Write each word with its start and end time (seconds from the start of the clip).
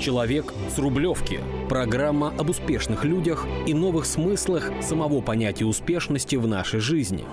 Человек 0.00 0.54
с 0.74 0.78
Рублевки. 0.78 1.40
Программа 1.68 2.32
об 2.38 2.48
успешных 2.48 3.04
людях 3.04 3.46
и 3.66 3.74
новых 3.74 4.06
смыслах 4.06 4.72
самого 4.80 5.20
понятия 5.20 5.66
успешности 5.66 6.36
в 6.36 6.46
нашей 6.46 6.80
жизни. 6.80 7.26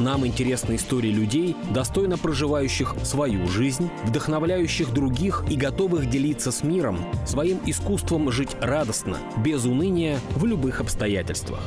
Нам 0.00 0.26
интересны 0.26 0.76
истории 0.76 1.10
людей, 1.10 1.54
достойно 1.74 2.16
проживающих 2.16 2.94
свою 3.02 3.46
жизнь, 3.46 3.90
вдохновляющих 4.04 4.90
других 4.94 5.44
и 5.50 5.56
готовых 5.56 6.08
делиться 6.08 6.50
с 6.50 6.62
миром 6.62 6.98
своим 7.26 7.58
искусством 7.66 8.32
жить 8.32 8.56
радостно, 8.58 9.18
без 9.44 9.66
уныния, 9.66 10.18
в 10.34 10.46
любых 10.46 10.80
обстоятельствах. 10.80 11.60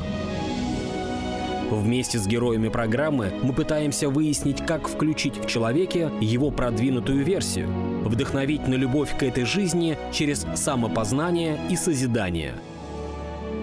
Вместе 1.70 2.18
с 2.18 2.26
героями 2.26 2.68
программы 2.68 3.32
мы 3.42 3.52
пытаемся 3.52 4.08
выяснить, 4.08 4.66
как 4.66 4.88
включить 4.88 5.36
в 5.36 5.46
человеке 5.46 6.10
его 6.20 6.50
продвинутую 6.50 7.24
версию, 7.24 7.68
вдохновить 8.04 8.66
на 8.68 8.74
любовь 8.74 9.16
к 9.16 9.22
этой 9.22 9.44
жизни 9.44 9.98
через 10.12 10.46
самопознание 10.54 11.58
и 11.68 11.76
созидание. 11.76 12.54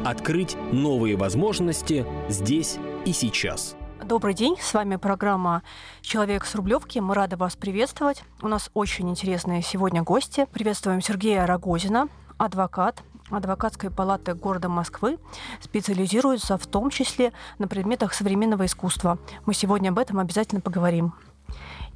Открыть 0.05 0.55
новые 0.71 1.15
возможности 1.17 2.05
здесь 2.29 2.77
и 3.05 3.13
сейчас. 3.13 3.75
Добрый 4.03 4.33
день, 4.33 4.55
с 4.59 4.73
вами 4.73 4.95
программа 4.95 5.61
«Человек 6.01 6.45
с 6.45 6.55
Рублевки». 6.55 6.99
Мы 6.99 7.13
рады 7.13 7.35
вас 7.35 7.55
приветствовать. 7.55 8.23
У 8.41 8.47
нас 8.47 8.71
очень 8.73 9.09
интересные 9.09 9.61
сегодня 9.61 10.01
гости. 10.03 10.47
Приветствуем 10.51 11.01
Сергея 11.01 11.45
Рогозина, 11.45 12.07
адвокат, 12.37 13.03
адвокатской 13.29 13.91
палаты 13.91 14.33
города 14.33 14.69
Москвы 14.69 15.19
специализируется 15.61 16.57
в 16.57 16.65
том 16.65 16.89
числе 16.89 17.33
на 17.59 17.67
предметах 17.67 18.13
современного 18.13 18.65
искусства. 18.65 19.19
Мы 19.45 19.53
сегодня 19.53 19.89
об 19.89 19.99
этом 19.99 20.19
обязательно 20.19 20.61
поговорим. 20.61 21.13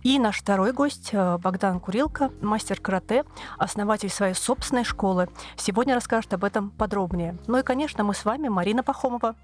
И 0.04 0.20
наш 0.20 0.40
второй 0.40 0.74
гость 0.74 1.10
э, 1.14 1.38
Богдан 1.38 1.80
Курилко, 1.80 2.30
мастер 2.42 2.80
карате, 2.80 3.24
основатель 3.58 4.10
своей 4.10 4.34
собственной 4.34 4.84
школы. 4.84 5.30
Сегодня 5.56 5.96
расскажет 5.96 6.34
об 6.34 6.44
этом 6.44 6.72
подробнее. 6.72 7.38
Ну 7.48 7.58
и, 7.58 7.64
конечно, 7.64 8.04
мы 8.04 8.14
с 8.14 8.26
вами 8.26 8.50
Марина 8.50 8.84
Пахомова. 8.84 9.36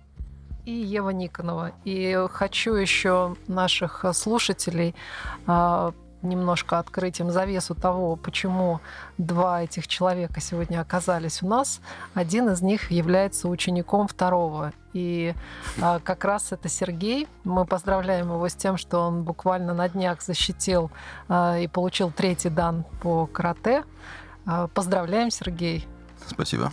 И 0.66 0.74
Ева 0.74 1.12
Никонова. 1.12 1.72
И 1.86 2.28
хочу 2.32 2.74
еще 2.74 3.38
наших 3.48 4.04
слушателей 4.14 4.96
а, 5.48 5.94
немножко 6.22 6.80
открыть 6.80 7.20
им 7.20 7.32
завесу 7.32 7.76
того, 7.76 8.16
почему 8.16 8.82
два 9.18 9.64
этих 9.64 9.88
человека 9.88 10.42
сегодня 10.42 10.82
оказались 10.82 11.42
у 11.42 11.48
нас. 11.48 11.82
Один 12.14 12.50
из 12.50 12.62
них 12.62 12.92
является 12.92 13.48
учеником 13.48 14.08
второго. 14.08 14.74
И 14.94 15.34
а, 15.82 16.00
как 16.00 16.26
раз 16.26 16.52
это 16.52 16.68
Сергей. 16.68 17.28
Мы 17.44 17.66
поздравляем 17.66 18.28
его 18.28 18.48
с 18.48 18.56
тем, 18.56 18.78
что 18.78 19.00
он 19.00 19.24
буквально 19.24 19.74
на 19.74 19.88
днях 19.88 20.22
защитил 20.22 20.92
а, 21.28 21.58
и 21.58 21.68
получил 21.68 22.12
третий 22.12 22.50
дан 22.50 22.86
по 23.02 23.28
карате. 23.28 23.84
А, 24.46 24.68
поздравляем, 24.68 25.32
Сергей. 25.32 25.88
Спасибо. 26.26 26.72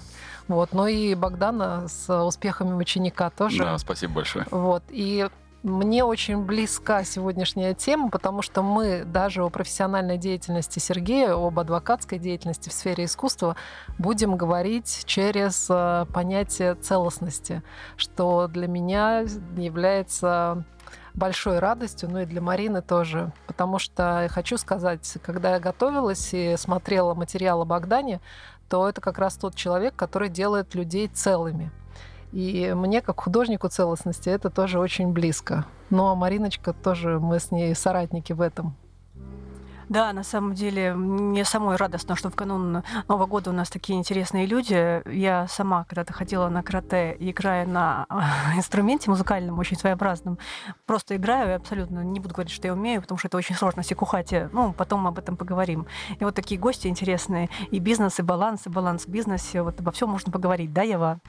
Вот, 0.49 0.73
ну 0.73 0.87
и 0.87 1.15
Богдана 1.15 1.89
с 1.89 2.25
успехами 2.25 2.73
ученика 2.75 3.31
тоже. 3.31 3.59
Да, 3.59 3.79
спасибо 3.79 4.15
большое. 4.15 4.47
Вот, 4.51 4.85
и 4.91 5.29
мне 5.67 6.05
очень 6.05 6.45
близка 6.45 7.03
сегодняшняя 7.03 7.75
тема, 7.75 8.09
потому 8.09 8.41
что 8.41 8.63
мы 8.63 9.05
даже 9.05 9.43
о 9.43 9.51
профессиональной 9.51 10.17
деятельности 10.17 10.79
Сергея, 10.79 11.35
об 11.35 11.59
адвокатской 11.59 12.21
деятельности 12.21 12.69
в 12.69 12.73
сфере 12.73 13.05
искусства 13.05 13.57
будем 13.99 14.37
говорить 14.37 15.03
через 15.07 15.67
э, 15.69 16.07
понятие 16.13 16.77
целостности, 16.77 17.63
что 17.97 18.47
для 18.47 18.69
меня 18.69 19.25
является 19.57 20.65
большой 21.15 21.59
радостью, 21.59 22.11
ну 22.11 22.21
и 22.21 22.27
для 22.27 22.41
Марины 22.41 22.81
тоже. 22.81 23.33
Потому 23.49 23.81
что 23.81 24.29
хочу 24.31 24.59
сказать, 24.59 25.19
когда 25.23 25.55
я 25.55 25.59
готовилась 25.59 26.33
и 26.33 26.55
смотрела 26.57 27.15
материал 27.15 27.63
о 27.63 27.65
Богдане, 27.65 28.21
то 28.69 28.89
это 28.89 29.01
как 29.01 29.19
раз 29.19 29.35
тот 29.35 29.57
человек, 29.57 29.97
который 29.97 30.29
делает 30.29 30.77
людей 30.77 31.09
целыми. 31.09 31.73
И 32.33 32.73
мне, 32.75 33.01
как 33.01 33.21
художнику 33.21 33.69
целостности, 33.69 34.29
это 34.29 34.51
тоже 34.51 34.79
очень 34.79 35.13
близко. 35.13 35.65
Ну 35.91 36.07
а 36.07 36.15
Мариночка 36.15 36.73
тоже, 36.73 37.21
мы 37.21 37.39
с 37.39 37.51
ней 37.51 37.75
соратники 37.75 38.33
в 38.33 38.41
этом. 38.41 38.77
Да, 39.89 40.13
на 40.13 40.25
самом 40.25 40.55
деле, 40.55 40.95
мне 40.95 41.45
самой 41.45 41.77
радостно, 41.77 42.17
что 42.17 42.29
в 42.29 42.35
канун 42.35 42.83
Нового 43.07 43.27
года 43.27 43.51
у 43.51 43.53
нас 43.53 43.71
такие 43.71 43.97
интересные 43.97 44.45
люди. 44.45 45.03
Я 45.09 45.47
сама 45.47 45.85
когда-то 45.85 46.13
ходила 46.13 46.49
на 46.49 46.65
карате, 46.65 47.17
играя 47.21 47.67
на 47.67 48.07
инструменте 48.57 49.11
музыкальном, 49.11 49.59
очень 49.59 49.77
своеобразном. 49.77 50.39
Просто 50.87 51.15
играю 51.15 51.51
и 51.51 51.53
абсолютно 51.53 52.01
не 52.01 52.19
буду 52.19 52.35
говорить, 52.35 52.53
что 52.53 52.67
я 52.67 52.73
умею, 52.73 53.01
потому 53.01 53.19
что 53.19 53.29
это 53.29 53.37
очень 53.37 53.55
сложно, 53.55 53.85
сикухати. 53.85 54.49
Ну, 54.53 54.73
потом 54.73 55.07
об 55.07 55.19
этом 55.19 55.37
поговорим. 55.37 55.87
И 56.19 56.25
вот 56.25 56.35
такие 56.35 56.61
гости 56.61 56.89
интересные. 56.89 57.49
И 57.71 57.79
бизнес, 57.79 58.19
и 58.19 58.23
баланс, 58.23 58.67
и 58.67 58.71
баланс 58.71 59.05
в 59.07 59.09
бизнесе. 59.09 59.63
Вот 59.63 59.79
обо 59.79 59.93
всем 59.93 60.09
можно 60.09 60.33
поговорить, 60.33 60.73
да, 60.73 60.83
Ева? 60.83 61.21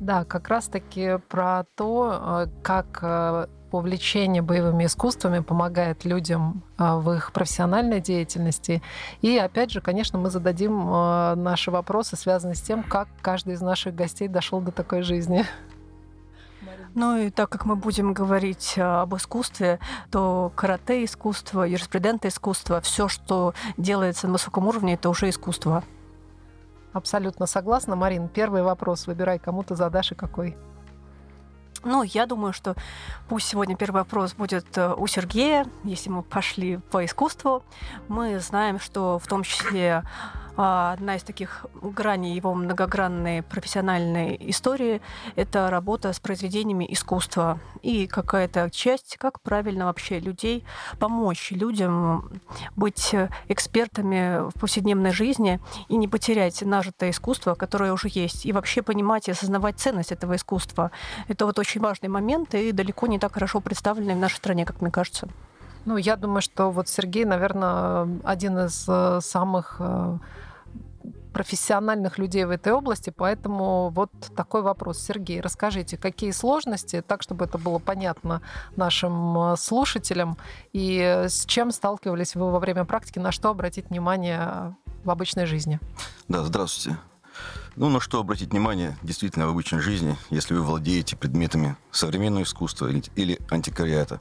Да, 0.00 0.24
как 0.24 0.48
раз-таки 0.48 1.18
про 1.28 1.64
то, 1.76 2.46
э, 2.46 2.62
как 2.62 3.00
э, 3.02 3.48
увлечение 3.70 4.40
боевыми 4.40 4.86
искусствами 4.86 5.40
помогает 5.40 6.06
людям 6.06 6.62
э, 6.78 6.94
в 6.94 7.12
их 7.12 7.32
профессиональной 7.32 8.00
деятельности. 8.00 8.80
И 9.20 9.36
опять 9.36 9.70
же, 9.70 9.82
конечно, 9.82 10.18
мы 10.18 10.30
зададим 10.30 10.88
наши 11.42 11.70
вопросы, 11.70 12.16
связанные 12.16 12.54
с 12.54 12.62
тем, 12.62 12.82
как 12.82 13.08
каждый 13.20 13.54
из 13.54 13.60
наших 13.60 13.94
гостей 13.94 14.26
дошел 14.26 14.62
до 14.62 14.72
такой 14.72 15.02
жизни. 15.02 15.44
Ну 16.94 17.18
и 17.18 17.30
так 17.30 17.50
как 17.50 17.66
мы 17.66 17.76
будем 17.76 18.14
говорить 18.14 18.78
об 18.78 19.14
искусстве, 19.14 19.80
то 20.10 20.50
карате 20.56 21.04
искусство, 21.04 21.62
юриспруденты 21.62 22.28
искусство, 22.28 22.80
все, 22.80 23.06
что 23.06 23.52
делается 23.76 24.26
на 24.26 24.32
высоком 24.34 24.66
уровне, 24.66 24.94
это 24.94 25.10
уже 25.10 25.28
искусство. 25.28 25.84
Абсолютно 26.92 27.46
согласна. 27.46 27.96
Марин, 27.96 28.28
первый 28.28 28.62
вопрос 28.62 29.06
выбирай, 29.06 29.38
кому 29.38 29.62
ты 29.62 29.76
задашь 29.76 30.12
и 30.12 30.14
какой. 30.14 30.56
Ну, 31.82 32.02
я 32.02 32.26
думаю, 32.26 32.52
что 32.52 32.74
пусть 33.28 33.46
сегодня 33.46 33.74
первый 33.74 34.02
вопрос 34.02 34.34
будет 34.34 34.76
э, 34.76 34.92
у 34.94 35.06
Сергея, 35.06 35.66
если 35.82 36.10
мы 36.10 36.22
пошли 36.22 36.76
по 36.76 37.04
искусству. 37.04 37.62
Мы 38.08 38.38
знаем, 38.38 38.78
что 38.78 39.18
в 39.18 39.26
том 39.26 39.44
числе 39.44 40.02
одна 40.60 41.16
из 41.16 41.22
таких 41.22 41.66
граней 41.82 42.34
его 42.34 42.54
многогранной 42.54 43.42
профессиональной 43.42 44.36
истории– 44.50 45.00
это 45.36 45.70
работа 45.70 46.12
с 46.12 46.20
произведениями 46.20 46.86
искусства 46.90 47.58
и 47.82 48.06
какая-то 48.06 48.70
часть, 48.70 49.16
как 49.16 49.40
правильно 49.40 49.86
вообще 49.86 50.20
людей 50.20 50.64
помочь 50.98 51.50
людям 51.50 52.40
быть 52.76 53.14
экспертами 53.48 54.48
в 54.50 54.60
повседневной 54.60 55.12
жизни 55.12 55.60
и 55.88 55.96
не 55.96 56.08
потерять 56.08 56.62
нажитое 56.62 57.10
искусство, 57.10 57.54
которое 57.54 57.92
уже 57.92 58.08
есть, 58.12 58.46
и 58.46 58.52
вообще 58.52 58.82
понимать 58.82 59.28
и 59.28 59.32
осознавать 59.32 59.78
ценность 59.78 60.12
этого 60.12 60.36
искусства. 60.36 60.90
Это 61.28 61.46
вот 61.46 61.58
очень 61.58 61.80
важный 61.80 62.08
момент 62.08 62.54
и 62.54 62.72
далеко 62.72 63.06
не 63.06 63.18
так 63.18 63.34
хорошо 63.34 63.60
представленный 63.60 64.14
в 64.14 64.18
нашей 64.18 64.36
стране, 64.36 64.64
как 64.64 64.80
мне 64.80 64.90
кажется. 64.90 65.28
Ну, 65.86 65.96
я 65.96 66.16
думаю, 66.16 66.42
что 66.42 66.70
вот 66.70 66.88
Сергей, 66.88 67.24
наверное, 67.24 68.06
один 68.24 68.58
из 68.58 68.84
э, 68.86 69.20
самых 69.22 69.76
э, 69.78 70.18
профессиональных 71.32 72.18
людей 72.18 72.44
в 72.44 72.50
этой 72.50 72.72
области, 72.72 73.10
поэтому 73.10 73.90
вот 73.90 74.10
такой 74.36 74.62
вопрос. 74.62 75.00
Сергей, 75.00 75.40
расскажите, 75.40 75.96
какие 75.96 76.30
сложности, 76.30 77.02
так, 77.06 77.22
чтобы 77.22 77.44
это 77.44 77.58
было 77.58 77.78
понятно 77.78 78.42
нашим 78.76 79.52
э, 79.52 79.56
слушателям, 79.56 80.36
и 80.72 81.26
с 81.28 81.44
чем 81.46 81.70
сталкивались 81.70 82.34
вы 82.34 82.50
во 82.50 82.58
время 82.58 82.84
практики, 82.84 83.18
на 83.18 83.32
что 83.32 83.50
обратить 83.50 83.90
внимание 83.90 84.76
в 85.04 85.10
обычной 85.10 85.46
жизни? 85.46 85.80
Да, 86.28 86.44
здравствуйте. 86.44 86.98
Ну, 87.76 87.88
на 87.88 88.00
что 88.00 88.20
обратить 88.20 88.50
внимание 88.50 88.98
действительно 89.02 89.46
в 89.46 89.50
обычной 89.50 89.80
жизни, 89.80 90.16
если 90.28 90.54
вы 90.54 90.62
владеете 90.62 91.16
предметами 91.16 91.76
современного 91.90 92.42
искусства 92.42 92.88
или, 92.88 93.04
или 93.16 93.38
антиквариата. 93.48 94.20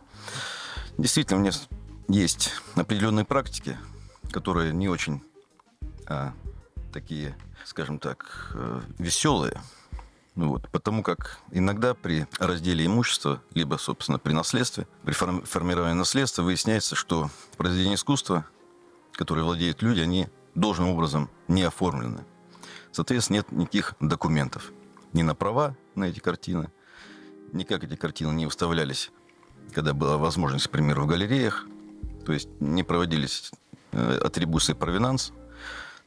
Действительно, 0.98 1.40
у 1.40 1.42
меня 1.42 1.52
есть 2.08 2.52
определенные 2.76 3.26
практики, 3.26 3.78
которые 4.32 4.74
не 4.74 4.88
очень 4.88 5.24
а, 6.08 6.34
такие, 6.92 7.38
скажем 7.66 8.00
так, 8.00 8.52
э, 8.54 8.82
веселые. 8.98 9.62
Ну 10.36 10.50
вот, 10.50 10.70
потому 10.70 11.04
как 11.04 11.40
иногда 11.52 11.94
при 11.94 12.28
разделе 12.40 12.86
имущества, 12.86 13.42
либо, 13.54 13.76
собственно, 13.76 14.20
при 14.20 14.34
наследстве, 14.34 14.88
при 15.04 15.12
формировании 15.12 15.96
наследства 15.96 16.44
выясняется, 16.44 16.96
что 16.96 17.30
произведения 17.58 17.96
искусства, 17.96 18.46
которые 19.14 19.44
владеют 19.44 19.82
люди, 19.82 20.00
они 20.00 20.28
должным 20.56 20.90
образом 20.90 21.30
не 21.48 21.64
оформлены. 21.64 22.24
Соответственно, 22.92 23.38
нет 23.38 23.52
никаких 23.52 23.96
документов 24.00 24.72
ни 25.14 25.24
на 25.24 25.36
права 25.36 25.76
на 25.96 26.06
эти 26.06 26.20
картины, 26.20 26.72
никак 27.52 27.84
эти 27.84 27.96
картины 27.96 28.32
не 28.32 28.46
выставлялись, 28.46 29.12
когда 29.74 29.94
была 29.94 30.18
возможность, 30.18 30.68
к 30.68 30.72
примеру, 30.72 31.04
в 31.04 31.08
галереях, 31.08 31.66
то 32.26 32.34
есть 32.34 32.50
не 32.60 32.84
проводились 32.84 33.52
э, 33.92 34.20
атрибуции 34.24 34.74
провинанс, 34.74 35.34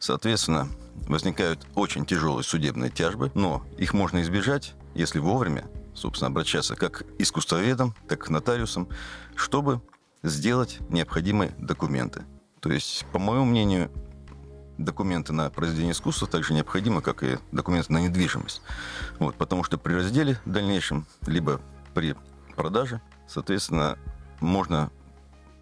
Соответственно, 0.03 0.69
возникают 1.07 1.65
очень 1.77 2.05
тяжелые 2.05 2.43
судебные 2.43 2.91
тяжбы, 2.91 3.31
но 3.37 3.65
их 3.79 3.95
можно 3.95 4.21
избежать, 4.23 4.75
если 4.97 5.21
вовремя, 5.21 5.65
собственно, 5.95 6.27
обращаться 6.27 6.75
как 6.75 6.93
к 6.99 7.21
искусствоведам, 7.21 7.95
так 8.09 8.19
и 8.19 8.27
к 8.27 8.29
нотариусам, 8.29 8.89
чтобы 9.37 9.81
сделать 10.25 10.79
необходимые 10.89 11.55
документы. 11.57 12.25
То 12.59 12.73
есть, 12.73 13.07
по 13.13 13.21
моему 13.21 13.45
мнению, 13.45 13.93
документы 14.77 15.33
на 15.33 15.51
произведение 15.51 15.93
искусства 15.93 16.27
так 16.27 16.43
же 16.43 16.53
необходимы, 16.53 17.01
как 17.01 17.23
и 17.23 17.39
документы 17.53 17.93
на 17.93 17.99
недвижимость. 17.99 18.61
Вот, 19.21 19.37
потому 19.37 19.63
что 19.63 19.79
при 19.79 19.95
разделе 19.95 20.37
дальнейшем, 20.45 21.07
либо 21.29 21.61
при 21.95 22.17
продаже, 22.57 23.01
соответственно, 23.29 23.97
можно 24.41 24.91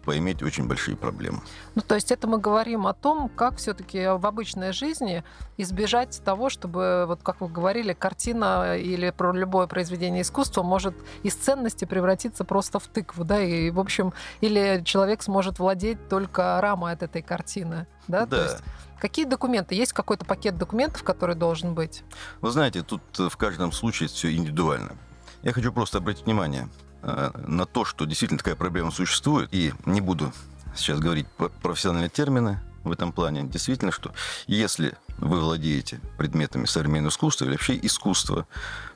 поиметь 0.01 0.43
очень 0.43 0.67
большие 0.67 0.97
проблемы. 0.97 1.41
Ну, 1.75 1.81
то 1.81 1.95
есть 1.95 2.11
это 2.11 2.27
мы 2.27 2.37
говорим 2.37 2.87
о 2.87 2.93
том, 2.93 3.29
как 3.29 3.57
все-таки 3.57 4.05
в 4.07 4.25
обычной 4.25 4.73
жизни 4.73 5.23
избежать 5.57 6.21
того, 6.23 6.49
чтобы, 6.49 7.05
вот 7.07 7.21
как 7.23 7.41
вы 7.41 7.47
говорили, 7.47 7.93
картина 7.93 8.77
или 8.77 9.09
про 9.11 9.31
любое 9.31 9.67
произведение 9.67 10.21
искусства 10.21 10.63
может 10.63 10.95
из 11.23 11.35
ценности 11.35 11.85
превратиться 11.85 12.43
просто 12.43 12.79
в 12.79 12.87
тыкву, 12.87 13.23
да, 13.23 13.41
и, 13.41 13.69
в 13.69 13.79
общем, 13.79 14.13
или 14.41 14.81
человек 14.83 15.21
сможет 15.23 15.59
владеть 15.59 16.09
только 16.09 16.59
рамой 16.61 16.93
от 16.93 17.03
этой 17.03 17.21
картины, 17.21 17.87
да? 18.07 18.25
Да. 18.25 18.37
То 18.37 18.43
есть 18.43 18.63
Какие 19.01 19.25
документы? 19.25 19.73
Есть 19.73 19.93
какой-то 19.93 20.25
пакет 20.25 20.59
документов, 20.59 21.01
который 21.01 21.35
должен 21.35 21.73
быть? 21.73 22.03
Вы 22.39 22.51
знаете, 22.51 22.83
тут 22.83 23.01
в 23.17 23.35
каждом 23.35 23.71
случае 23.71 24.09
все 24.09 24.31
индивидуально. 24.31 24.95
Я 25.41 25.53
хочу 25.53 25.73
просто 25.73 25.97
обратить 25.97 26.25
внимание 26.25 26.69
на 27.01 27.65
то, 27.65 27.85
что 27.85 28.05
действительно 28.05 28.37
такая 28.37 28.55
проблема 28.55 28.91
существует, 28.91 29.49
и 29.51 29.73
не 29.85 30.01
буду 30.01 30.31
сейчас 30.75 30.99
говорить 30.99 31.27
про- 31.27 31.49
профессиональные 31.49 32.09
термины 32.09 32.59
в 32.83 32.91
этом 32.91 33.11
плане. 33.11 33.43
Действительно, 33.43 33.91
что 33.91 34.13
если 34.47 34.97
вы 35.17 35.39
владеете 35.39 35.99
предметами 36.17 36.65
современного 36.65 37.11
искусства 37.11 37.45
или 37.45 37.51
вообще 37.51 37.79
искусства, 37.81 38.47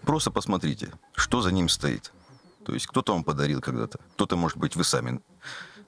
просто 0.02 0.32
посмотрите, 0.32 0.92
что 1.16 1.42
за 1.42 1.52
ним 1.52 1.70
стоит. 1.70 2.12
То 2.66 2.74
есть 2.74 2.88
кто-то 2.88 3.14
вам 3.14 3.24
подарил 3.24 3.62
когда-то, 3.62 4.00
кто-то, 4.14 4.36
может 4.36 4.58
быть, 4.58 4.76
вы 4.76 4.84
сами 4.84 5.22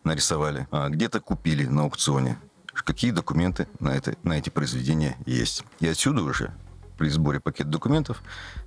нарисовали, 0.04 0.68
а 0.72 0.90
где-то 0.90 1.20
купили 1.20 1.66
на 1.66 1.84
аукционе. 1.84 2.38
Какие 2.74 3.10
документы 3.10 3.68
на, 3.80 3.90
это, 3.90 4.16
на 4.22 4.34
эти 4.34 4.52
произведения 4.52 5.18
есть. 5.26 5.64
И 5.80 5.88
отсюда 5.88 6.22
уже 6.22 6.54
при 7.00 7.10
сборе 7.10 7.40
пакета 7.40 7.70
документов 7.70 8.22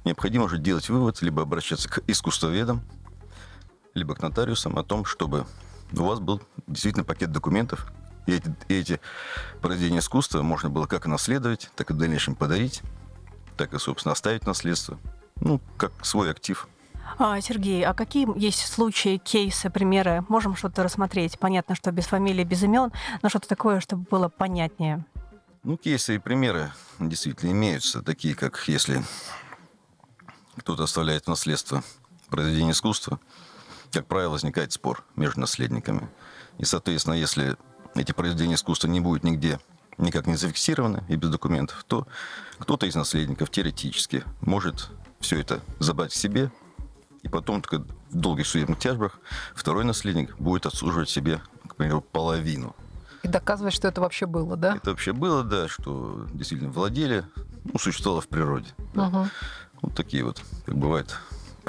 необходимо 0.05 0.45
уже 0.45 0.59
делать 0.59 0.89
вывод, 0.89 1.23
либо 1.23 1.43
обращаться 1.43 1.89
к 1.89 2.01
искусствоведам, 2.09 2.83
либо 3.95 4.15
к 4.15 4.23
нотариусам 4.23 4.79
о 4.79 4.85
том, 4.85 5.05
чтобы 5.05 5.47
у 5.93 6.03
вас 6.03 6.21
был 6.21 6.41
действительно 6.67 7.05
пакет 7.05 7.33
документов, 7.33 7.93
и 8.27 8.33
эти, 8.33 8.55
и 8.69 8.75
эти 8.75 9.01
произведения 9.61 9.99
искусства 9.99 10.43
можно 10.43 10.71
было 10.71 10.87
как 10.87 11.07
наследовать, 11.07 11.71
так 11.75 11.91
и 11.91 11.95
в 11.95 11.97
дальнейшем 11.97 12.35
подарить, 12.35 12.83
так 13.57 13.75
и, 13.75 13.79
собственно, 13.79 14.13
оставить 14.13 14.47
наследство. 14.47 14.99
Ну, 15.41 15.61
как 15.77 15.93
свой 16.05 16.31
актив. 16.31 16.69
А, 17.19 17.41
Сергей, 17.41 17.85
а 17.85 17.95
какие 17.95 18.27
есть 18.39 18.67
случаи, 18.67 19.17
кейсы, 19.17 19.69
примеры? 19.71 20.25
Можем 20.29 20.55
что-то 20.55 20.83
рассмотреть? 20.83 21.39
Понятно, 21.39 21.75
что 21.75 21.91
без 21.91 22.07
фамилии, 22.07 22.45
без 22.45 22.63
имен, 22.63 22.93
но 23.23 23.29
что-то 23.29 23.49
такое, 23.49 23.81
чтобы 23.81 24.05
было 24.09 24.29
понятнее. 24.29 25.05
Ну, 25.63 25.77
кейсы 25.77 26.15
и 26.15 26.19
примеры 26.19 26.73
действительно 26.99 27.51
имеются, 27.51 28.03
такие 28.03 28.35
как 28.35 28.63
если 28.67 29.03
кто-то 30.57 30.85
оставляет 30.85 31.25
в 31.25 31.29
наследство 31.29 31.83
произведение 32.29 32.73
искусства, 32.73 33.19
как 33.93 34.07
правило, 34.07 34.33
возникает 34.33 34.73
спор 34.73 35.05
между 35.17 35.41
наследниками. 35.41 36.09
И, 36.59 36.65
соответственно, 36.65 37.15
если 37.15 37.57
эти 37.95 38.13
произведения 38.13 38.55
искусства 38.55 38.89
не 38.89 39.01
будут 39.01 39.25
нигде 39.25 39.59
никак 40.01 40.27
не 40.27 40.37
зафиксированы 40.37 41.05
и 41.09 41.17
без 41.17 41.29
документов, 41.29 41.85
то 41.87 42.07
кто-то 42.59 42.87
из 42.87 42.95
наследников 42.95 43.51
теоретически 43.51 44.25
может 44.41 44.91
все 45.21 45.41
это 45.41 45.61
забрать 45.79 46.13
себе, 46.13 46.51
и 47.23 47.29
потом 47.29 47.61
только 47.61 47.85
в 48.11 48.17
долгих 48.17 48.47
судебных 48.47 48.79
тяжбах 48.79 49.19
второй 49.55 49.85
наследник 49.85 50.37
будет 50.39 50.67
отсуживать 50.67 51.11
себе, 51.11 51.43
к 51.69 51.77
примеру, 51.77 52.01
половину 52.01 52.75
И 53.23 53.29
доказывать, 53.29 53.75
что 53.75 53.89
это 53.89 54.01
вообще 54.01 54.25
было, 54.27 54.57
да? 54.57 54.77
это 54.77 54.91
вообще 54.91 55.13
было, 55.13 55.45
да, 55.45 55.69
что 55.69 56.27
действительно 56.33 56.71
владели, 56.71 57.25
ну, 57.65 57.79
существовало 57.79 58.23
в 58.23 58.29
природе. 58.29 58.69
да. 58.95 59.09
Мгм. 59.09 59.31
Вот 59.83 59.95
такие 59.95 60.25
вот, 60.25 60.43
как 60.67 60.77
бывает, 60.77 61.15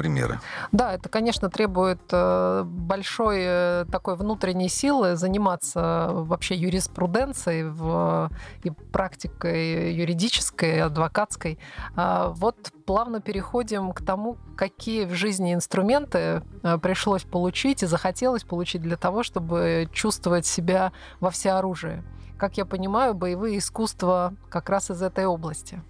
примеры. 0.02 0.40
Да, 0.72 0.94
это, 0.94 1.10
конечно, 1.10 1.50
требует 1.50 2.02
э, 2.12 2.64
большой 2.66 3.42
э, 3.42 3.86
такой 3.92 4.16
внутренней 4.16 4.68
силы 4.70 5.16
заниматься 5.16 6.10
вообще 6.12 6.56
юриспруденцией 6.56 7.64
в, 7.64 8.32
и 8.64 8.72
практикой 8.72 9.94
юридической, 9.94 10.82
адвокатской. 10.82 11.60
А 11.96 12.30
Вот 12.30 12.72
плавно 12.86 13.22
переходим 13.22 13.92
к 13.92 14.02
тому, 14.02 14.38
какие 14.58 15.06
в 15.06 15.14
жизни 15.14 15.54
инструменты 15.54 16.42
э, 16.64 16.78
пришлось 16.80 17.24
получить 17.24 17.84
и 17.84 17.86
захотелось 17.86 18.44
получить 18.44 18.82
для 18.82 18.98
того, 18.98 19.22
чтобы 19.22 19.88
чувствовать 19.94 20.48
себя 20.48 20.94
во 21.20 21.30
всеоружии. 21.30 22.04
Как 22.40 22.58
я 22.58 22.66
понимаю, 22.66 23.14
боевые 23.14 23.60
искусства 23.60 24.34
как 24.50 24.70
раз 24.70 24.90
из 24.90 25.04
этой 25.04 25.26
области. 25.26 25.84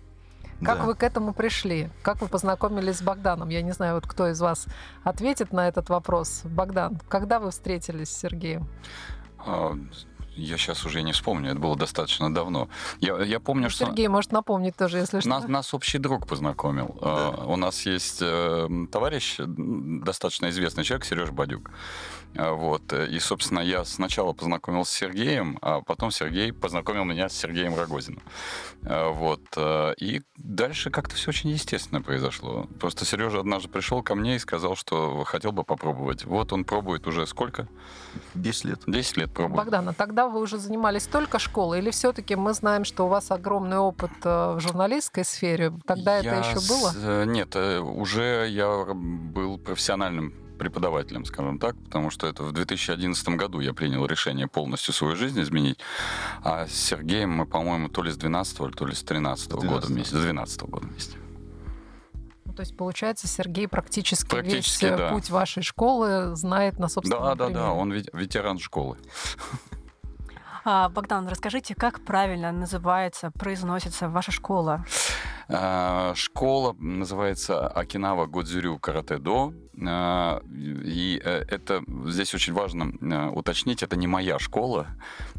Как 0.64 0.78
Да. 0.80 0.84
вы 0.86 0.96
к 0.96 1.04
этому 1.04 1.34
пришли? 1.34 1.90
Как 2.04 2.22
вы 2.22 2.28
познакомились 2.28 2.98
с 2.98 3.02
Богданом? 3.02 3.50
Я 3.50 3.62
не 3.62 3.72
знаю, 3.72 3.96
вот 3.96 4.06
кто 4.08 4.28
из 4.30 4.40
вас 4.40 4.68
ответит 5.04 5.52
на 5.54 5.68
этот 5.68 5.90
вопрос. 5.90 6.42
Богдан, 6.46 7.00
когда 7.10 7.40
вы 7.40 7.50
встретились 7.52 8.10
с 8.10 8.18
Сергеем? 8.18 8.68
А, 9.40 9.74
Я 10.38 10.58
сейчас 10.58 10.86
уже 10.86 11.02
не 11.02 11.12
вспомню, 11.12 11.52
это 11.52 11.60
было 11.60 11.76
достаточно 11.76 12.34
давно. 12.34 12.70
Я, 13.02 13.18
я 13.22 13.40
помню, 13.42 13.70
что 13.70 13.86
Сергей 13.86 14.08
может 14.08 14.32
напомнить 14.32 14.76
тоже, 14.78 15.00
если 15.00 15.20
что. 15.20 15.28
нас, 15.30 15.48
нас 15.48 15.74
общий 15.74 15.98
друг 15.98 16.26
познакомил. 16.26 16.98
А, 17.02 17.44
У 17.48 17.58
нас 17.58 17.86
есть 17.86 18.20
э, 18.22 18.68
товарищ, 18.92 19.36
достаточно 19.40 20.50
известный 20.50 20.84
человек, 20.86 21.06
Сереж 21.06 21.32
Бадюк. 21.32 21.70
А, 22.38 22.54
Вот. 22.54 22.94
И, 22.94 23.20
собственно, 23.20 23.60
я 23.60 23.84
сначала 23.86 24.34
познакомился 24.34 24.94
с 24.94 24.98
Сергеем, 24.98 25.58
а 25.62 25.82
потом 25.82 26.12
Сергей 26.12 26.54
познакомил 26.54 27.04
меня 27.04 27.28
с 27.30 27.34
Сергеем 27.34 27.76
Рогозиным. 27.76 28.22
А, 28.86 29.10
Вот. 29.12 29.42
э, 29.58 29.94
И 29.98 30.22
дальше 30.38 30.90
как-то 30.92 31.16
все 31.16 31.30
очень 31.30 31.50
естественно 31.50 32.02
произошло. 32.02 32.68
Просто 32.80 33.06
Сережа 33.06 33.40
однажды 33.40 33.68
пришел 33.70 34.02
ко 34.02 34.16
мне 34.16 34.36
и 34.36 34.40
сказал, 34.40 34.76
что 34.76 35.24
хотел 35.26 35.52
бы 35.52 35.64
попробовать. 35.64 36.26
Вот 36.26 36.54
он 36.54 36.64
пробует 36.64 37.06
уже 37.08 37.28
сколько? 37.28 37.68
10 38.34 38.66
лет. 38.66 38.80
10 38.88 39.18
лет 39.18 39.34
пробует. 39.34 39.58
Богдан, 39.58 39.90
а 39.90 39.94
тогда 39.94 40.28
вы 40.28 40.40
уже 40.42 40.58
занимались 40.58 41.08
только 41.08 41.38
школой, 41.40 41.80
или 41.80 41.92
все-таки 41.92 42.36
мы 42.36 42.54
знаем, 42.54 42.86
что 42.86 43.06
у 43.06 43.08
вас 43.10 43.30
огромный 43.32 43.78
опыт 43.78 44.12
э, 44.24 44.54
в 44.56 44.60
журналистской 44.62 45.26
сфере? 45.26 45.74
Тогда 45.86 46.18
это 46.18 46.26
Я 46.28 46.38
еще 46.40 46.60
с- 46.60 46.70
было? 46.70 46.94
э, 46.96 47.26
Нет, 47.26 47.56
э, 47.56 47.80
уже 47.80 48.48
я 48.50 48.86
был 48.94 49.58
профессиональным 49.58 50.34
преподавателем, 50.62 51.26
скажем 51.26 51.58
так, 51.58 51.76
потому 51.84 52.12
что 52.12 52.28
это 52.28 52.44
в 52.44 52.52
2011 52.52 53.28
году 53.30 53.60
я 53.62 53.74
принял 53.74 54.06
решение 54.06 54.48
полностью 54.48 54.94
свою 54.94 55.16
жизнь 55.16 55.42
изменить. 55.42 55.80
А 56.44 56.68
с 56.68 56.72
Сергеем 56.74 57.32
мы, 57.32 57.46
по-моему, 57.48 57.90
то 57.90 58.04
ли 58.04 58.12
с 58.12 58.18
12 58.18 58.76
то 58.76 58.86
ли 58.86 58.94
с 58.94 59.02
13 59.04 59.52
года 59.54 59.68
12-го. 59.68 59.88
вместе. 59.88 60.16
С 60.16 60.22
12 60.22 60.62
года 60.64 60.86
вместе. 60.86 61.18
Ну, 62.46 62.54
то 62.54 62.62
есть, 62.62 62.78
получается, 62.78 63.28
Сергей 63.28 63.68
практически, 63.68 64.30
Практически, 64.30 64.86
весь 64.86 64.98
да. 64.98 65.10
путь 65.10 65.30
вашей 65.32 65.64
школы 65.64 66.36
знает 66.36 66.78
на 66.80 66.90
собственном 66.90 67.24
Да, 67.24 67.36
да, 67.36 67.46
примере. 67.46 67.60
да, 67.66 67.72
он 67.72 67.92
вет- 67.94 68.10
ветеран 68.14 68.60
школы. 68.60 68.98
А, 70.64 70.90
Богдан, 70.90 71.28
расскажите, 71.28 71.74
как 71.74 72.02
правильно 72.02 72.52
называется, 72.52 73.32
произносится 73.32 74.10
ваша 74.10 74.32
школа? 74.32 74.86
А, 75.50 76.14
Школа 76.16 76.76
называется 76.80 77.68
Окинава 77.68 78.28
Годзюрю 78.28 78.78
Карате 78.80 79.18
До. 79.18 79.54
А, 79.86 80.42
И 80.50 81.20
э, 81.24 81.44
это 81.50 81.84
здесь 82.06 82.34
очень 82.36 82.54
важно 82.54 82.94
э, 83.02 83.30
уточнить, 83.30 83.82
это 83.82 83.96
не 83.96 84.08
моя 84.08 84.40
школа. 84.40 84.88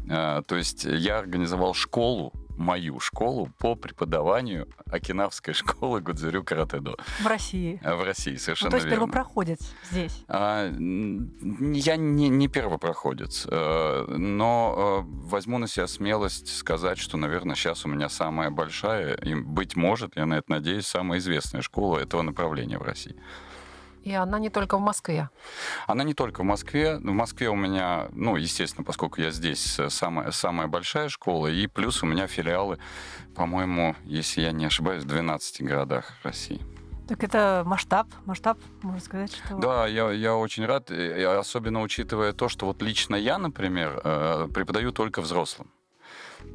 То 0.07 0.55
есть 0.55 0.83
я 0.83 1.17
организовал 1.17 1.73
школу, 1.73 2.33
мою 2.57 2.99
школу 2.99 3.49
по 3.59 3.75
преподаванию 3.75 4.67
Окинавской 4.85 5.53
школы 5.53 6.01
Годзюрю 6.01 6.43
Карате 6.43 6.79
До 6.79 6.97
В 7.21 7.25
России. 7.27 7.79
э, 7.83 7.95
в 7.95 8.03
России, 8.03 8.33
Ну, 8.33 8.39
совершенно 8.39 8.71
то 8.71 8.77
есть 8.77 8.85
верно. 8.87 8.99
первопроходец 9.07 9.59
здесь. 9.91 10.23
А, 10.27 10.65
Я 10.67 11.95
не, 11.97 12.29
не 12.29 12.47
первопроходец, 12.47 13.47
э, 13.49 14.05
но 14.17 15.03
э, 15.03 15.27
возьму 15.27 15.57
на 15.57 15.67
себя 15.67 15.87
смелость 15.87 16.55
сказать, 16.55 16.97
что, 16.97 17.17
наверное, 17.17 17.55
сейчас 17.55 17.85
у 17.85 17.89
меня 17.89 18.09
самая 18.09 18.49
большая, 18.49 19.15
и, 19.15 19.35
быть 19.35 19.75
может, 19.75 20.15
я 20.15 20.25
на 20.25 20.35
это 20.35 20.51
надеюсь, 20.51 20.87
самая 20.87 21.19
известная 21.19 21.61
школа 21.61 21.99
этого 21.99 22.21
направления 22.21 22.77
в 22.77 22.83
России. 22.83 23.15
И 24.03 24.13
она 24.13 24.37
не 24.37 24.49
только 24.49 24.77
в 24.77 24.81
Москве. 24.81 25.29
Она 25.87 26.03
не 26.03 26.13
только 26.13 26.41
в 26.41 26.43
Москве. 26.43 26.97
В 26.97 27.11
Москве 27.11 27.49
у 27.49 27.55
меня, 27.55 28.09
ну, 28.11 28.35
естественно, 28.35 28.83
поскольку 28.83 29.21
я 29.21 29.31
здесь, 29.31 29.79
э, 29.79 29.89
самая, 29.89 30.31
самая 30.31 30.67
большая 30.67 31.07
школа, 31.09 31.47
и 31.47 31.67
плюс 31.67 32.03
у 32.03 32.05
меня 32.05 32.27
филиалы, 32.27 32.79
по-моему, 33.35 33.95
если 34.03 34.41
я 34.41 34.51
не 34.51 34.65
ошибаюсь, 34.65 35.03
в 35.03 35.07
12 35.07 35.61
городах 35.61 36.11
России. 36.23 36.61
Так 37.07 37.23
это 37.23 37.63
масштаб, 37.65 38.07
масштаб, 38.25 38.57
можно 38.81 38.99
сказать, 38.99 39.33
что... 39.33 39.55
Да, 39.57 39.87
я, 39.87 40.11
я 40.11 40.35
очень 40.35 40.65
рад, 40.65 40.89
особенно 40.89 41.81
учитывая 41.81 42.33
то, 42.33 42.49
что 42.49 42.65
вот 42.65 42.81
лично 42.81 43.15
я, 43.15 43.37
например, 43.37 44.01
э, 44.03 44.47
преподаю 44.53 44.91
только 44.91 45.21
взрослым. 45.21 45.69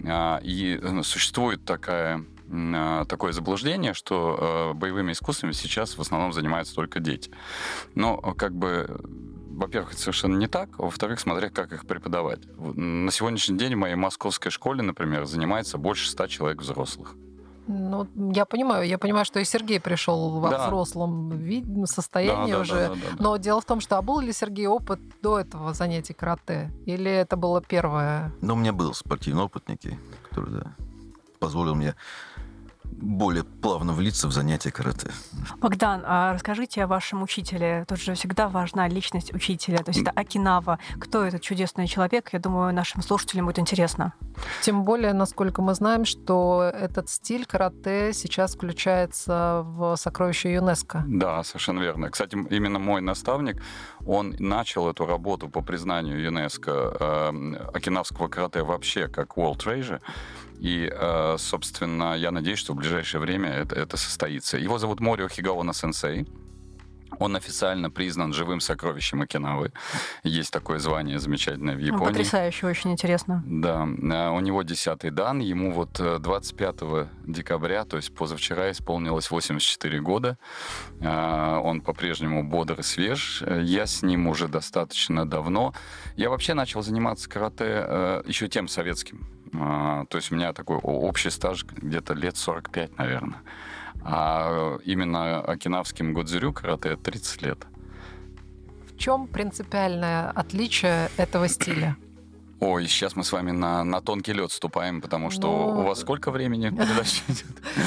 А, 0.06 0.38
И 0.42 0.78
э, 0.80 1.02
существует 1.02 1.64
такая, 1.64 2.24
такое 3.08 3.32
заблуждение, 3.32 3.94
что 3.94 4.72
э, 4.72 4.78
боевыми 4.78 5.12
искусствами 5.12 5.52
сейчас 5.52 5.98
в 5.98 6.00
основном 6.00 6.32
занимаются 6.32 6.74
только 6.74 7.00
дети. 7.00 7.30
Но 7.94 8.16
как 8.16 8.54
бы 8.54 9.00
во-первых, 9.58 9.92
это 9.92 10.00
совершенно 10.00 10.36
не 10.36 10.46
так, 10.46 10.70
а 10.78 10.82
во-вторых, 10.82 11.18
смотря 11.18 11.50
как 11.50 11.72
их 11.72 11.84
преподавать. 11.84 12.40
На 12.56 13.10
сегодняшний 13.10 13.58
день 13.58 13.74
в 13.74 13.78
моей 13.78 13.96
московской 13.96 14.52
школе, 14.52 14.82
например, 14.82 15.24
занимается 15.24 15.78
больше 15.78 16.08
ста 16.08 16.28
человек 16.28 16.62
взрослых. 16.62 17.16
Ну, 17.66 18.06
я 18.32 18.46
понимаю, 18.46 18.86
я 18.86 18.96
понимаю, 18.96 19.26
что 19.26 19.40
и 19.40 19.44
Сергей 19.44 19.78
пришел 19.78 20.40
во 20.40 20.48
да. 20.48 20.66
взрослом 20.66 21.28
виде, 21.30 21.86
состоянии 21.86 22.52
да, 22.52 22.60
уже. 22.60 22.74
Да, 22.74 22.88
да, 22.88 22.94
да, 22.94 23.00
да, 23.10 23.22
Но 23.22 23.36
дело 23.36 23.60
в 23.60 23.66
том, 23.66 23.80
что 23.80 23.98
а 23.98 24.02
был 24.02 24.20
ли 24.20 24.32
Сергей 24.32 24.66
опыт 24.66 25.00
до 25.20 25.38
этого 25.38 25.74
занятий 25.74 26.14
карате? 26.14 26.70
Или 26.86 27.10
это 27.10 27.36
было 27.36 27.60
первое? 27.60 28.32
Ну, 28.40 28.54
у 28.54 28.56
меня 28.56 28.72
был 28.72 28.94
спортивный 28.94 29.42
опыт 29.42 29.68
некий, 29.68 29.98
который 30.30 30.50
да, 30.50 30.76
позволил 31.40 31.74
мне 31.74 31.94
более 32.90 33.44
плавно 33.44 33.92
влиться 33.92 34.28
в 34.28 34.32
занятия 34.32 34.70
карате. 34.70 35.10
Богдан, 35.60 36.02
а 36.04 36.32
расскажите 36.34 36.84
о 36.84 36.86
вашем 36.86 37.22
учителе. 37.22 37.84
Тут 37.88 38.00
же 38.00 38.14
всегда 38.14 38.48
важна 38.48 38.88
личность 38.88 39.32
учителя. 39.34 39.78
То 39.78 39.90
есть 39.90 40.02
это 40.02 40.10
Акинава. 40.10 40.78
Кто 40.98 41.24
этот 41.24 41.42
чудесный 41.42 41.86
человек? 41.86 42.32
Я 42.32 42.38
думаю, 42.38 42.74
нашим 42.74 43.02
слушателям 43.02 43.46
будет 43.46 43.58
интересно. 43.58 44.14
Тем 44.62 44.84
более, 44.84 45.12
насколько 45.12 45.62
мы 45.62 45.74
знаем, 45.74 46.04
что 46.04 46.70
этот 46.74 47.08
стиль 47.08 47.46
карате 47.46 48.12
сейчас 48.12 48.54
включается 48.54 49.62
в 49.64 49.96
сокровище 49.96 50.52
ЮНЕСКо. 50.54 51.04
Да, 51.06 51.42
совершенно 51.44 51.80
верно. 51.80 52.10
Кстати, 52.10 52.36
именно 52.50 52.78
мой 52.78 53.00
наставник, 53.00 53.62
он 54.06 54.34
начал 54.38 54.88
эту 54.88 55.06
работу 55.06 55.48
по 55.48 55.60
признанию 55.60 56.20
ЮНЕСКо 56.20 56.96
э, 57.00 57.56
окинавского 57.74 58.28
карате 58.28 58.62
вообще 58.62 59.08
как 59.08 59.36
World 59.36 59.58
Treasure. 59.58 60.00
И, 60.60 60.90
э, 60.92 61.36
собственно, 61.38 62.16
я 62.16 62.30
надеюсь, 62.30 62.58
что 62.58 62.72
в 62.72 62.76
ближайшее 62.76 63.20
время 63.20 63.50
это, 63.50 63.76
это 63.76 63.96
состоится. 63.96 64.58
Его 64.58 64.78
зовут 64.78 65.00
Морио 65.00 65.28
Хигаона 65.28 65.72
Сенсей. 65.72 66.26
Он 67.20 67.36
официально 67.36 67.90
признан 67.90 68.32
живым 68.32 68.60
сокровищем 68.60 69.22
Окинавы. 69.22 69.72
Есть 70.24 70.52
такое 70.52 70.78
звание 70.78 71.18
замечательное 71.18 71.74
в 71.74 71.78
Японии. 71.78 72.06
Потрясающе, 72.06 72.66
очень 72.66 72.92
интересно. 72.92 73.42
Да, 73.46 73.86
э, 73.86 74.30
у 74.30 74.40
него 74.40 74.62
10 74.62 75.14
дан, 75.14 75.38
ему 75.38 75.72
вот 75.72 76.00
25 76.00 76.76
э, 76.82 77.06
декабря, 77.26 77.84
то 77.84 77.96
есть 77.96 78.14
позавчера, 78.14 78.70
исполнилось 78.70 79.30
84 79.30 80.00
года. 80.00 80.38
Он 81.00 81.80
по-прежнему 81.80 82.42
бодр 82.42 82.80
и 82.80 82.82
свеж. 82.82 83.42
Я 83.46 83.86
с 83.86 84.02
ним 84.02 84.26
уже 84.26 84.48
достаточно 84.48 85.28
давно. 85.28 85.72
Я 86.16 86.30
вообще 86.30 86.54
начал 86.54 86.82
заниматься 86.82 87.28
карате 87.28 88.22
еще 88.26 88.48
тем 88.48 88.68
советским 88.68 89.37
то 89.52 90.16
есть 90.16 90.32
у 90.32 90.34
меня 90.34 90.52
такой 90.52 90.76
общий 90.76 91.30
стаж 91.30 91.64
где-то 91.64 92.14
лет 92.14 92.36
45, 92.36 92.98
наверное. 92.98 93.40
А 94.02 94.78
именно 94.84 95.40
окинавским 95.40 96.14
годзюрю 96.14 96.52
карате 96.52 96.96
30 96.96 97.42
лет. 97.42 97.66
В 98.86 98.96
чем 98.96 99.26
принципиальное 99.26 100.30
отличие 100.30 101.10
этого 101.16 101.48
стиля? 101.48 101.96
Ой, 102.60 102.88
сейчас 102.88 103.14
мы 103.14 103.22
с 103.22 103.30
вами 103.30 103.52
на, 103.52 103.84
на 103.84 104.00
тонкий 104.00 104.32
лед 104.32 104.50
ступаем, 104.50 105.00
потому 105.00 105.30
что. 105.30 105.46
Ну, 105.46 105.80
у 105.80 105.82
вас 105.84 106.00
сколько 106.00 106.32
времени 106.32 106.70
передача 106.76 107.22
идет? 107.28 107.46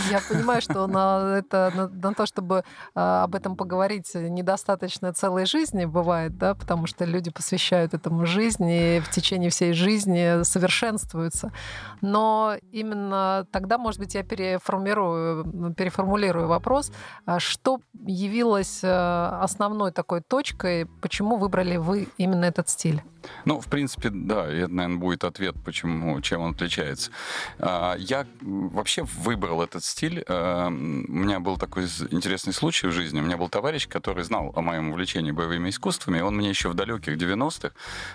Я 0.09 0.21
понимаю, 0.21 0.61
что 0.61 0.87
на, 0.87 1.39
это, 1.39 1.71
на, 1.75 1.87
на 1.89 2.13
то, 2.13 2.25
чтобы 2.25 2.63
а, 2.95 3.23
об 3.23 3.35
этом 3.35 3.57
поговорить, 3.57 4.09
недостаточно 4.13 5.11
целой 5.13 5.45
жизни 5.45 5.83
бывает, 5.83 6.37
да, 6.37 6.55
потому 6.55 6.87
что 6.87 7.03
люди 7.03 7.29
посвящают 7.31 7.93
этому 7.93 8.25
жизни, 8.25 8.97
и 8.97 8.99
в 9.01 9.09
течение 9.09 9.49
всей 9.49 9.73
жизни 9.73 10.43
совершенствуются. 10.43 11.51
Но 11.99 12.55
именно 12.71 13.45
тогда, 13.51 13.77
может 13.77 13.99
быть, 13.99 14.15
я 14.15 14.23
переформирую, 14.23 15.73
переформулирую 15.73 16.47
вопрос, 16.47 16.93
а 17.25 17.39
что 17.39 17.81
явилось 18.05 18.81
а, 18.83 19.39
основной 19.43 19.91
такой 19.91 20.21
точкой, 20.21 20.85
почему 21.01 21.35
выбрали 21.35 21.75
вы 21.75 22.07
именно 22.17 22.45
этот 22.45 22.69
стиль? 22.69 23.03
Ну, 23.45 23.59
в 23.59 23.67
принципе, 23.67 24.09
да, 24.09 24.61
это, 24.62 24.74
наверное, 24.74 25.00
будет 25.00 25.24
ответ, 25.24 25.56
почему, 25.63 26.20
чем 26.22 26.41
он 26.41 26.51
отличается. 26.51 27.12
А, 27.60 27.96
я 27.98 28.25
вообще 28.41 29.03
выбрал 29.03 29.62
этот 29.62 29.84
стиль. 29.84 30.24
А, 30.27 30.68
у 30.68 30.72
меня 30.72 31.39
был 31.39 31.58
такой 31.58 31.84
интересный 32.12 32.53
случай 32.53 32.88
в 32.88 32.91
жизни. 32.91 33.20
У 33.20 33.24
меня 33.24 33.38
был 33.38 33.50
товарищ, 33.50 33.88
который 33.88 34.24
знал 34.24 34.51
о 34.56 34.62
моем 34.62 34.89
увлечении 34.91 35.32
боевыми 35.32 35.70
искусствами, 35.70 36.20
и 36.20 36.22
он 36.22 36.36
мне 36.36 36.50
еще 36.50 36.70
в 36.70 36.74
далеких 36.74 37.18
90-х 37.18 37.72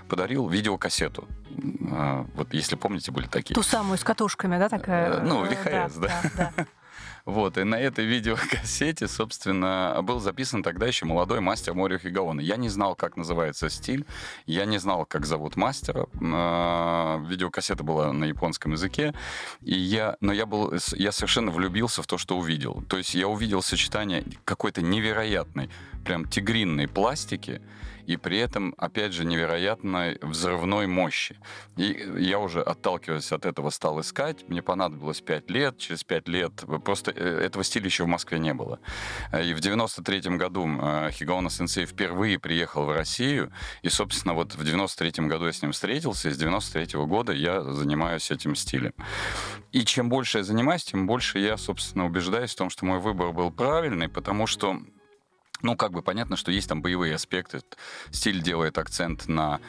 подарил 0.09 0.49
видеокассету. 0.49 1.29
А, 1.93 2.27
вот, 2.35 2.53
если 2.53 2.77
помните, 2.77 3.13
были 3.13 3.27
такие. 3.27 3.55
Ту 3.55 3.63
самую 3.63 3.99
с 3.99 4.05
катушками, 4.05 4.59
да, 4.59 4.69
такая? 4.69 5.21
Ну, 5.21 5.45
VHS, 5.45 6.01
да. 6.01 6.23
да. 6.37 6.53
да. 6.57 6.67
Вот, 7.27 7.59
и 7.59 7.65
на 7.65 7.75
этой 7.75 8.07
видеокассете, 8.07 9.09
собственно, 9.09 9.99
был 10.03 10.21
записан 10.21 10.63
тогда 10.63 10.87
еще 10.87 11.05
молодой 11.05 11.41
мастер 11.41 11.75
Морио 11.75 11.99
Хигаона. 11.99 12.41
Я 12.41 12.57
не 12.57 12.69
знал, 12.69 12.95
как 12.95 13.17
называется 13.17 13.69
стиль, 13.69 14.07
я 14.47 14.65
не 14.65 14.79
знал, 14.79 15.05
как 15.05 15.27
зовут 15.27 15.57
мастера. 15.57 16.07
А, 16.23 17.21
видеокассета 17.27 17.83
была 17.83 18.13
на 18.13 18.25
японском 18.25 18.73
языке, 18.73 19.13
и 19.61 19.75
я, 19.77 20.17
но 20.21 20.33
я 20.33 20.47
был, 20.47 20.73
я 20.93 21.11
совершенно 21.11 21.51
влюбился 21.51 22.01
в 22.03 22.07
то, 22.07 22.17
что 22.17 22.39
увидел. 22.39 22.85
То 22.89 22.97
есть 22.97 23.15
я 23.15 23.27
увидел 23.27 23.61
сочетание 23.61 24.25
какой-то 24.45 24.81
невероятной, 24.81 25.69
прям 26.05 26.27
тигринной 26.27 26.87
пластики, 26.87 27.61
и 28.07 28.17
при 28.17 28.39
этом, 28.39 28.75
опять 28.79 29.13
же, 29.13 29.25
невероятной 29.25 30.19
взрывной 30.23 30.87
мощи. 30.87 31.39
И 31.77 32.09
я 32.19 32.39
уже, 32.39 32.63
отталкиваясь 32.63 33.33
от 33.33 33.45
этого, 33.45 33.71
стал 33.71 34.01
искать. 34.01 34.49
Мне 34.49 34.63
понадобилось 34.63 35.21
5 35.21 35.51
лет. 35.51 35.79
Через 35.79 36.05
5 36.05 36.29
лет 36.29 36.53
просто 36.85 37.11
э, 37.11 37.41
этого 37.45 37.65
стиля 37.65 37.87
еще 37.87 38.05
в 38.05 38.09
Москве 38.09 38.39
не 38.39 38.55
было. 38.55 38.79
И 39.33 39.55
в 39.55 39.61
93 39.61 40.37
году 40.37 40.69
э, 40.69 41.11
Хигаона 41.11 41.51
Сенсей 41.51 41.85
впервые 41.85 42.39
приехал 42.39 42.85
в 42.85 42.93
Россию. 42.93 43.53
И, 43.83 43.89
собственно, 43.89 44.35
вот 44.35 44.55
в 44.55 44.65
93 44.65 45.27
году 45.27 45.47
я 45.47 45.53
с 45.53 45.63
ним 45.63 45.73
встретился. 45.73 46.29
И 46.29 46.33
с 46.33 46.39
93 46.39 47.01
года 47.07 47.33
я 47.33 47.63
занимаюсь 47.63 48.31
этим 48.31 48.55
стилем. 48.55 48.95
И 49.73 49.85
чем 49.85 50.09
больше 50.09 50.39
я 50.39 50.45
занимаюсь, 50.45 50.85
тем 50.85 51.07
больше 51.07 51.41
я, 51.41 51.57
собственно, 51.57 52.07
убеждаюсь 52.07 52.53
в 52.53 52.57
том, 52.57 52.71
что 52.71 52.87
мой 52.87 53.01
выбор 53.01 53.33
был 53.33 53.51
правильный, 53.51 54.09
потому 54.09 54.47
что 54.47 54.81
ну, 55.63 55.77
как 55.77 55.93
бы 55.93 56.03
понятно, 56.03 56.37
что 56.37 56.51
есть 56.51 56.69
там 56.69 56.83
боевые 56.83 57.15
аспекты. 57.15 57.63
Стиль 58.11 58.43
делает 58.43 58.79
акцент 58.79 59.27
на 59.29 59.61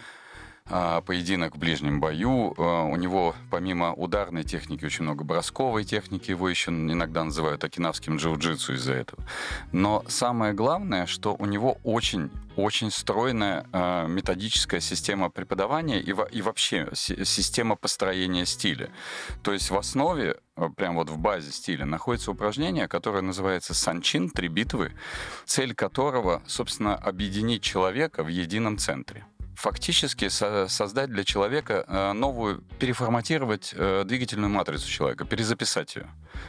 поединок 1.06 1.56
в 1.56 1.60
ближнем 1.60 2.00
бою. 2.00 2.54
А, 2.58 2.84
у 2.84 2.96
него 2.96 3.36
помимо 3.50 3.94
ударной 3.94 4.44
техники 4.44 4.86
очень 4.86 5.04
много 5.04 5.24
бросковой 5.24 5.84
техники. 5.84 6.32
Его 6.32 6.50
еще 6.50 6.72
иногда 6.72 7.24
называют 7.24 7.64
окинавским 7.64 8.18
джиу-джитсу 8.18 8.74
из-за 8.76 8.94
этого. 8.94 9.24
Но 9.72 10.04
самое 10.08 10.54
главное, 10.54 11.06
что 11.06 11.36
у 11.38 11.46
него 11.46 11.78
очень 11.84 12.30
очень 12.58 12.90
стройная 12.90 13.68
э, 13.72 14.08
методическая 14.08 14.80
система 14.80 15.30
преподавания 15.30 16.02
и, 16.02 16.14
и 16.32 16.42
вообще 16.42 16.90
система 16.94 17.76
построения 17.76 18.48
стиля. 18.48 18.90
То 19.44 19.54
есть 19.54 19.70
в 19.70 19.78
основе, 19.78 20.38
э, 20.56 20.70
прям 20.76 20.96
вот 20.96 21.10
в 21.10 21.20
базе 21.20 21.52
стиля, 21.52 21.86
находится 21.86 22.32
упражнение, 22.32 22.88
которое 22.88 23.22
называется 23.22 23.76
санчин, 23.76 24.30
три 24.32 24.48
битвы, 24.48 24.94
цель 25.46 25.76
которого, 25.76 26.42
собственно, 26.48 26.96
объединить 26.96 27.62
человека 27.62 28.24
в 28.24 28.28
едином 28.28 28.80
центре 28.80 29.26
фактически 29.58 30.30
со 30.30 30.68
создать 30.68 31.10
для 31.10 31.24
человека 31.24 31.84
э, 31.88 32.14
новую, 32.14 32.62
переформатировать 32.80 33.74
э, 33.76 34.04
двигательную 34.06 34.52
матрицу 34.52 34.88
человека, 34.88 35.26
перезаписать 35.26 35.96
ее. 35.96 36.08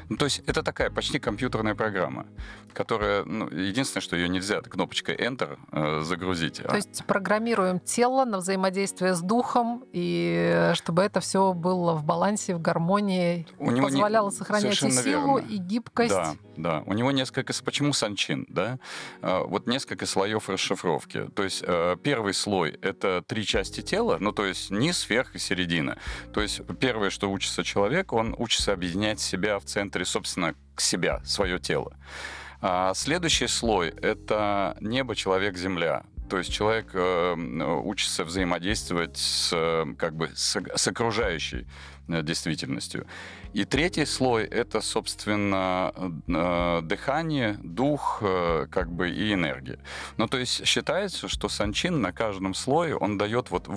Ну, 0.09 0.16
то 0.16 0.25
есть 0.25 0.42
это 0.47 0.62
такая 0.62 0.90
почти 0.90 1.18
компьютерная 1.18 1.75
программа, 1.75 2.26
которая, 2.73 3.25
ну, 3.25 3.49
единственное, 3.49 4.02
что 4.02 4.16
ее 4.16 4.28
нельзя 4.28 4.61
кнопочкой 4.61 5.16
Enter 5.16 5.59
э, 5.73 6.02
загрузить. 6.02 6.62
То 6.62 6.73
а... 6.73 6.76
есть 6.76 7.04
программируем 7.07 7.80
тело 7.80 8.25
на 8.25 8.38
взаимодействие 8.38 9.14
с 9.14 9.21
духом, 9.21 9.85
и 9.92 10.73
чтобы 10.75 11.02
это 11.02 11.21
все 11.21 11.52
было 11.52 11.95
в 11.95 12.04
балансе, 12.04 12.54
в 12.54 12.61
гармонии, 12.61 13.47
У 13.59 13.71
него 13.71 13.87
позволяло 13.87 14.30
не... 14.30 14.37
сохранять 14.37 14.83
и 14.83 14.90
силу, 14.90 15.38
верно. 15.38 15.49
и 15.49 15.57
гибкость. 15.57 16.11
Да, 16.11 16.35
да. 16.57 16.83
У 16.87 16.92
него 16.92 17.11
несколько... 17.12 17.52
Почему 17.64 17.92
санчин, 17.92 18.47
да? 18.49 18.78
А, 19.23 19.45
вот 19.45 19.66
несколько 19.66 20.07
слоев 20.07 20.49
расшифровки. 20.49 21.28
То 21.35 21.45
есть 21.45 21.64
первый 22.02 22.35
слой— 22.35 22.78
это 22.83 23.23
три 23.26 23.45
части 23.45 23.80
тела, 23.80 24.18
ну, 24.21 24.33
то 24.33 24.45
есть 24.45 24.71
низ, 24.71 25.09
верх 25.09 25.35
и 25.35 25.38
середина. 25.38 25.99
То 26.33 26.40
есть 26.40 26.61
первое, 26.80 27.11
что 27.11 27.30
учится 27.30 27.64
человек, 27.64 28.12
он 28.12 28.35
учится 28.38 28.73
объединять 28.73 29.21
себя 29.21 29.59
в 29.59 29.64
центре, 29.79 30.05
собственно, 30.05 30.55
к 30.75 30.81
себя, 30.81 31.21
свое 31.25 31.61
тело. 31.61 31.93
А 32.61 32.95
следующий 32.95 33.47
слой— 33.47 33.89
это 34.03 34.77
небо, 34.81 35.15
человек, 35.15 35.57
земля. 35.57 36.03
То 36.29 36.39
есть 36.39 36.53
человек 36.53 36.91
э, 36.95 37.35
учится 37.85 38.25
взаимодействовать 38.25 39.17
с, 39.17 39.51
э, 39.53 39.87
как 39.97 40.15
бы, 40.17 40.31
с, 40.35 40.61
с 40.75 40.89
окружающей 40.89 41.67
э, 42.09 42.23
действительностью. 42.23 43.07
И 43.55 43.65
третий 43.65 44.07
слой— 44.07 44.45
это, 44.63 44.81
собственно, 44.81 45.93
э, 46.27 46.81
дыхание, 46.83 47.57
дух 47.63 48.19
э, 48.21 48.67
как 48.71 48.91
бы 48.91 49.09
и 49.09 49.33
энергия. 49.33 49.79
Ну, 50.17 50.27
то 50.27 50.39
есть 50.39 50.67
считается, 50.67 51.29
что 51.29 51.49
санчин 51.49 52.01
на 52.03 52.13
каждом 52.13 52.55
слое, 52.55 52.97
он 52.97 53.17
дает 53.17 53.51
вот 53.51 53.69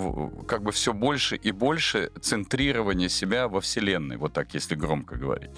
как 0.47 0.63
бы 0.63 0.71
все 0.71 0.93
больше 0.93 1.35
и 1.35 1.51
больше 1.51 2.11
центрирования 2.19 3.09
себя 3.09 3.47
во 3.47 3.59
Вселенной, 3.59 4.17
вот 4.17 4.33
так, 4.33 4.55
если 4.55 4.75
громко 4.75 5.15
говорить. 5.15 5.51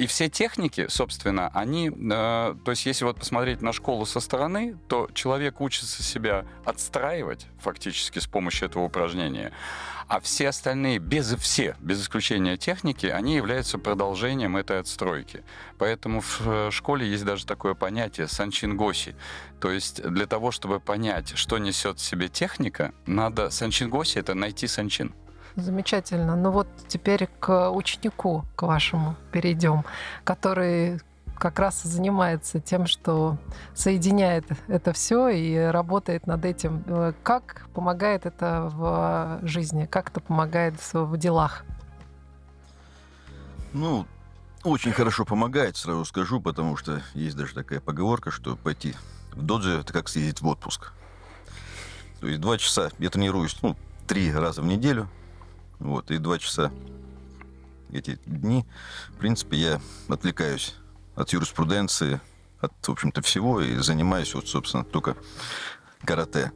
И 0.00 0.06
все 0.06 0.30
техники, 0.30 0.86
собственно, 0.88 1.48
они, 1.52 1.90
э, 1.90 1.92
то 1.92 2.70
есть 2.70 2.86
если 2.86 3.04
вот 3.04 3.18
посмотреть 3.18 3.60
на 3.60 3.74
школу 3.74 4.06
со 4.06 4.20
стороны, 4.20 4.78
то 4.88 5.10
человек 5.12 5.60
учится 5.60 6.02
себя 6.02 6.46
отстраивать 6.64 7.46
фактически 7.58 8.18
с 8.18 8.26
помощью 8.26 8.68
этого 8.70 8.84
упражнения. 8.84 9.52
А 10.08 10.18
все 10.20 10.48
остальные, 10.48 11.00
без 11.00 11.34
все, 11.34 11.76
без 11.80 12.00
исключения 12.00 12.56
техники, 12.56 13.04
они 13.04 13.36
являются 13.36 13.76
продолжением 13.76 14.56
этой 14.56 14.80
отстройки. 14.80 15.44
Поэтому 15.76 16.22
в 16.22 16.40
э, 16.46 16.70
школе 16.70 17.06
есть 17.06 17.26
даже 17.26 17.44
такое 17.44 17.74
понятие 17.74 18.26
санчингоси. 18.26 19.14
То 19.60 19.70
есть 19.70 20.02
для 20.02 20.26
того, 20.26 20.50
чтобы 20.50 20.80
понять, 20.80 21.36
что 21.36 21.58
несет 21.58 21.98
в 21.98 22.02
себе 22.02 22.28
техника, 22.28 22.94
надо 23.04 23.50
санчингоси— 23.50 24.18
это 24.20 24.32
найти 24.32 24.66
санчин. 24.66 25.12
Замечательно. 25.56 26.36
Ну 26.36 26.50
вот 26.50 26.68
теперь 26.88 27.28
к 27.38 27.70
ученику, 27.70 28.44
к 28.56 28.62
вашему 28.62 29.16
перейдем, 29.32 29.84
который 30.24 31.00
как 31.40 31.58
раз 31.58 31.82
занимается 31.82 32.60
тем, 32.60 32.86
что 32.86 33.38
соединяет 33.74 34.44
это 34.68 34.92
все 34.92 35.28
и 35.28 35.56
работает 35.56 36.26
над 36.26 36.44
этим. 36.44 36.84
Э, 36.86 37.12
как 37.22 37.66
помогает 37.72 38.26
это 38.26 38.68
в 38.72 39.40
жизни? 39.42 39.86
Как 39.86 40.10
это 40.10 40.20
помогает 40.20 40.74
в 40.92 41.16
делах? 41.16 41.64
Ну, 43.72 44.06
очень 44.62 44.92
хорошо 44.92 45.24
помогает, 45.24 45.76
сразу 45.76 46.04
скажу, 46.04 46.40
потому 46.40 46.76
что 46.76 47.00
есть 47.14 47.36
даже 47.36 47.54
такая 47.54 47.80
поговорка, 47.80 48.30
что 48.30 48.56
пойти 48.56 48.94
в 49.32 49.42
доджи– 49.42 49.78
это 49.80 49.92
как 49.92 50.08
съездить 50.08 50.42
в 50.42 50.46
отпуск. 50.46 50.92
То 52.20 52.26
есть 52.26 52.40
два 52.40 52.58
часа 52.58 52.90
я 52.98 53.08
тренируюсь, 53.08 53.56
ну, 53.62 53.76
три 54.06 54.30
раза 54.32 54.60
в 54.60 54.66
неделю, 54.66 55.08
вот, 55.80 56.10
и 56.10 56.18
два 56.18 56.38
часа 56.38 56.70
эти 57.90 58.20
дни, 58.26 58.64
в 59.08 59.16
принципе, 59.16 59.56
я 59.56 59.80
отвлекаюсь 60.08 60.76
от 61.16 61.32
юриспруденции, 61.32 62.20
от, 62.60 62.72
в 62.86 62.90
общем-то, 62.90 63.22
всего, 63.22 63.60
и 63.60 63.76
занимаюсь, 63.76 64.34
вот, 64.34 64.48
собственно, 64.48 64.84
только 64.84 65.16
карате, 66.04 66.52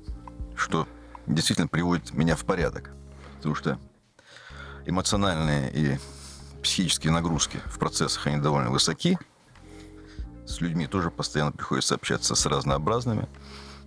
что 0.57 0.87
действительно 1.27 1.69
приводит 1.69 2.13
меня 2.13 2.37
в 2.37 2.45
порядок. 2.45 2.93
Потому 3.37 3.55
что 3.55 3.79
эмоциональные 4.87 5.73
и 5.73 5.99
психические 6.63 7.13
нагрузки 7.13 7.61
в 7.67 7.79
процессах, 7.79 8.27
они 8.27 8.39
довольно 8.39 8.71
высоки. 8.71 9.19
С 10.47 10.61
людьми 10.61 10.87
тоже 10.87 11.11
постоянно 11.11 11.53
приходится 11.53 11.95
общаться 11.95 12.35
с 12.35 12.47
разнообразными. 12.47 13.29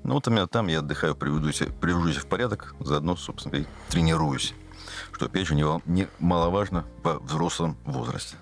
Ну, 0.04 0.16
вот 0.16 0.28
именно 0.28 0.48
там 0.48 0.68
я 0.68 0.80
отдыхаю, 0.80 1.16
приведу 1.16 1.52
себя, 1.52 1.72
привожу 1.72 2.12
себя 2.12 2.22
в 2.22 2.28
порядок, 2.28 2.76
заодно, 2.80 3.16
собственно, 3.16 3.56
и 3.56 3.66
тренируюсь. 3.90 4.54
Что, 5.12 5.26
опять 5.26 5.48
же, 5.48 5.56
немаловажно 5.56 6.86
по 7.04 7.20
взрослом 7.20 7.78
возрасте. 7.86 8.36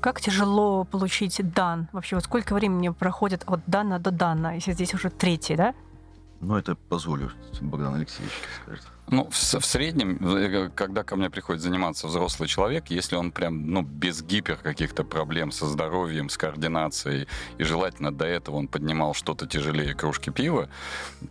Как 0.00 0.20
тяжело 0.20 0.84
получить 0.84 1.40
дан? 1.52 1.88
Вообще, 1.92 2.16
вот 2.16 2.24
сколько 2.24 2.54
времени 2.54 2.90
проходит 2.90 3.44
от 3.46 3.60
дана 3.66 3.98
до 3.98 4.10
дана, 4.10 4.52
если 4.54 4.72
здесь 4.72 4.94
уже 4.94 5.10
третий, 5.10 5.56
да? 5.56 5.74
Ну, 6.40 6.56
это 6.56 6.74
позволю, 6.74 7.32
Богдан 7.60 7.94
Алексеевич 7.94 8.32
скажет. 8.62 8.86
Ну, 9.08 9.28
в, 9.30 9.34
в 9.34 9.64
среднем, 9.64 10.18
э, 10.20 10.68
когда 10.74 11.04
ко 11.04 11.14
мне 11.16 11.30
приходит 11.30 11.62
заниматься 11.62 12.08
взрослый 12.08 12.48
человек, 12.48 12.86
если 12.88 13.14
он 13.14 13.30
прям, 13.30 13.70
ну, 13.70 13.82
без 13.82 14.22
гипер 14.22 14.56
каких-то 14.56 15.04
проблем 15.04 15.52
со 15.52 15.66
здоровьем, 15.66 16.28
с 16.28 16.36
координацией, 16.36 17.28
и 17.58 17.64
желательно 17.64 18.12
до 18.12 18.24
этого 18.24 18.56
он 18.56 18.66
поднимал 18.66 19.14
что-то 19.14 19.46
тяжелее 19.46 19.94
кружки 19.94 20.30
пива, 20.30 20.68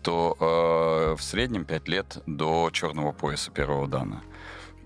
то 0.04 0.38
э, 0.40 1.16
в 1.18 1.22
среднем 1.22 1.66
5 1.66 1.88
лет 1.90 2.24
до 2.26 2.70
черного 2.72 3.12
пояса 3.12 3.52
первого 3.52 3.88
дана. 3.88 4.22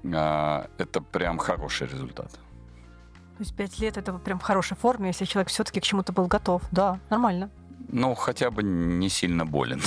Э, 0.04 0.66
это 0.80 1.02
прям 1.02 1.38
хороший 1.38 1.88
результат. 1.88 2.32
То 2.32 3.44
есть 3.44 3.56
пять 3.56 3.80
лет 3.80 3.98
это 3.98 4.14
прям 4.14 4.40
в 4.40 4.44
хорошей 4.44 4.76
форме, 4.76 5.10
если 5.10 5.26
человек 5.26 5.50
все-таки 5.50 5.80
к 5.80 5.84
чему-то 5.84 6.12
был 6.12 6.26
готов. 6.26 6.64
Да, 6.72 7.00
нормально. 7.10 7.52
Ну, 7.92 8.14
хотя 8.16 8.52
бы 8.52 8.64
не 8.64 9.10
сильно 9.10 9.46
болен. 9.46 9.82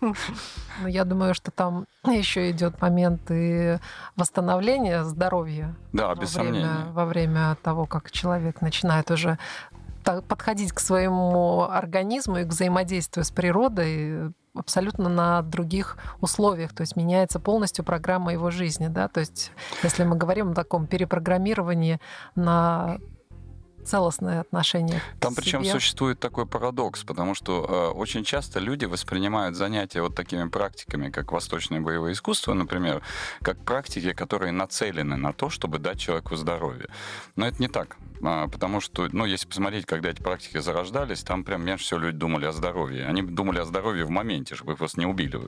Ну, 0.00 0.86
я 0.86 1.04
думаю, 1.04 1.34
что 1.34 1.50
там 1.50 1.86
еще 2.06 2.50
идет 2.50 2.80
момент 2.80 3.22
и 3.30 3.78
восстановления 4.16 5.04
здоровья. 5.04 5.74
Да, 5.92 6.14
без 6.14 6.30
сомнения. 6.30 6.86
Во 6.92 7.04
время 7.04 7.56
того, 7.62 7.86
как 7.86 8.10
человек 8.10 8.60
начинает 8.60 9.10
уже 9.10 9.38
подходить 10.04 10.72
к 10.72 10.80
своему 10.80 11.62
организму 11.62 12.38
и 12.38 12.44
к 12.44 12.48
взаимодействию 12.48 13.24
с 13.24 13.30
природой 13.30 14.32
абсолютно 14.54 15.08
на 15.08 15.42
других 15.42 15.98
условиях, 16.20 16.72
то 16.74 16.80
есть 16.80 16.96
меняется 16.96 17.38
полностью 17.38 17.84
программа 17.84 18.32
его 18.32 18.50
жизни, 18.50 18.88
да, 18.88 19.08
то 19.08 19.20
есть 19.20 19.52
если 19.82 20.04
мы 20.04 20.16
говорим 20.16 20.50
о 20.52 20.54
таком 20.54 20.86
перепрограммировании 20.86 22.00
на 22.34 22.98
целостное 23.90 24.40
отношение. 24.40 25.02
Там 25.18 25.34
причем 25.34 25.64
существует 25.64 26.20
такой 26.20 26.46
парадокс, 26.46 27.02
потому 27.04 27.34
что 27.34 27.66
э, 27.68 27.98
очень 27.98 28.24
часто 28.24 28.60
люди 28.60 28.84
воспринимают 28.84 29.56
занятия 29.56 30.00
вот 30.00 30.14
такими 30.14 30.48
практиками, 30.48 31.10
как 31.10 31.32
восточные 31.32 31.80
боевые 31.80 32.12
искусства, 32.12 32.54
например, 32.54 33.02
как 33.42 33.58
практики, 33.64 34.12
которые 34.12 34.52
нацелены 34.52 35.16
на 35.16 35.32
то, 35.32 35.50
чтобы 35.50 35.78
дать 35.78 35.98
человеку 35.98 36.36
здоровье. 36.36 36.88
Но 37.36 37.46
это 37.46 37.60
не 37.60 37.68
так. 37.68 37.96
А, 38.22 38.48
потому 38.48 38.80
что, 38.80 39.08
ну, 39.12 39.24
если 39.24 39.46
посмотреть, 39.46 39.86
когда 39.86 40.10
эти 40.10 40.22
практики 40.22 40.58
зарождались, 40.58 41.22
там 41.22 41.44
прям 41.44 41.64
меньше 41.64 41.84
всего 41.84 42.00
люди 42.00 42.18
думали 42.18 42.46
о 42.46 42.52
здоровье. 42.52 43.06
Они 43.06 43.22
думали 43.22 43.58
о 43.58 43.64
здоровье 43.64 44.04
в 44.04 44.10
моменте, 44.10 44.54
чтобы 44.54 44.72
их 44.72 44.78
просто 44.78 45.00
не 45.00 45.06
убили. 45.06 45.40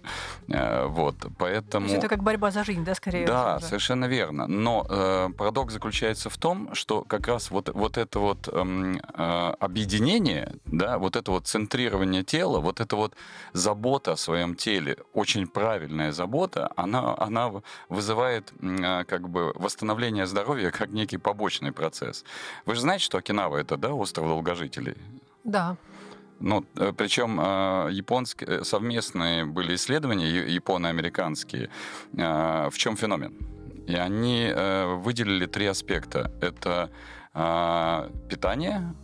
Э, 0.48 0.87
вот, 0.87 1.16
поэтому... 1.38 1.87
То 1.87 1.92
есть 1.92 2.04
это 2.04 2.08
как 2.08 2.22
борьба 2.22 2.50
за 2.50 2.64
жизнь, 2.64 2.85
да, 2.85 2.94
скорее? 2.94 3.26
Да, 3.26 3.56
уже? 3.56 3.66
совершенно 3.66 4.06
верно. 4.06 4.46
Но 4.46 4.87
э, 4.88 5.28
парадокс 5.37 5.74
заключается 5.74 6.30
в 6.30 6.37
том, 6.37 6.74
что 6.74 7.02
как 7.02 7.28
раз 7.28 7.50
вот, 7.50 7.68
вот 7.74 7.98
это 7.98 8.18
вот 8.18 8.48
э, 8.48 8.94
э, 9.14 9.54
объединение, 9.61 10.54
да, 10.64 10.98
вот 10.98 11.16
это 11.16 11.30
вот 11.30 11.46
центрирование 11.46 12.22
тела, 12.24 12.61
вот 12.61 12.80
это 12.80 12.96
вот 12.96 13.14
забота 13.52 14.12
о 14.12 14.16
своем 14.16 14.54
теле, 14.54 14.96
очень 15.12 15.46
правильная 15.46 16.12
забота, 16.12 16.72
она, 16.76 17.14
она 17.18 17.52
вызывает 17.88 18.52
э, 18.61 19.04
как 19.04 19.28
бы 19.28 19.52
восстановление 19.54 20.26
здоровья 20.26 20.70
как 20.70 20.90
некий 20.90 21.18
побочный 21.18 21.72
процесс. 21.72 22.24
Вы 22.64 22.75
же 22.75 22.81
знаете, 22.81 23.05
что 23.05 23.18
Окинава 23.18 23.57
это, 23.57 23.77
да, 23.77 23.92
остров 23.92 24.27
долгожителей? 24.27 24.96
Да. 25.44 25.77
Ну, 26.42 26.64
э, 26.77 26.92
причем 26.96 27.40
э, 27.40 27.88
японские 27.92 28.48
э, 28.51 28.64
совместные 28.64 29.44
были 29.44 29.75
исследования 29.75 30.29
японо-американские. 30.29 31.70
В 32.12 32.72
чем 32.75 32.96
феномен? 32.96 33.33
И 33.87 33.94
они 33.94 34.53
выделили 35.03 35.46
три 35.46 35.66
аспекта. 35.66 36.31
Это 36.40 36.90
питание, 38.29 38.94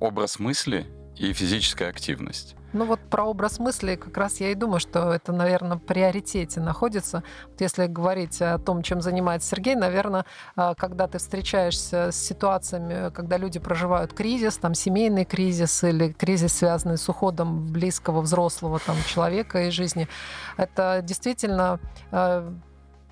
образ 0.00 0.38
мысли 0.38 0.86
и 1.16 1.32
физическая 1.32 1.88
активность. 1.88 2.56
Ну 2.74 2.86
вот 2.86 2.98
про 3.08 3.22
образ 3.22 3.60
мысли 3.60 3.94
как 3.94 4.16
раз 4.16 4.40
я 4.40 4.50
и 4.50 4.56
думаю, 4.56 4.80
что 4.80 5.14
это, 5.14 5.32
наверное, 5.32 5.76
в 5.76 5.80
приоритете 5.80 6.60
находится. 6.60 7.22
Вот 7.46 7.60
если 7.60 7.86
говорить 7.86 8.42
о 8.42 8.58
том, 8.58 8.82
чем 8.82 9.00
занимается 9.00 9.50
Сергей, 9.50 9.76
наверное, 9.76 10.24
а, 10.56 10.74
когда 10.74 11.06
ты 11.06 11.18
встречаешься 11.18 12.10
с 12.10 12.16
ситуациями, 12.16 13.12
когда 13.12 13.36
люди 13.36 13.60
проживают 13.60 14.12
кризис, 14.12 14.56
там 14.56 14.74
семейный 14.74 15.24
кризис 15.24 15.84
или 15.84 16.10
кризис, 16.12 16.54
связанный 16.54 16.98
с 16.98 17.08
уходом 17.08 17.64
близкого 17.64 18.20
взрослого 18.20 18.80
там, 18.84 18.96
человека 19.06 19.68
из 19.68 19.72
жизни, 19.72 20.08
это 20.56 20.98
действительно 21.00 21.78
а, 22.10 22.52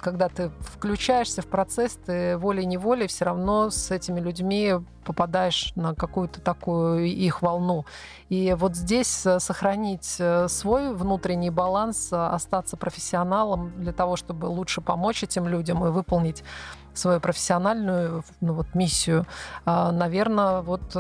когда 0.03 0.29
ты 0.29 0.51
включаешься 0.61 1.43
в 1.43 1.47
процесс, 1.47 1.97
ты 2.05 2.37
волей-неволей 2.37 3.07
все 3.07 3.25
равно 3.25 3.71
с 3.71 3.91
этими 3.91 4.21
людьми 4.21 4.75
попадаешь 5.05 5.73
на 5.77 5.95
какую-то 5.95 6.41
такую 6.41 7.07
их 7.07 7.41
волну. 7.41 7.87
И 8.29 8.55
вот 8.59 8.77
здесь 8.77 9.25
э, 9.25 9.39
сохранить 9.41 10.17
э, 10.19 10.49
свой 10.49 10.95
внутренний 10.95 11.51
баланс, 11.51 12.13
э, 12.13 12.17
остаться 12.17 12.77
профессионалом 12.77 13.73
для 13.81 13.93
того, 13.93 14.17
чтобы 14.17 14.47
лучше 14.47 14.81
помочь 14.81 15.23
этим 15.23 15.47
людям 15.47 15.85
и 15.87 15.91
выполнить 15.91 16.43
свою 16.95 17.21
профессиональную 17.21 18.25
ну, 18.41 18.53
вот, 18.53 18.75
миссию, 18.75 19.25
наверное, 19.65 20.61
вот 20.61 20.95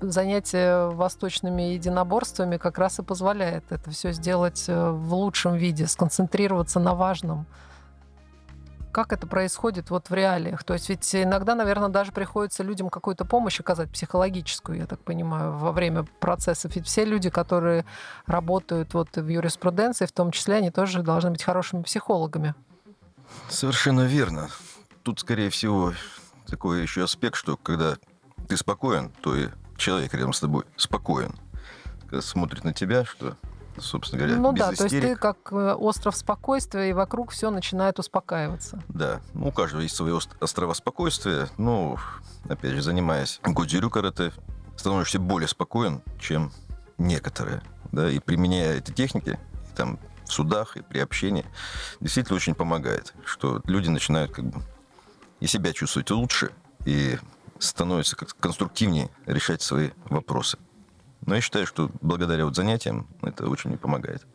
занятие 0.00 0.88
восточными 0.88 1.74
единоборствами 1.74 2.56
как 2.56 2.78
раз 2.78 2.98
и 2.98 3.02
позволяет 3.02 3.64
это 3.68 3.90
все 3.90 4.12
сделать 4.12 4.64
в 4.68 5.12
лучшем 5.12 5.56
виде, 5.56 5.86
сконцентрироваться 5.86 6.80
на 6.80 6.94
важном 6.94 7.46
как 8.92 9.12
это 9.12 9.26
происходит 9.26 9.90
вот 9.90 10.10
в 10.10 10.14
реалиях? 10.14 10.64
То 10.64 10.74
есть 10.74 10.88
ведь 10.88 11.14
иногда, 11.14 11.54
наверное, 11.54 11.88
даже 11.88 12.12
приходится 12.12 12.62
людям 12.62 12.90
какую-то 12.90 13.24
помощь 13.24 13.60
оказать, 13.60 13.90
психологическую, 13.90 14.78
я 14.78 14.86
так 14.86 15.00
понимаю, 15.00 15.52
во 15.52 15.72
время 15.72 16.04
процессов. 16.20 16.74
Ведь 16.76 16.86
все 16.86 17.04
люди, 17.04 17.30
которые 17.30 17.84
работают 18.26 18.94
вот 18.94 19.16
в 19.16 19.28
юриспруденции, 19.28 20.06
в 20.06 20.12
том 20.12 20.30
числе, 20.30 20.56
они 20.56 20.70
тоже 20.70 21.02
должны 21.02 21.30
быть 21.30 21.42
хорошими 21.42 21.82
психологами. 21.82 22.54
Совершенно 23.48 24.02
верно. 24.02 24.48
Тут, 25.02 25.20
скорее 25.20 25.50
всего, 25.50 25.92
такой 26.46 26.82
еще 26.82 27.04
аспект, 27.04 27.36
что 27.36 27.56
когда 27.56 27.96
ты 28.48 28.56
спокоен, 28.56 29.10
то 29.22 29.36
и 29.36 29.48
человек 29.76 30.12
рядом 30.14 30.32
с 30.32 30.40
тобой 30.40 30.64
спокоен. 30.76 31.34
Когда 32.02 32.20
смотрит 32.22 32.64
на 32.64 32.72
тебя, 32.72 33.04
что 33.04 33.36
собственно 33.78 34.22
говоря, 34.22 34.40
Ну 34.40 34.52
без 34.52 34.58
да, 34.60 34.66
то 34.66 34.70
есть 34.84 34.94
истерик. 34.94 35.08
ты 35.08 35.16
как 35.16 35.36
э, 35.52 35.74
остров 35.74 36.16
спокойствия, 36.16 36.90
и 36.90 36.92
вокруг 36.92 37.30
все 37.30 37.50
начинает 37.50 37.98
успокаиваться. 37.98 38.82
Да, 38.88 39.20
ну, 39.34 39.48
у 39.48 39.52
каждого 39.52 39.80
есть 39.82 39.96
свои 39.96 40.12
ост- 40.12 40.36
острова 40.40 40.74
спокойствия. 40.74 41.48
Ну, 41.56 41.96
опять 42.48 42.72
же, 42.72 42.82
занимаясь 42.82 43.40
гудзирю 43.44 43.90
карате, 43.90 44.32
становишься 44.76 45.18
более 45.18 45.48
спокоен, 45.48 46.02
чем 46.18 46.52
некоторые. 46.98 47.62
Да, 47.92 48.08
и 48.10 48.18
применяя 48.18 48.76
эти 48.78 48.92
техники, 48.92 49.38
и 49.72 49.76
там 49.76 49.98
в 50.24 50.32
судах 50.32 50.76
и 50.76 50.82
при 50.82 50.98
общении, 51.00 51.44
действительно 52.00 52.36
очень 52.36 52.54
помогает, 52.54 53.14
что 53.24 53.60
люди 53.64 53.88
начинают 53.88 54.30
как 54.32 54.44
бы 54.44 54.62
и 55.40 55.46
себя 55.46 55.72
чувствовать 55.72 56.10
лучше, 56.10 56.52
и 56.84 57.18
становятся 57.58 58.14
как 58.16 58.36
конструктивнее 58.38 59.10
решать 59.26 59.60
свои 59.60 59.90
вопросы. 60.08 60.58
Но 61.26 61.34
я 61.34 61.40
считаю, 61.40 61.66
что 61.66 61.90
благодаря 62.00 62.44
вот 62.44 62.56
занятиям 62.56 63.06
это 63.22 63.48
очень 63.48 63.76
помогает. 63.78 64.26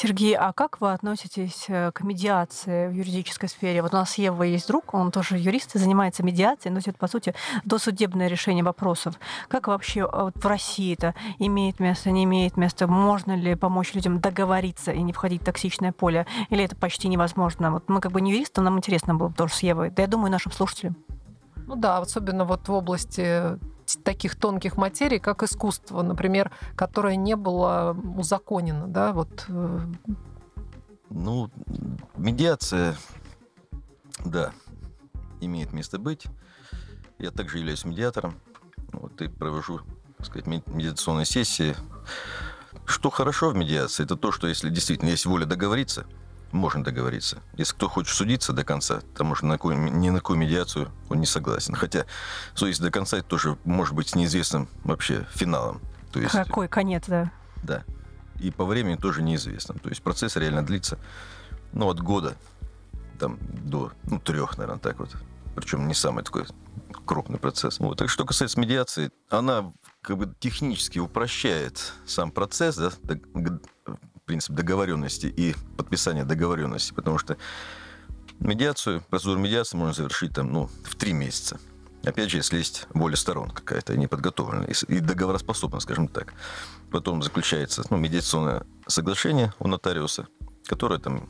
Сергей, 0.00 0.36
а 0.36 0.52
как 0.52 0.80
вы 0.80 0.92
относитесь 0.92 1.64
э, 1.66 1.90
к 1.90 2.02
медиации 2.02 2.86
в 2.86 2.92
юридической 2.92 3.48
сфере? 3.48 3.82
Вот 3.82 3.94
у 3.94 3.96
нас 3.96 4.16
Ева 4.16 4.44
есть 4.44 4.68
друг, 4.68 4.94
он 4.94 5.10
тоже 5.10 5.38
юрист 5.38 5.74
и 5.74 5.80
занимается 5.80 6.22
медиацией, 6.22 6.72
но 6.72 6.78
это, 6.78 6.92
по 6.92 7.08
сути, 7.08 7.34
досудебное 7.64 8.28
решение 8.28 8.62
вопросов. 8.62 9.16
Как 9.48 9.66
вообще 9.66 10.02
э, 10.02 10.06
вот 10.12 10.36
в 10.36 10.46
России 10.46 10.94
это 10.94 11.16
имеет 11.40 11.80
место, 11.80 12.12
не 12.12 12.22
имеет 12.22 12.56
места? 12.56 12.86
Можно 12.86 13.34
ли 13.34 13.56
помочь 13.56 13.92
людям 13.92 14.20
договориться 14.20 14.92
и 14.92 15.02
не 15.02 15.12
входить 15.12 15.42
в 15.42 15.44
токсичное 15.44 15.90
поле? 15.90 16.28
Или 16.50 16.62
это 16.62 16.76
почти 16.76 17.08
невозможно? 17.08 17.72
Вот 17.72 17.88
мы 17.88 18.00
как 18.00 18.12
бы 18.12 18.20
не 18.20 18.30
юристы, 18.30 18.60
нам 18.60 18.76
интересно 18.76 19.16
было 19.16 19.28
бы 19.30 19.34
тоже 19.34 19.54
с 19.54 19.64
Евой. 19.64 19.90
Да 19.90 20.02
я 20.02 20.06
думаю, 20.06 20.30
нашим 20.30 20.52
слушателям. 20.52 20.94
Ну 21.66 21.74
да, 21.74 21.98
особенно 21.98 22.44
вот 22.44 22.68
в 22.68 22.72
области 22.72 23.58
таких 23.96 24.36
тонких 24.36 24.76
материй, 24.76 25.18
как 25.18 25.42
искусство, 25.42 26.02
например, 26.02 26.52
которое 26.76 27.16
не 27.16 27.36
было 27.36 27.96
узаконено, 28.16 28.86
да, 28.86 29.12
вот 29.12 29.46
э, 29.48 29.80
Ну, 31.10 31.50
медиация, 32.16 32.96
да, 34.24 34.52
имеет 35.40 35.72
место 35.72 35.98
быть. 35.98 36.26
Я 37.18 37.30
также 37.30 37.58
являюсь 37.58 37.84
медиатором. 37.84 38.34
Вот, 38.92 39.20
и 39.22 39.28
провожу, 39.28 39.80
так 40.16 40.26
сказать, 40.26 40.46
мед- 40.46 40.66
медиационные 40.66 41.26
сессии. 41.26 41.74
Что 42.84 43.10
хорошо 43.10 43.50
в 43.50 43.54
медиации, 43.56 44.04
это 44.04 44.16
то, 44.16 44.32
что 44.32 44.46
если 44.46 44.70
действительно 44.70 45.10
есть 45.10 45.26
воля 45.26 45.44
договориться, 45.44 46.06
можно 46.52 46.82
договориться. 46.82 47.38
Если 47.56 47.74
кто 47.74 47.88
хочет 47.88 48.14
судиться 48.14 48.52
до 48.52 48.64
конца, 48.64 49.00
потому 49.12 49.34
что 49.34 49.46
на 49.46 49.54
какую, 49.54 49.76
ни 49.76 50.10
на 50.10 50.18
какую 50.18 50.38
медиацию 50.38 50.90
он 51.08 51.20
не 51.20 51.26
согласен. 51.26 51.74
Хотя 51.74 52.06
судиться 52.54 52.82
до 52.82 52.90
конца 52.90 53.18
это 53.18 53.26
тоже 53.26 53.58
может 53.64 53.94
быть 53.94 54.10
с 54.10 54.14
неизвестным 54.14 54.68
вообще 54.84 55.26
финалом. 55.34 55.80
То 56.12 56.20
есть, 56.20 56.32
Какой 56.32 56.68
конец, 56.68 57.04
да? 57.06 57.30
да. 57.62 57.84
И 58.40 58.50
по 58.50 58.64
времени 58.64 58.96
тоже 58.96 59.22
неизвестно. 59.22 59.74
То 59.74 59.88
есть 59.88 60.02
процесс 60.02 60.36
реально 60.36 60.64
длится, 60.64 60.98
ну, 61.72 61.88
от 61.88 62.00
года 62.00 62.36
там, 63.18 63.38
до 63.40 63.92
ну, 64.04 64.18
трех, 64.20 64.56
наверное, 64.56 64.80
так 64.80 64.98
вот. 64.98 65.14
Причем 65.54 65.88
не 65.88 65.94
самый 65.94 66.24
такой 66.24 66.46
крупный 67.04 67.38
процесс. 67.38 67.78
Вот. 67.80 67.98
Так 67.98 68.08
что 68.08 68.24
касается 68.24 68.60
медиации, 68.60 69.10
она 69.28 69.72
как 70.00 70.18
бы 70.18 70.34
технически 70.38 70.98
упрощает 70.98 71.92
сам 72.06 72.30
процесс, 72.30 72.76
да, 72.76 72.90
принцип 74.28 74.54
договоренности 74.54 75.26
и 75.26 75.56
подписания 75.76 76.24
договоренности, 76.24 76.92
потому 76.92 77.18
что 77.18 77.36
медиацию, 78.40 79.00
процедуру 79.10 79.40
медиации 79.40 79.76
можно 79.76 79.94
завершить 79.94 80.34
там, 80.34 80.52
ну, 80.52 80.70
в 80.84 80.94
три 80.96 81.12
месяца. 81.12 81.58
Опять 82.04 82.30
же, 82.30 82.36
если 82.36 82.58
есть 82.58 82.86
воля 82.94 83.16
сторон 83.16 83.50
какая-то, 83.50 83.96
не 83.96 84.06
подготовленная, 84.06 84.68
и 84.68 84.74
с- 84.74 84.84
и 84.84 85.00
договороспособна, 85.00 85.80
скажем 85.80 86.06
так. 86.06 86.34
Потом 86.92 87.22
заключается 87.22 87.82
ну, 87.90 87.96
медиационное 87.96 88.64
соглашение 88.86 89.52
у 89.58 89.66
нотариуса, 89.66 90.28
которое 90.66 91.00
там 91.00 91.28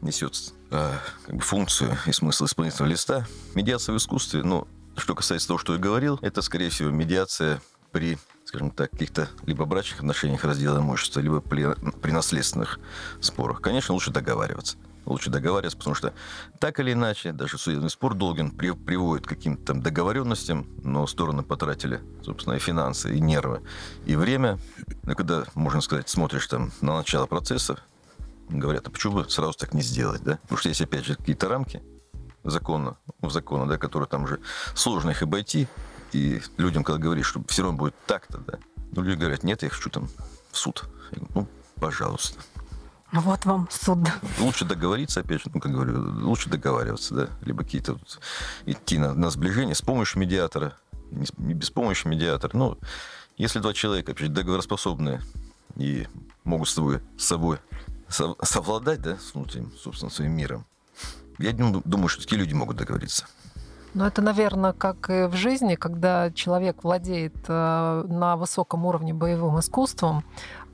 несет 0.00 0.54
э, 0.70 0.92
как 1.26 1.34
бы 1.34 1.40
функцию 1.42 1.98
и 2.06 2.12
смысл 2.12 2.46
исполнительного 2.46 2.90
листа. 2.90 3.26
Медиация 3.54 3.92
в 3.92 3.96
искусстве, 3.98 4.42
ну, 4.44 4.66
что 4.96 5.14
касается 5.14 5.48
того, 5.48 5.58
что 5.58 5.74
я 5.74 5.78
говорил, 5.78 6.18
это, 6.22 6.40
скорее 6.40 6.70
всего, 6.70 6.90
медиация 6.90 7.60
при, 7.92 8.16
скажем 8.48 8.70
так, 8.70 8.90
каких-то 8.90 9.28
либо 9.44 9.66
брачных 9.66 10.00
отношениях 10.00 10.42
раздела 10.42 10.78
имущества, 10.78 11.20
либо 11.20 11.40
при, 11.42 11.66
наследственных 12.10 12.80
спорах. 13.20 13.60
Конечно, 13.60 13.92
лучше 13.92 14.10
договариваться. 14.10 14.78
Лучше 15.04 15.28
договариваться, 15.28 15.76
потому 15.76 15.94
что 15.94 16.14
так 16.58 16.80
или 16.80 16.94
иначе, 16.94 17.32
даже 17.32 17.58
судебный 17.58 17.90
спор 17.90 18.14
долгин 18.14 18.50
при- 18.50 18.70
приводит 18.70 19.26
к 19.26 19.28
каким-то 19.28 19.66
там 19.66 19.82
договоренностям, 19.82 20.66
но 20.82 21.06
стороны 21.06 21.42
потратили, 21.42 22.00
собственно, 22.24 22.54
и 22.54 22.58
финансы, 22.58 23.14
и 23.14 23.20
нервы, 23.20 23.60
и 24.06 24.16
время. 24.16 24.58
И 25.06 25.14
когда, 25.14 25.44
можно 25.54 25.82
сказать, 25.82 26.08
смотришь 26.08 26.46
там 26.46 26.72
на 26.80 26.96
начало 26.96 27.26
процесса, 27.26 27.78
говорят, 28.48 28.86
а 28.86 28.90
почему 28.90 29.16
бы 29.16 29.28
сразу 29.28 29.52
так 29.58 29.74
не 29.74 29.82
сделать, 29.82 30.22
да? 30.22 30.38
Потому 30.42 30.58
что 30.58 30.70
есть, 30.70 30.80
опять 30.80 31.04
же, 31.04 31.16
какие-то 31.16 31.48
рамки 31.48 31.82
закона, 32.44 32.96
в 33.20 33.30
закона, 33.30 33.66
да, 33.66 33.76
которые 33.76 34.08
там 34.08 34.24
уже 34.24 34.40
сложно 34.74 35.10
их 35.10 35.22
обойти, 35.22 35.68
и 36.12 36.42
людям, 36.56 36.84
когда 36.84 36.98
говоришь, 36.98 37.26
что 37.26 37.42
все 37.48 37.62
равно 37.62 37.78
будет 37.78 37.94
так-то, 38.06 38.38
да, 38.38 38.58
ну, 38.92 39.02
люди 39.02 39.18
говорят, 39.18 39.42
нет, 39.42 39.62
я 39.62 39.68
хочу 39.68 39.90
там 39.90 40.08
в 40.50 40.56
суд. 40.56 40.84
Я 41.12 41.18
говорю, 41.18 41.32
ну, 41.34 41.48
пожалуйста. 41.80 42.40
Вот 43.12 43.44
вам 43.46 43.68
суд. 43.70 43.98
Лучше 44.38 44.64
договориться, 44.64 45.20
опять 45.20 45.42
же, 45.42 45.50
ну, 45.54 45.60
как 45.60 45.72
говорю, 45.72 45.98
лучше 46.26 46.50
договариваться, 46.50 47.14
да, 47.14 47.28
либо 47.42 47.64
какие-то 47.64 47.94
вот 47.94 48.20
идти 48.66 48.98
на, 48.98 49.14
на 49.14 49.30
сближение 49.30 49.74
с 49.74 49.82
помощью 49.82 50.20
медиатора, 50.20 50.74
не, 51.10 51.26
не 51.38 51.54
без 51.54 51.70
помощи 51.70 52.06
медиатора. 52.06 52.56
Ну, 52.56 52.78
если 53.38 53.60
два 53.60 53.72
человека, 53.72 54.12
опять 54.12 54.26
же, 54.26 54.32
договороспособные 54.32 55.22
и 55.76 56.06
могут 56.44 56.68
с 56.68 56.74
тобой, 56.74 57.00
с 57.16 57.24
собой 57.24 57.58
со- 58.08 58.34
совладать, 58.42 59.00
да, 59.00 59.16
с 59.16 59.32
внутренним, 59.34 59.72
собственно, 59.78 60.10
своим 60.10 60.32
миром, 60.32 60.66
я 61.38 61.52
дум- 61.52 61.82
думаю, 61.84 62.08
что 62.08 62.22
такие 62.22 62.38
люди 62.38 62.52
могут 62.52 62.76
договориться. 62.76 63.26
Ну, 63.94 64.04
это, 64.04 64.20
наверное, 64.20 64.72
как 64.72 65.08
и 65.08 65.24
в 65.24 65.34
жизни, 65.34 65.74
когда 65.74 66.30
человек 66.30 66.84
владеет 66.84 67.34
э, 67.48 68.04
на 68.06 68.36
высоком 68.36 68.84
уровне 68.84 69.14
боевым 69.14 69.58
искусством, 69.58 70.24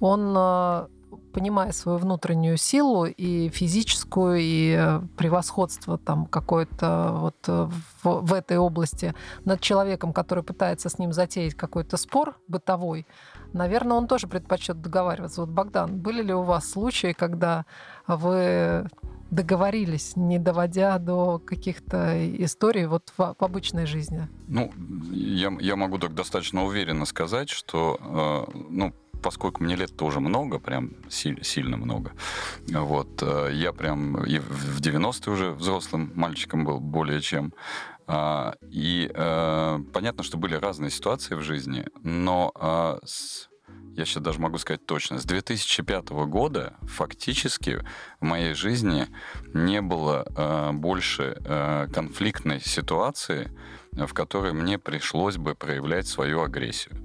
он, 0.00 0.35
э, 0.37 0.87
понимая 1.33 1.72
свою 1.72 1.98
внутреннюю 1.98 2.57
силу 2.57 3.07
и 3.07 3.48
физическую, 3.50 4.38
и 4.40 4.77
э, 4.77 5.00
превосходство 5.16 5.96
там 5.96 6.27
какое-то 6.27 7.11
вот 7.12 7.37
в, 7.46 7.70
в 8.03 8.35
этой 8.35 8.59
области 8.59 9.14
над 9.44 9.61
человеком, 9.61 10.12
который 10.12 10.42
пытается 10.42 10.88
с 10.88 10.98
ним 10.98 11.12
затеять 11.12 11.55
какой-то 11.55 11.96
спор 11.96 12.37
бытовой, 12.48 13.07
наверное, 13.53 13.96
он 13.96 14.09
тоже 14.09 14.27
предпочет 14.27 14.83
договариваться. 14.83 15.42
Вот, 15.42 15.50
Богдан, 15.50 15.98
были 16.00 16.20
ли 16.20 16.35
у 16.35 16.42
вас 16.42 16.68
случаи, 16.68 17.12
когда 17.12 17.64
вы 18.09 18.88
договорились, 19.35 20.16
не 20.16 20.38
доводя 20.38 20.99
до 20.99 21.38
каких-то 21.38 21.97
историй 22.44 22.87
вот 22.87 23.12
в, 23.18 23.35
в 23.38 23.42
обычной 23.44 23.87
жизни. 23.87 24.29
Ну, 24.49 24.73
я, 25.12 25.53
я 25.61 25.77
могу 25.77 25.99
так 25.99 26.14
достаточно 26.14 26.64
уверенно 26.64 27.05
сказать, 27.07 27.49
что, 27.51 28.47
э, 28.51 28.59
ну, 28.70 28.92
поскольку 29.23 29.64
мне 29.64 29.77
лет 29.77 29.97
тоже 29.97 30.20
много, 30.20 30.59
прям 30.59 30.90
си- 31.09 31.38
сильно 31.42 31.77
много, 31.77 32.12
вот, 32.68 33.23
э, 33.23 33.51
я 33.55 33.73
прям 33.73 34.25
и 34.25 34.38
в 34.38 34.75
в 34.75 34.81
90-е 34.81 35.33
уже 35.33 35.51
взрослым 35.51 36.12
мальчиком 36.14 36.64
был 36.64 36.81
более 36.81 37.20
чем. 37.20 37.53
А, 38.07 38.55
И 38.70 39.11
э, 39.14 39.79
понятно, 39.94 40.23
что 40.25 40.37
были 40.37 40.57
разные 40.57 40.90
ситуации 40.90 41.37
в 41.37 41.40
жизни, 41.42 41.87
но 42.03 42.53
а, 42.55 42.99
с- 43.05 43.49
я 43.96 44.04
сейчас 44.04 44.22
даже 44.22 44.40
могу 44.40 44.59
сказать 44.59 44.85
точно, 44.87 45.18
с 45.18 45.24
2005 45.24 46.09
года 46.26 46.74
фактически 46.83 47.85
в 48.20 48.24
моей 48.24 48.54
жизни 48.54 49.07
не 49.52 49.80
было 49.80 50.26
э, 50.37 50.72
больше 50.72 51.37
э, 51.44 51.88
конфликтной 51.92 52.61
ситуации, 52.61 53.50
в 53.92 54.12
которой 54.12 54.52
мне 54.52 54.78
пришлось 54.78 55.37
бы 55.37 55.54
проявлять 55.54 56.09
свою 56.09 56.42
агрессию. 56.42 56.96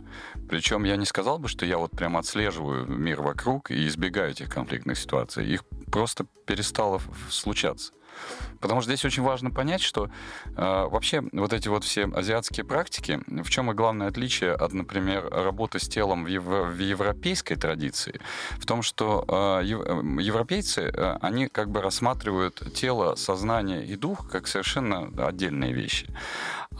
Причем 0.49 0.83
я 0.83 0.95
не 0.95 1.05
сказал 1.05 1.37
бы, 1.37 1.47
что 1.47 1.65
я 1.65 1.77
вот 1.77 1.91
прям 1.91 2.17
отслеживаю 2.17 2.87
мир 2.87 3.21
вокруг 3.21 3.69
и 3.69 3.87
избегаю 3.87 4.31
этих 4.31 4.49
конфликтных 4.49 4.97
ситуаций. 4.97 5.47
Их 5.47 5.63
просто 5.91 6.25
перестало 6.45 6.99
случаться. 7.29 7.93
Потому 8.59 8.81
что 8.81 8.91
здесь 8.91 9.05
очень 9.05 9.23
важно 9.23 9.51
понять, 9.51 9.81
что 9.81 10.09
э, 10.45 10.51
вообще 10.55 11.23
вот 11.31 11.53
эти 11.53 11.69
вот 11.69 11.83
все 11.83 12.05
азиатские 12.05 12.65
практики, 12.65 13.21
в 13.27 13.49
чем 13.49 13.71
и 13.71 13.73
главное 13.73 14.07
отличие 14.07 14.53
от, 14.53 14.73
например, 14.73 15.29
работы 15.31 15.79
с 15.79 15.87
телом 15.87 16.25
в, 16.25 16.27
ев- 16.27 16.43
в 16.43 16.79
европейской 16.79 17.55
традиции, 17.55 18.19
в 18.57 18.65
том, 18.65 18.81
что 18.81 19.23
э, 19.27 19.63
э, 19.63 20.21
европейцы, 20.21 20.91
э, 20.93 21.17
они 21.21 21.47
как 21.47 21.69
бы 21.69 21.81
рассматривают 21.81 22.73
тело, 22.73 23.15
сознание 23.15 23.85
и 23.85 23.95
дух 23.95 24.29
как 24.29 24.47
совершенно 24.47 25.09
отдельные 25.25 25.71
вещи. 25.71 26.07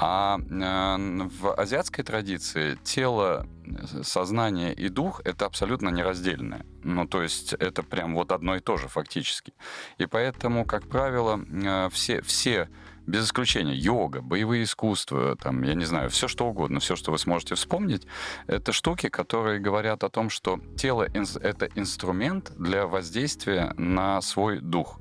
А 0.02 0.40
э, 0.40 1.28
в 1.28 1.54
азиатской 1.54 2.06
традиции 2.06 2.78
тело, 2.84 3.46
э, 3.66 4.04
сознание 4.04 4.74
и 4.74 4.88
дух 4.88 5.22
это 5.26 5.46
абсолютно 5.46 5.90
нераздельное. 5.90 6.66
Ну, 6.84 7.06
то 7.06 7.22
есть 7.22 7.52
это 7.54 7.84
прям 7.84 8.16
вот 8.16 8.32
одно 8.32 8.56
и 8.56 8.62
то 8.62 8.78
же 8.78 8.88
фактически. 8.88 9.54
И 9.98 10.06
поэтому, 10.06 10.66
как 10.66 10.88
правило, 10.88 11.42
э, 11.52 11.90
все, 11.92 12.22
все 12.22 12.70
без 13.08 13.26
исключения, 13.26 13.76
йога, 13.76 14.22
боевые 14.22 14.64
искусства, 14.64 15.36
там, 15.36 15.64
я 15.64 15.74
не 15.74 15.86
знаю, 15.86 16.10
все 16.10 16.30
что 16.30 16.48
угодно, 16.48 16.80
все, 16.80 16.96
что 16.96 17.12
вы 17.12 17.18
сможете 17.18 17.56
вспомнить, 17.56 18.08
это 18.48 18.72
штуки, 18.72 19.10
которые 19.10 19.60
говорят 19.60 20.04
о 20.06 20.10
том, 20.10 20.30
что 20.30 20.62
тело— 20.78 21.08
это 21.14 21.70
инструмент 21.76 22.54
для 22.58 22.86
воздействия 22.86 23.74
на 23.78 24.22
свой 24.22 24.60
дух. 24.60 25.00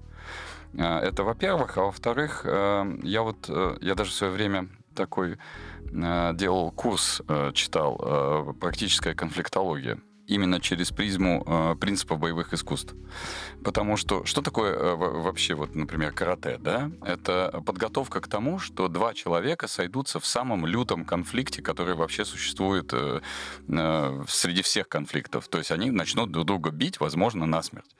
Это, 0.72 1.22
во-первых. 1.22 1.76
А 1.78 1.82
во-вторых, 1.82 2.44
я 2.44 3.22
вот, 3.22 3.48
я 3.80 3.94
даже 3.94 4.10
в 4.10 4.14
свое 4.14 4.32
время 4.32 4.68
такой 4.98 5.38
делал 5.90 6.70
курс, 6.72 7.22
читал 7.54 8.54
«Практическая 8.60 9.14
конфликтология» 9.14 9.98
именно 10.28 10.60
через 10.60 10.90
призму 10.90 11.42
э, 11.46 11.74
принципов 11.80 12.18
боевых 12.20 12.52
искусств. 12.52 12.94
Потому 13.64 13.96
что 13.96 14.24
что 14.24 14.42
такое 14.42 14.74
э, 14.74 14.94
вообще, 14.94 15.54
вот, 15.54 15.74
например, 15.74 16.12
карате, 16.12 16.58
да? 16.58 16.90
Это 17.02 17.62
подготовка 17.64 18.20
к 18.20 18.28
тому, 18.28 18.58
что 18.58 18.88
два 18.88 19.14
человека 19.14 19.66
сойдутся 19.68 20.20
в 20.20 20.26
самом 20.26 20.66
лютом 20.66 21.04
конфликте, 21.04 21.62
который 21.62 21.94
вообще 21.94 22.24
существует 22.24 22.90
э, 22.92 23.20
э, 23.68 24.24
среди 24.28 24.62
всех 24.62 24.88
конфликтов. 24.88 25.48
То 25.48 25.58
есть 25.58 25.70
они 25.70 25.90
начнут 25.90 26.30
друг 26.30 26.46
друга 26.46 26.70
бить, 26.70 27.00
возможно, 27.00 27.46
насмерть. 27.46 27.96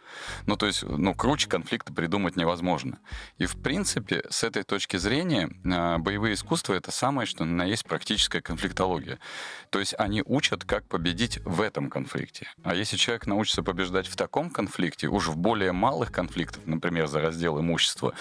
Ну, 0.46 0.56
то 0.56 0.66
есть, 0.66 0.82
ну, 0.82 1.14
круче 1.14 1.48
конфликта 1.48 1.92
придумать 1.92 2.36
невозможно. 2.36 2.98
И, 3.38 3.46
в 3.46 3.56
принципе, 3.56 4.24
с 4.28 4.44
этой 4.44 4.64
точки 4.64 4.98
зрения, 4.98 5.50
э, 5.64 5.98
боевые 5.98 6.34
искусства— 6.34 6.74
это 6.74 6.90
самое, 6.90 7.26
что 7.26 7.44
на 7.44 7.64
есть 7.64 7.86
практическая 7.86 8.42
конфликтология. 8.42 9.18
То 9.70 9.80
есть 9.80 9.94
они 9.98 10.22
учат, 10.26 10.64
как 10.64 10.84
победить 10.84 11.38
в 11.44 11.62
этом 11.62 11.88
конфликте 11.88 12.17
конфликте. 12.18 12.48
А 12.64 12.74
если 12.74 12.96
человек 12.96 13.26
научится 13.26 13.62
побеждать 13.62 14.06
в 14.06 14.16
таком 14.16 14.50
конфликте, 14.50 15.08
уж 15.08 15.28
в 15.28 15.36
более 15.36 15.72
малых 15.72 16.12
конфликтах, 16.12 16.62
например, 16.66 17.06
за 17.06 17.20
раздел 17.20 17.60
имущества, 17.60 18.12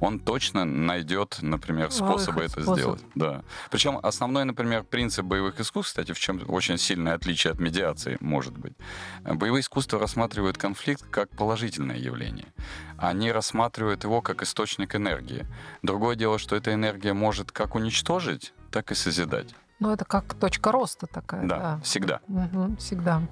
он 0.00 0.18
точно 0.18 0.64
найдет, 0.64 1.38
например, 1.40 1.90
способы 1.90 2.42
Выход, 2.42 2.52
это 2.52 2.62
способ. 2.62 2.78
сделать. 2.78 3.02
Да. 3.14 3.42
Причем 3.70 3.98
основной, 4.02 4.44
например, 4.44 4.84
принцип 4.84 5.24
боевых 5.24 5.60
искусств, 5.60 5.92
кстати, 5.92 6.12
в 6.12 6.18
чем 6.18 6.42
очень 6.48 6.78
сильное 6.78 7.14
отличие 7.14 7.52
от 7.52 7.60
медиации 7.60 8.16
может 8.20 8.56
быть. 8.56 8.74
Боевые 9.22 9.60
искусства 9.60 9.98
рассматривают 9.98 10.58
конфликт 10.58 11.04
как 11.10 11.30
положительное 11.30 11.96
явление. 11.96 12.52
Они 12.98 13.32
рассматривают 13.32 14.04
его 14.04 14.22
как 14.22 14.42
источник 14.42 14.94
энергии. 14.94 15.46
Другое 15.82 16.16
дело, 16.16 16.38
что 16.38 16.56
эта 16.56 16.72
энергия 16.72 17.12
может 17.12 17.52
как 17.52 17.74
уничтожить, 17.74 18.52
так 18.70 18.90
и 18.90 18.94
созидать. 18.94 19.54
Ну, 19.80 19.90
это 19.90 20.04
как 20.04 20.34
точка 20.34 20.72
роста 20.72 21.06
такая. 21.06 21.46
Да, 21.46 21.58
да. 21.58 21.80
всегда. 21.82 22.20
Угу, 22.28 22.76
всегда. 22.76 23.22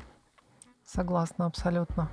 Согласна, 0.94 1.46
абсолютно. 1.46 2.11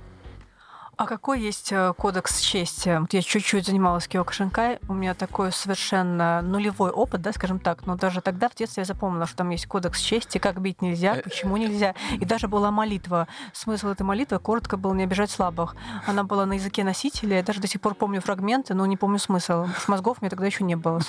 А 0.96 1.06
какой 1.06 1.40
есть 1.40 1.72
э, 1.72 1.94
кодекс 1.96 2.40
чести? 2.40 2.98
Вот 3.00 3.14
я 3.14 3.22
чуть-чуть 3.22 3.64
занималась 3.64 4.06
киокушинкай, 4.06 4.80
у 4.86 4.92
меня 4.92 5.14
такой 5.14 5.50
совершенно 5.50 6.42
нулевой 6.42 6.90
опыт, 6.90 7.22
да, 7.22 7.32
скажем 7.32 7.58
так, 7.58 7.86
но 7.86 7.96
даже 7.96 8.20
тогда 8.20 8.50
в 8.50 8.54
детстве 8.54 8.82
я 8.82 8.84
запомнила, 8.84 9.26
что 9.26 9.38
там 9.38 9.48
есть 9.48 9.66
кодекс 9.66 9.98
чести, 10.00 10.36
как 10.36 10.60
бить 10.60 10.82
нельзя, 10.82 11.16
э, 11.16 11.22
почему 11.22 11.56
нельзя. 11.56 11.94
И 12.12 12.26
даже 12.26 12.48
была 12.48 12.70
молитва. 12.70 13.28
Смысл 13.54 13.88
этой 13.88 14.02
молитвы 14.02 14.38
коротко 14.40 14.76
был 14.76 14.92
не 14.92 15.04
обижать 15.04 15.30
слабых. 15.30 15.74
Она 16.06 16.22
была 16.22 16.44
на 16.44 16.54
языке 16.54 16.84
носителя, 16.84 17.38
я 17.38 17.42
даже 17.42 17.60
до 17.60 17.66
сих 17.66 17.80
пор 17.80 17.94
помню 17.94 18.20
фрагменты, 18.20 18.74
но 18.74 18.84
не 18.84 18.98
помню 18.98 19.18
смысл. 19.18 19.68
С 19.78 19.88
мозгов 19.88 20.20
мне 20.20 20.28
тогда 20.28 20.44
еще 20.44 20.64
не 20.64 20.76
было. 20.76 21.00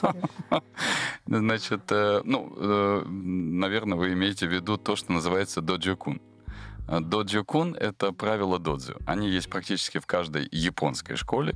Значит, 1.25 1.91
э, 1.91 2.21
ну, 2.23 2.53
наверное, 3.09 3.97
вы 3.97 4.13
имеете 4.13 4.47
в 4.47 4.51
виду 4.51 4.77
то, 4.77 4.95
что 4.95 5.11
называется 5.11 5.61
доджо-кун. 5.61 6.21
Доджо-кун— 6.99 7.75
это 7.79 8.11
правила 8.11 8.59
додзю. 8.59 8.95
Они 9.05 9.29
есть 9.29 9.49
практически 9.49 9.99
в 9.99 10.05
каждой 10.05 10.47
японской 10.51 11.15
школе. 11.15 11.55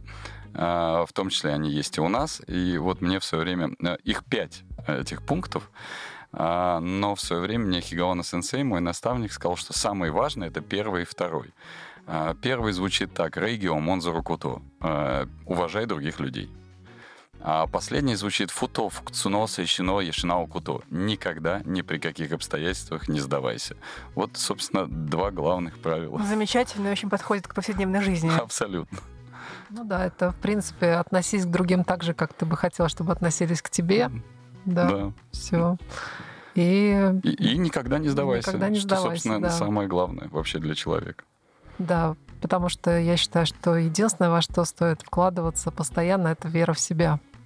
А, 0.53 1.05
в 1.05 1.13
том 1.13 1.29
числе 1.29 1.51
они 1.51 1.69
есть 1.69 1.97
и 1.97 2.01
у 2.01 2.07
нас. 2.07 2.41
И 2.47 2.77
вот 2.77 3.01
мне 3.01 3.19
в 3.19 3.25
свое 3.25 3.43
время... 3.43 3.71
Э, 3.83 3.97
их 4.03 4.23
пять 4.23 4.63
э, 4.87 5.01
этих 5.01 5.25
пунктов. 5.25 5.69
А, 6.31 6.79
но 6.79 7.15
в 7.15 7.21
свое 7.21 7.41
время 7.41 7.65
мне 7.65 7.81
Хигаона 7.81 8.23
Сенсей, 8.23 8.63
мой 8.63 8.79
наставник, 8.79 9.33
сказал, 9.33 9.57
что 9.57 9.73
самый 9.73 10.11
важный— 10.11 10.47
это 10.49 10.61
первый 10.61 11.01
и 11.01 11.05
второй. 11.05 11.53
А, 12.07 12.33
первый 12.35 12.71
звучит 12.71 13.13
так. 13.13 13.35
Рейгио 13.35 13.77
Монзору 13.79 14.23
Куто. 14.23 14.61
Уважай 15.45 15.85
других 15.85 16.19
людей. 16.19 16.49
А 17.47 17.67
последний 17.67 18.15
звучит 18.15 18.49
«Футо 18.49 18.89
фукцуно 18.89 19.45
сэйшино 19.45 19.99
яшинао 19.99 20.47
куто». 20.47 20.81
Никогда, 20.89 21.61
ни 21.63 21.83
при 21.83 21.99
каких 21.99 22.31
обстоятельствах 22.31 23.07
не 23.07 23.19
сдавайся. 23.19 23.75
Вот, 24.15 24.31
собственно, 24.35 24.87
два 24.87 25.29
главных 25.29 25.77
правила. 25.77 26.19
Замечательно, 26.23 26.89
очень 26.89 27.07
подходит 27.07 27.47
к 27.47 27.53
повседневной 27.53 28.01
жизни. 28.01 28.31
Абсолютно. 28.41 28.97
Ну 29.69 29.83
да, 29.83 30.07
это, 30.07 30.31
в 30.31 30.37
принципе, 30.37 30.93
относись 30.93 31.45
к 31.45 31.49
другим 31.49 31.83
так 31.83 32.01
же, 32.01 32.15
как 32.15 32.33
ты 32.33 32.47
бы 32.47 32.57
хотел, 32.57 32.87
чтобы 32.87 33.11
относились 33.11 33.61
к 33.61 33.69
тебе. 33.69 34.09
Да. 34.65 34.89
да. 34.89 35.13
Все. 35.31 35.77
И... 36.55 37.11
И, 37.21 37.29
и 37.29 37.57
никогда 37.59 37.99
не 37.99 38.09
сдавайся. 38.09 38.49
Никогда 38.49 38.69
не 38.69 38.79
сдавайся, 38.79 39.05
что, 39.05 39.11
собственно, 39.11 39.39
да. 39.39 39.51
самое 39.51 39.87
главное 39.87 40.29
вообще 40.29 40.57
для 40.57 40.73
человека. 40.73 41.23
Да, 41.77 42.15
потому 42.41 42.69
что 42.69 42.97
я 42.97 43.17
считаю, 43.17 43.45
что 43.45 43.75
единственное, 43.75 44.31
во 44.31 44.41
что 44.41 44.65
стоит 44.65 45.03
вкладываться 45.03 45.69
постоянно, 45.69 46.29
это 46.29 46.47
вера 46.47 46.73
в 46.73 46.79
себя. 46.79 47.19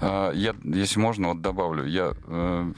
я, 0.00 0.54
если 0.62 1.00
можно, 1.00 1.28
вот 1.28 1.40
добавлю, 1.40 1.84
я 1.84 2.12
э, 2.24 2.72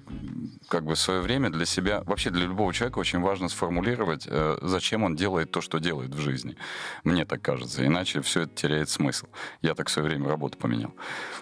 как 0.68 0.84
бы 0.84 0.94
в 0.94 0.98
свое 0.98 1.20
время 1.20 1.50
для 1.50 1.66
себя, 1.66 2.02
вообще 2.06 2.30
для 2.30 2.46
любого 2.46 2.72
человека 2.72 2.98
очень 2.98 3.20
важно 3.20 3.48
сформулировать, 3.48 4.26
э, 4.26 4.58
зачем 4.62 5.02
он 5.02 5.16
делает 5.16 5.50
то, 5.50 5.60
что 5.60 5.78
делает 5.78 6.14
в 6.14 6.20
жизни. 6.20 6.56
Мне 7.04 7.26
так 7.26 7.42
кажется, 7.42 7.84
иначе 7.84 8.22
все 8.22 8.42
это 8.42 8.54
теряет 8.54 8.88
смысл. 8.88 9.26
Я 9.60 9.74
так 9.74 9.88
в 9.88 9.90
свое 9.90 10.08
время 10.08 10.28
работу 10.28 10.56
поменял. 10.56 10.94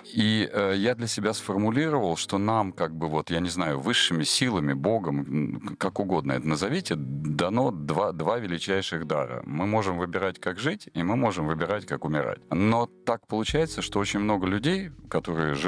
И 0.04 0.50
э, 0.52 0.74
я 0.76 0.96
для 0.96 1.06
себя 1.06 1.32
сформулировал, 1.32 2.16
что 2.16 2.38
нам, 2.38 2.72
как 2.72 2.96
бы 2.96 3.06
вот, 3.06 3.30
я 3.30 3.38
не 3.38 3.48
знаю, 3.48 3.78
высшими 3.78 4.24
силами, 4.24 4.72
Богом, 4.72 5.76
как 5.78 6.00
угодно 6.00 6.32
это 6.32 6.48
назовите, 6.48 6.94
дано 6.96 7.70
два, 7.70 8.12
два 8.12 8.38
величайших 8.38 9.06
дара. 9.06 9.42
Мы 9.46 9.66
можем 9.66 9.98
выбирать, 9.98 10.40
как 10.40 10.58
жить, 10.58 10.88
и 10.92 11.04
мы 11.04 11.14
можем 11.14 11.46
выбирать, 11.46 11.86
как 11.86 12.04
умирать. 12.04 12.40
Но 12.50 12.86
так 13.06 13.28
получается, 13.28 13.80
что 13.80 14.00
очень 14.00 14.20
много 14.20 14.46
людей, 14.48 14.90
которые 15.08 15.54
живут 15.54 15.67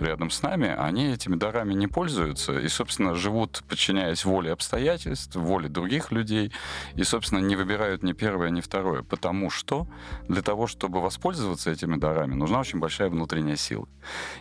рядом 0.00 0.30
с 0.30 0.42
нами, 0.42 0.68
они 0.68 1.12
этими 1.12 1.36
дарами 1.36 1.74
не 1.74 1.86
пользуются 1.86 2.58
и, 2.58 2.68
собственно, 2.68 3.14
живут, 3.14 3.62
подчиняясь 3.68 4.24
воле 4.24 4.52
обстоятельств, 4.52 5.36
воле 5.36 5.68
других 5.68 6.12
людей, 6.12 6.52
и, 6.94 7.04
собственно, 7.04 7.40
не 7.40 7.56
выбирают 7.56 8.02
ни 8.02 8.12
первое, 8.12 8.50
ни 8.50 8.60
второе, 8.60 9.02
потому 9.02 9.50
что 9.50 9.86
для 10.28 10.42
того, 10.42 10.66
чтобы 10.66 11.00
воспользоваться 11.00 11.70
этими 11.70 11.96
дарами, 11.96 12.34
нужна 12.34 12.60
очень 12.60 12.78
большая 12.78 13.08
внутренняя 13.08 13.56
сила. 13.56 13.88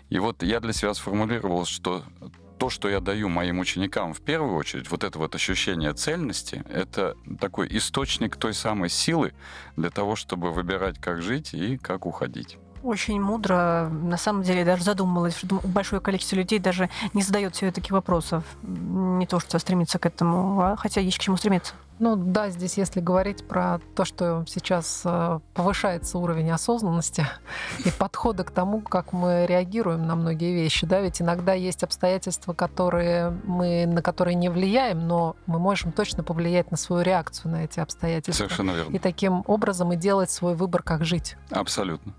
И 0.10 0.20
вот 0.20 0.44
я 0.44 0.60
для 0.60 0.74
себя 0.74 0.94
сформулировал, 0.94 1.66
что 1.66 2.04
то, 2.58 2.70
что 2.70 2.90
я 2.90 3.00
даю 3.00 3.30
моим 3.30 3.60
ученикам 3.60 4.14
в 4.14 4.22
первую 4.22 4.56
очередь, 4.56 4.90
вот 4.90 5.04
это 5.04 5.20
вот 5.20 5.36
ощущение 5.36 5.94
цельности, 5.94 6.64
это 6.70 7.16
такой 7.40 7.68
источник 7.70 8.38
той 8.38 8.54
самой 8.54 8.90
силы 8.90 9.34
для 9.76 9.90
того, 9.90 10.16
чтобы 10.16 10.52
выбирать, 10.52 11.00
как 11.00 11.22
жить 11.22 11.54
и 11.54 11.78
как 11.78 12.06
уходить 12.06 12.58
очень 12.86 13.20
мудро. 13.22 13.90
На 13.90 14.18
самом 14.18 14.44
деле, 14.44 14.64
даже 14.64 14.84
задумалась, 14.84 15.36
что 15.38 15.60
большое 15.64 16.02
количество 16.02 16.36
людей 16.36 16.60
даже 16.60 16.90
не 17.14 17.24
задает 17.24 17.56
себе 17.56 17.72
таких 17.72 17.92
вопросов. 17.92 18.44
Не 18.64 19.26
то, 19.26 19.40
что 19.40 19.58
стремится 19.60 20.00
к 20.00 20.06
этому, 20.06 20.62
а 20.62 20.76
хотя 20.76 21.02
есть 21.02 21.18
к 21.18 21.22
чему 21.22 21.38
стремиться. 21.38 21.74
Ну 21.98 22.18
да, 22.18 22.50
здесь 22.50 22.78
если 22.78 23.00
говорить 23.00 23.48
про 23.48 23.80
то, 23.96 24.04
что 24.04 24.44
сейчас 24.48 25.04
э, 25.06 25.40
повышается 25.54 26.18
уровень 26.18 26.52
осознанности 26.52 27.26
и 27.86 27.90
подхода 27.90 28.44
к 28.44 28.52
тому, 28.52 28.82
как 28.82 29.14
мы 29.14 29.46
реагируем 29.48 30.06
на 30.06 30.16
многие 30.16 30.54
вещи, 30.54 30.86
да, 30.86 31.00
ведь 31.00 31.22
иногда 31.22 31.54
есть 31.54 31.84
обстоятельства, 31.84 32.54
которые 32.54 33.30
мы, 33.46 33.86
на 33.86 34.02
которые 34.02 34.36
не 34.36 34.50
влияем, 34.50 35.08
но 35.08 35.38
мы 35.46 35.58
можем 35.58 35.94
точно 35.94 36.22
повлиять 36.22 36.70
на 36.70 36.76
свою 36.76 37.02
реакцию 37.02 37.52
на 37.52 37.64
эти 37.64 37.80
обстоятельства. 37.80 38.44
Совершенно 38.44 38.72
верно. 38.72 38.94
И 38.94 39.00
таким 39.00 39.44
образом 39.48 39.94
и 39.94 39.96
делать 39.96 40.30
свой 40.30 40.56
выбор, 40.56 40.84
как 40.84 41.06
жить. 41.06 41.38
Абсолютно. 41.50 42.14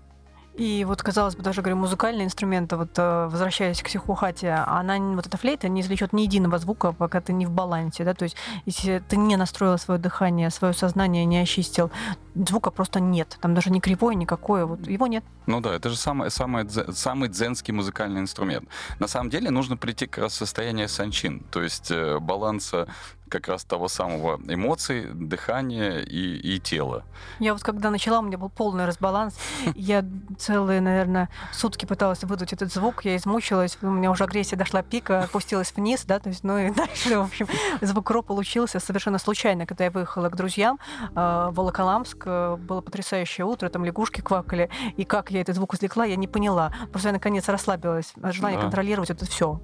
И 0.57 0.85
вот, 0.85 1.03
казалось 1.03 1.35
бы, 1.35 1.43
даже, 1.43 1.61
говорю, 1.61 1.77
музыкальные 1.77 2.25
инструменты, 2.25 2.77
вот 2.77 2.89
э, 2.97 3.27
возвращаясь 3.31 3.83
к 3.83 3.87
сихухате, 3.89 4.53
она, 4.53 4.97
вот 4.97 5.27
эта 5.27 5.37
флейта 5.37 5.69
не 5.69 5.81
извлечет 5.81 6.13
ни 6.13 6.23
единого 6.23 6.57
звука, 6.57 6.93
пока 6.93 7.21
ты 7.21 7.31
не 7.31 7.45
в 7.45 7.51
балансе, 7.51 8.03
да, 8.03 8.15
то 8.15 8.23
есть 8.23 8.35
если 8.65 9.03
ты 9.07 9.17
не 9.17 9.37
настроил 9.37 9.77
свое 9.77 9.99
дыхание, 9.99 10.49
свое 10.49 10.73
сознание 10.73 11.25
не 11.25 11.37
очистил, 11.37 11.91
звука 12.33 12.71
просто 12.71 12.99
нет, 12.99 13.37
там 13.39 13.53
даже 13.53 13.69
не 13.69 13.79
кривое 13.79 14.15
никакое, 14.15 14.65
вот 14.65 14.87
его 14.87 15.05
нет. 15.05 15.23
Ну 15.45 15.61
да, 15.61 15.75
это 15.75 15.89
же 15.89 15.95
самый, 15.95 16.31
самый, 16.31 16.67
самый 16.67 17.29
дзенский 17.29 17.71
музыкальный 17.71 18.21
инструмент. 18.21 18.67
На 18.97 19.07
самом 19.07 19.29
деле 19.29 19.51
нужно 19.51 19.77
прийти 19.77 20.07
как 20.07 20.23
раз 20.23 20.41
в 20.41 20.87
санчин, 20.87 21.41
то 21.51 21.61
есть 21.61 21.91
э, 21.91 22.17
баланса 22.19 22.87
как 23.29 23.47
раз 23.47 23.63
того 23.63 23.87
самого 23.87 24.39
эмоций, 24.47 25.07
дыхания 25.13 25.99
и, 25.99 26.37
и 26.37 26.59
тела. 26.59 27.03
Я 27.39 27.53
вот 27.53 27.63
когда 27.63 27.89
начала, 27.89 28.19
у 28.19 28.21
меня 28.21 28.37
был 28.37 28.49
полный 28.49 28.85
разбаланс. 28.85 29.37
Я 29.75 30.03
целые, 30.37 30.81
наверное, 30.81 31.29
сутки 31.51 31.85
пыталась 31.85 32.23
выдуть 32.23 32.53
этот 32.53 32.73
звук, 32.73 33.05
я 33.05 33.15
измучилась, 33.15 33.77
у 33.81 33.89
меня 33.89 34.11
уже 34.11 34.23
агрессия 34.23 34.55
дошла 34.55 34.81
пика, 34.81 35.23
опустилась 35.23 35.73
вниз, 35.75 36.05
да, 36.05 36.19
то 36.19 36.29
есть, 36.29 36.43
ну 36.43 36.57
и 36.57 36.71
дальше, 36.73 37.17
в 37.17 37.23
общем, 37.23 37.47
звук 37.81 38.09
ро 38.11 38.21
получился 38.21 38.79
совершенно 38.79 39.17
случайно, 39.19 39.65
когда 39.65 39.85
я 39.85 39.91
выехала 39.91 40.29
к 40.29 40.35
друзьям 40.35 40.79
э, 41.01 41.13
в 41.15 41.51
Волоколамск, 41.55 42.23
э, 42.25 42.55
было 42.57 42.81
потрясающее 42.81 43.45
утро, 43.45 43.69
там 43.69 43.83
лягушки 43.85 44.21
квакали, 44.21 44.69
и 44.95 45.03
как 45.03 45.31
я 45.31 45.41
этот 45.41 45.55
звук 45.55 45.73
извлекла, 45.73 46.05
я 46.05 46.15
не 46.15 46.27
поняла. 46.27 46.71
Просто 46.91 47.09
я 47.09 47.13
наконец 47.13 47.47
расслабилась 47.49 48.13
от 48.21 48.33
желания 48.33 48.57
Да. 48.57 48.63
контролировать 48.63 49.09
это 49.09 49.25
все. 49.25 49.61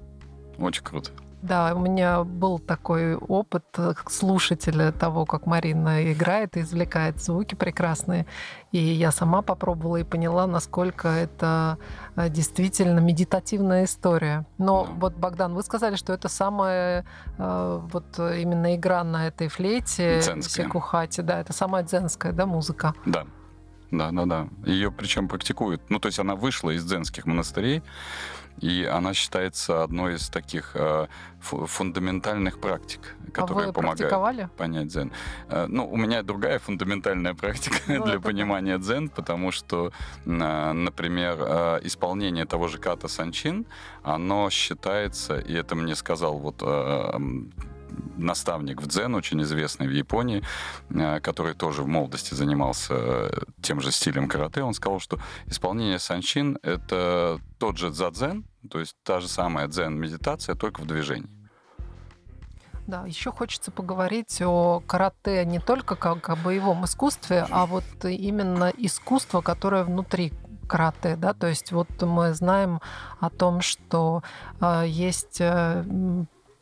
Очень 0.58 0.84
круто. 0.84 1.10
Да, 1.44 1.74
у 1.74 1.78
меня 1.78 2.24
был 2.24 2.58
такой 2.58 3.16
опыт 3.16 3.64
э, 3.76 3.92
слушателя 4.08 4.92
того, 4.92 5.26
как 5.26 5.44
Марина 5.44 6.10
играет 6.10 6.56
и 6.56 6.60
извлекает 6.60 7.20
звуки 7.22 7.54
прекрасные. 7.54 8.24
И 8.72 8.78
я 8.78 9.12
сама 9.12 9.42
попробовала 9.42 9.98
и 9.98 10.04
поняла, 10.04 10.46
насколько 10.46 11.08
это 11.08 11.76
э, 12.16 12.30
действительно 12.30 12.98
медитативная 13.00 13.84
история. 13.84 14.46
Но 14.56 14.84
Да. 14.86 14.90
вот, 14.94 15.14
Богдан, 15.16 15.52
вы 15.54 15.62
сказали, 15.62 15.96
что 15.96 16.14
это 16.14 16.28
самая 16.28 17.04
э, 17.36 17.80
вот 17.92 18.18
именно 18.18 18.74
игра 18.74 19.04
на 19.04 19.26
этой 19.26 19.48
флейте, 19.48 20.20
Дзенская. 20.20 20.64
секухате, 20.64 21.20
да, 21.20 21.40
это 21.40 21.52
самая 21.52 21.82
дзенская, 21.82 22.32
да, 22.32 22.46
музыка. 22.46 22.94
Да. 23.04 23.26
Да, 23.90 24.10
да, 24.12 24.24
да. 24.24 24.48
Ее 24.64 24.90
причем 24.90 25.28
практикуют. 25.28 25.82
Ну, 25.90 26.00
то 26.00 26.06
есть 26.08 26.18
она 26.18 26.34
вышла 26.36 26.70
из 26.70 26.84
дзенских 26.84 27.26
монастырей, 27.26 27.82
и 28.60 28.84
она 28.84 29.14
считается 29.14 29.82
одной 29.82 30.14
из 30.14 30.28
таких 30.28 30.70
э, 30.74 31.06
фу- 31.40 31.66
фундаментальных 31.66 32.58
практик, 32.60 33.00
а 33.28 33.30
которые 33.30 33.66
вы 33.66 33.72
помогают 33.72 34.10
понять 34.56 34.86
дзен. 34.88 35.10
Э, 35.48 35.66
Ну, 35.68 35.88
у 35.90 35.96
меня 35.96 36.22
другая 36.22 36.58
фундаментальная 36.58 37.34
практика 37.34 37.76
Ну, 37.88 38.04
для 38.04 38.14
это 38.14 38.20
понимания 38.22 38.78
дзен, 38.78 39.08
потому 39.08 39.50
что, 39.52 39.90
на- 40.24 40.72
например, 40.72 41.36
э, 41.40 41.80
исполнение 41.82 42.44
того 42.46 42.68
же 42.68 42.78
ката 42.78 43.08
санчин, 43.08 43.66
оно 44.02 44.50
считается, 44.50 45.38
и 45.38 45.52
это 45.52 45.74
мне 45.74 45.94
сказал 45.96 46.38
вот 46.38 46.62
э, 46.62 47.18
наставник 48.16 48.82
в 48.82 48.86
дзен, 48.86 49.14
очень 49.14 49.42
известный 49.42 49.86
в 49.86 49.92
Японии, 49.92 50.42
э, 50.90 51.20
который 51.20 51.54
тоже 51.54 51.82
в 51.82 51.86
молодости 51.86 52.34
занимался 52.34 52.94
э, 52.94 53.30
тем 53.62 53.80
же 53.80 53.92
стилем 53.92 54.28
карате, 54.28 54.62
он 54.62 54.74
сказал, 54.74 55.00
что 55.00 55.18
исполнение 55.46 55.98
санчин— 55.98 56.58
это 56.62 57.40
тот 57.58 57.78
же 57.78 57.90
дзадзен, 57.90 58.44
то 58.70 58.80
есть 58.80 58.96
та 59.02 59.20
же 59.20 59.28
самая 59.28 59.68
дзен-медитация, 59.68 60.54
только 60.54 60.80
в 60.80 60.86
движении. 60.86 61.28
Да, 62.86 63.06
еще 63.06 63.32
хочется 63.32 63.70
поговорить 63.70 64.42
о 64.42 64.80
карате 64.86 65.46
не 65.46 65.58
только 65.58 65.96
как 65.96 66.28
о 66.28 66.36
боевом 66.36 66.84
искусстве, 66.84 67.46
а 67.50 67.64
вот 67.64 67.84
именно 68.02 68.70
искусство, 68.76 69.40
которое 69.40 69.84
внутри 69.84 70.34
карате, 70.66 71.16
да, 71.16 71.32
то 71.32 71.46
есть 71.46 71.72
вот 71.72 71.88
мы 72.02 72.34
знаем 72.34 72.80
о 73.20 73.30
том, 73.30 73.60
что 73.60 74.22
э, 74.60 74.84
есть, 74.86 75.40
э, 75.40 75.84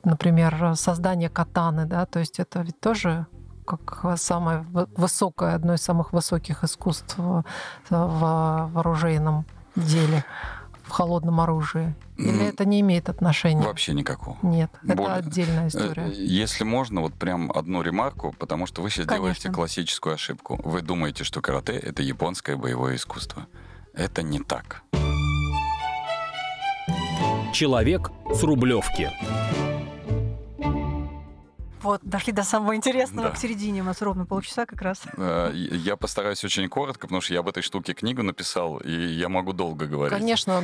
например, 0.04 0.74
создание 0.76 1.28
катаны, 1.28 1.86
да, 1.86 2.06
то 2.06 2.18
есть 2.18 2.38
это 2.40 2.60
ведь 2.62 2.78
тоже 2.80 3.26
как 3.66 4.04
самое 4.18 4.60
вы- 4.72 4.88
высокое, 4.96 5.54
одно 5.54 5.74
из 5.74 5.82
самых 5.82 6.12
высоких 6.12 6.64
искусств 6.64 7.16
в 7.16 7.44
вооруженном 7.90 9.44
деле, 9.76 10.24
в 10.82 10.90
холодном 10.90 11.40
оружии. 11.40 11.94
Или 12.18 12.44
это 12.48 12.64
не 12.64 12.80
имеет 12.80 13.08
отношения? 13.08 13.62
Вообще 13.62 13.94
никакого. 13.94 14.36
Нет, 14.42 14.70
это 14.84 14.94
Более- 14.96 15.14
отдельная 15.14 15.64
Э, 15.64 15.68
история. 15.68 16.10
Если 16.12 16.64
можно, 16.64 17.00
вот 17.00 17.14
прям 17.14 17.50
одну 17.54 17.82
ремарку, 17.82 18.34
потому 18.38 18.66
что 18.66 18.82
вы 18.82 18.90
сейчас 18.90 19.06
Конечно. 19.06 19.24
делаете 19.28 19.50
классическую 19.50 20.14
ошибку. 20.14 20.60
Вы 20.64 20.82
думаете, 20.82 21.24
что 21.24 21.40
карате— 21.40 21.72
это 21.78 22.02
японское 22.02 22.56
боевое 22.56 22.96
искусство. 22.96 23.46
Это 23.94 24.22
не 24.22 24.40
так. 24.40 24.82
Человек 27.52 28.10
с 28.32 28.42
Рублевки. 28.42 29.10
Вот, 31.83 32.01
дошли 32.03 32.33
до 32.33 32.42
самого 32.45 32.77
интересного, 32.77 33.29
Да. 33.29 33.35
к 33.35 33.38
середине 33.38 33.81
у 33.83 33.85
нас 33.85 34.01
ровно 34.03 34.25
полчаса 34.27 34.66
как 34.66 34.81
раз. 34.83 35.03
Э, 35.16 35.51
Я 35.55 35.97
постараюсь 35.97 36.45
очень 36.45 36.68
коротко, 36.68 37.03
потому 37.07 37.21
что 37.21 37.35
я 37.35 37.40
об 37.40 37.49
этой 37.49 37.62
штуке 37.62 37.92
книгу 37.95 38.23
написал, 38.23 38.79
и 38.79 38.92
я 38.92 39.29
могу 39.29 39.53
долго 39.53 39.87
говорить. 39.87 40.16
Конечно, 40.16 40.62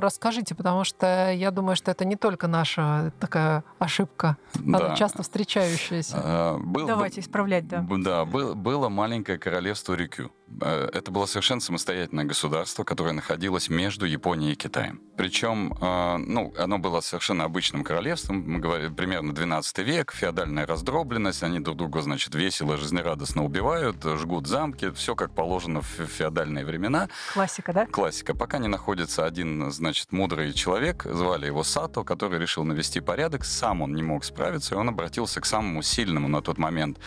расскажите, 0.00 0.54
потому 0.54 0.84
что 0.84 1.30
я 1.32 1.50
думаю, 1.50 1.76
что 1.76 1.90
это 1.90 2.04
не 2.04 2.16
только 2.16 2.46
наша 2.48 3.12
такая 3.20 3.64
ошибка, 3.78 4.36
она 4.54 4.78
Да. 4.78 4.96
часто 4.96 5.22
встречающаяся. 5.22 6.16
Э, 6.22 6.58
был- 6.58 6.86
Давайте 6.86 7.20
исправлять, 7.20 7.66
да. 7.68 7.84
Да, 7.88 8.24
был- 8.24 8.54
было 8.54 8.88
маленькое 8.88 9.38
королевство 9.38 9.94
Рюкю. 9.94 10.30
Э, 10.60 10.88
Это 10.98 11.10
было 11.10 11.26
совершенно 11.26 11.60
самостоятельное 11.60 12.24
государство, 12.24 12.82
которое 12.84 13.12
находилось 13.12 13.68
между 13.68 14.06
Японией 14.06 14.52
и 14.52 14.56
Китаем. 14.56 15.00
Причем, 15.16 15.74
ну, 15.80 16.52
оно 16.58 16.78
было 16.78 17.00
совершенно 17.00 17.44
обычным 17.44 17.84
королевством, 17.84 18.42
мы 18.46 18.58
говорим, 18.58 18.94
примерно 18.94 19.34
12 19.34 19.82
век, 19.82 20.12
феодальная 20.58 20.66
раздробленность, 20.66 21.42
они 21.42 21.60
друг 21.60 21.76
друга, 21.76 22.02
значит, 22.02 22.34
весело, 22.34 22.76
жизнерадостно 22.76 23.44
убивают, 23.44 24.02
жгут 24.04 24.46
замки, 24.46 24.90
все 24.90 25.14
как 25.14 25.30
положено 25.30 25.80
в 25.80 25.86
фе- 25.86 26.06
феодальные 26.06 26.64
времена. 26.64 27.08
Классика, 27.34 27.72
да? 27.72 27.86
Классика. 27.86 28.34
Пока 28.34 28.58
не 28.58 28.68
находится 28.68 29.24
один, 29.24 29.70
значит, 29.70 30.12
мудрый 30.12 30.52
человек, 30.52 31.04
звали 31.04 31.46
его 31.46 31.64
Сато, 31.64 32.04
который 32.04 32.38
решил 32.38 32.64
навести 32.64 33.00
порядок. 33.00 33.44
Сам 33.44 33.82
он 33.82 33.94
не 33.94 34.02
мог 34.02 34.24
справиться, 34.24 34.74
и 34.74 34.78
он 34.78 34.88
обратился 34.88 35.40
к 35.40 35.46
самому 35.46 35.82
сильному 35.82 36.28
на 36.28 36.40
тот 36.40 36.58
момент 36.58 36.98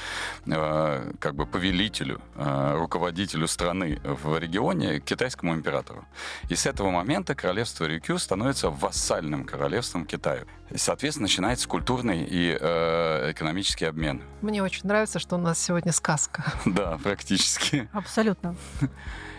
э, 0.45 1.13
как 1.19 1.35
бы 1.35 1.45
повелителю, 1.45 2.21
э, 2.35 2.77
руководителю 2.77 3.47
страны 3.47 3.99
в 4.03 4.37
регионе, 4.39 4.99
китайскому 4.99 5.53
императору. 5.53 6.05
И 6.49 6.55
с 6.55 6.65
этого 6.65 6.91
момента 6.91 7.35
королевство 7.35 7.85
Рюкю 7.85 8.17
становится 8.17 8.69
вассальным 8.69 9.45
королевством 9.45 10.05
Китаю. 10.05 10.45
И, 10.73 10.77
соответственно, 10.77 11.23
начинается 11.23 11.67
культурный 11.67 12.23
и 12.23 12.57
э, 12.59 13.33
экономический 13.41 13.85
обмен. 13.85 14.21
Мне 14.41 14.61
очень 14.61 14.87
нравится, 14.87 15.17
что 15.17 15.35
у 15.35 15.39
нас 15.39 15.57
сегодня 15.59 15.91
сказка. 15.91 16.43
Да, 16.65 16.99
практически. 17.03 17.89
Абсолютно. 17.91 18.55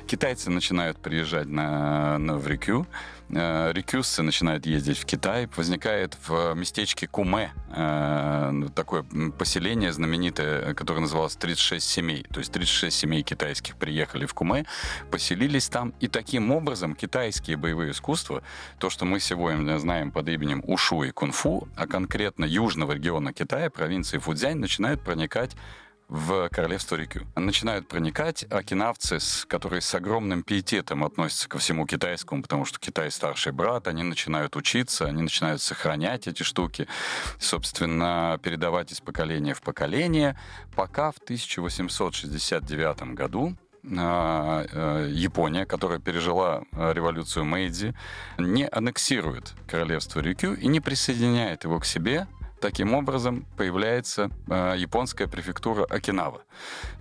Китайцы 0.07 0.51
начинают 0.51 0.99
приезжать 0.99 1.47
на, 1.47 2.19
на 2.19 2.37
в 2.37 2.47
Рикю, 2.47 2.87
э, 3.31 3.73
рикюсцы 3.73 4.23
начинают 4.23 4.67
ездить 4.67 4.99
в 4.99 5.05
Китай, 5.07 5.49
возникает 5.57 6.17
в 6.27 6.55
местечке 6.55 7.07
Куме 7.07 7.53
э, 7.75 8.53
такое 8.75 9.05
поселение 9.39 9.93
знаменитое, 9.93 10.75
которое 10.75 11.01
называлось 11.01 11.37
36 11.37 11.89
семей. 11.89 12.27
То 12.33 12.41
есть 12.41 12.53
36 12.53 12.97
семей 12.97 13.23
китайских 13.23 13.77
приехали 13.77 14.27
в 14.27 14.35
Куме, 14.35 14.67
поселились 15.11 15.69
там, 15.69 15.95
и 16.01 16.09
таким 16.09 16.51
образом 16.51 16.95
китайские 16.95 17.57
боевые 17.57 17.93
искусства, 17.93 18.43
то, 18.79 18.91
что 18.91 19.05
мы 19.05 19.21
сегодня 19.21 19.79
знаем 19.79 20.11
под 20.11 20.29
именем 20.29 20.63
Ушу 20.67 21.05
и 21.05 21.11
Кунфу, 21.11 21.69
а 21.77 21.87
конкретно 21.87 22.45
южного 22.45 22.93
региона 22.93 23.33
Китая, 23.33 23.71
провинции 23.71 24.19
Фудзянь, 24.19 24.59
начинают 24.59 25.03
проникать 25.03 25.57
в 26.13 26.51
королевство 26.51 26.97
Рикю. 26.97 27.27
Начинают 27.37 27.89
проникать 27.89 28.45
окинавцы, 28.51 29.19
которые 29.49 29.81
с 29.81 29.95
огромным 29.95 30.43
пиететом 30.43 31.05
относятся 31.05 31.49
ко 31.49 31.57
всему 31.57 31.87
китайскому, 31.87 32.43
потому 32.43 32.67
что 32.67 32.79
Китай 32.79 33.11
старший 33.11 33.53
брат, 33.53 33.89
они 33.89 34.03
начинают 34.03 34.55
учиться, 34.55 35.07
они 35.07 35.23
начинают 35.23 35.63
сохранять 35.63 36.29
эти 36.29 36.43
штуки, 36.43 36.87
собственно, 37.39 38.39
передавать 38.43 38.93
из 38.93 39.01
поколения 39.01 39.55
в 39.55 39.63
поколение, 39.63 40.39
пока 40.77 41.13
в 41.13 41.17
1869 41.17 43.15
году 43.15 43.57
а, 43.99 44.67
э, 44.71 45.09
Япония, 45.11 45.65
которая 45.65 45.99
пережила 45.99 46.63
э, 46.73 46.93
революцию 46.93 47.47
Мэйдзи, 47.47 47.95
не 48.37 48.69
аннексирует 48.69 49.55
королевство 49.67 50.21
Рюкю 50.21 50.53
и 50.53 50.67
не 50.67 50.81
присоединяет 50.81 51.65
его 51.65 51.81
к 51.81 51.87
себе. 51.87 52.27
Таким 52.63 52.95
образом, 52.95 53.45
появляется 53.57 54.31
э, 54.47 54.75
японская 54.79 55.27
префектура 55.27 55.85
Окинава. 55.85 56.43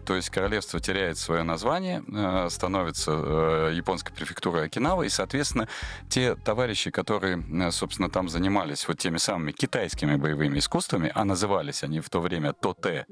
То 0.06 0.16
есть 0.16 0.32
королевство 0.32 0.80
теряет 0.80 1.20
свое 1.20 1.44
название, 1.44 2.04
э, 2.08 2.50
становится 2.50 3.12
э, 3.12 3.72
японской 3.76 4.12
префектурой 4.12 4.66
Окинава, 4.66 5.04
и, 5.04 5.10
соответственно, 5.10 5.68
те 6.10 6.34
товарищи, 6.34 6.90
которые, 6.90 7.38
э, 7.38 7.70
собственно, 7.70 8.10
там 8.10 8.28
занимались 8.28 8.88
вот 8.88 8.98
теми 8.98 9.18
самыми 9.18 9.52
китайскими 9.52 10.16
боевыми 10.16 10.58
искусствами, 10.58 11.12
а 11.14 11.24
назывались 11.26 11.84
они 11.84 12.00
в 12.00 12.10
то 12.10 12.22
время 12.22 12.54
тоте, 12.54 13.06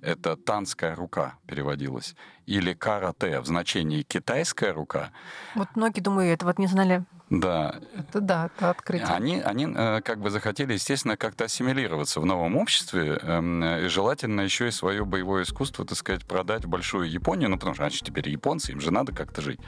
это 0.00 0.36
танская 0.36 0.94
рука 0.94 1.34
переводилась, 1.48 2.14
или 2.46 2.72
карате 2.72 3.40
в 3.40 3.46
значении 3.46 4.02
китайская 4.02 4.72
рука. 4.72 5.10
Вот 5.54 5.68
многие, 5.74 6.00
думаю, 6.00 6.32
это 6.32 6.46
вот 6.46 6.58
не 6.58 6.66
знали. 6.66 7.04
Да, 7.28 7.80
Это 7.98 8.20
да, 8.20 8.50
это 8.56 8.70
открытие. 8.70 9.08
они, 9.08 9.40
они 9.40 9.66
э, 9.74 10.00
как 10.02 10.20
бы 10.20 10.30
захотели, 10.30 10.74
естественно, 10.74 11.16
как-то 11.16 11.44
ассимилироваться 11.46 12.20
в 12.20 12.24
новом 12.24 12.56
обществе, 12.56 13.18
эм, 13.20 13.64
и 13.64 13.88
желательно 13.88 14.42
еще 14.42 14.68
и 14.68 14.70
свое 14.70 15.04
боевое 15.04 15.42
искусство, 15.42 15.84
так 15.84 15.98
сказать, 15.98 16.24
продать 16.24 16.64
в 16.64 16.68
большую 16.68 17.10
Японию, 17.10 17.50
ну, 17.50 17.58
потому 17.58 17.74
что 17.74 17.82
они 17.84 17.92
же 17.92 18.02
теперь 18.02 18.28
японцы, 18.28 18.70
им 18.70 18.80
же 18.80 18.92
надо 18.92 19.12
как-то 19.12 19.42
жить. 19.42 19.58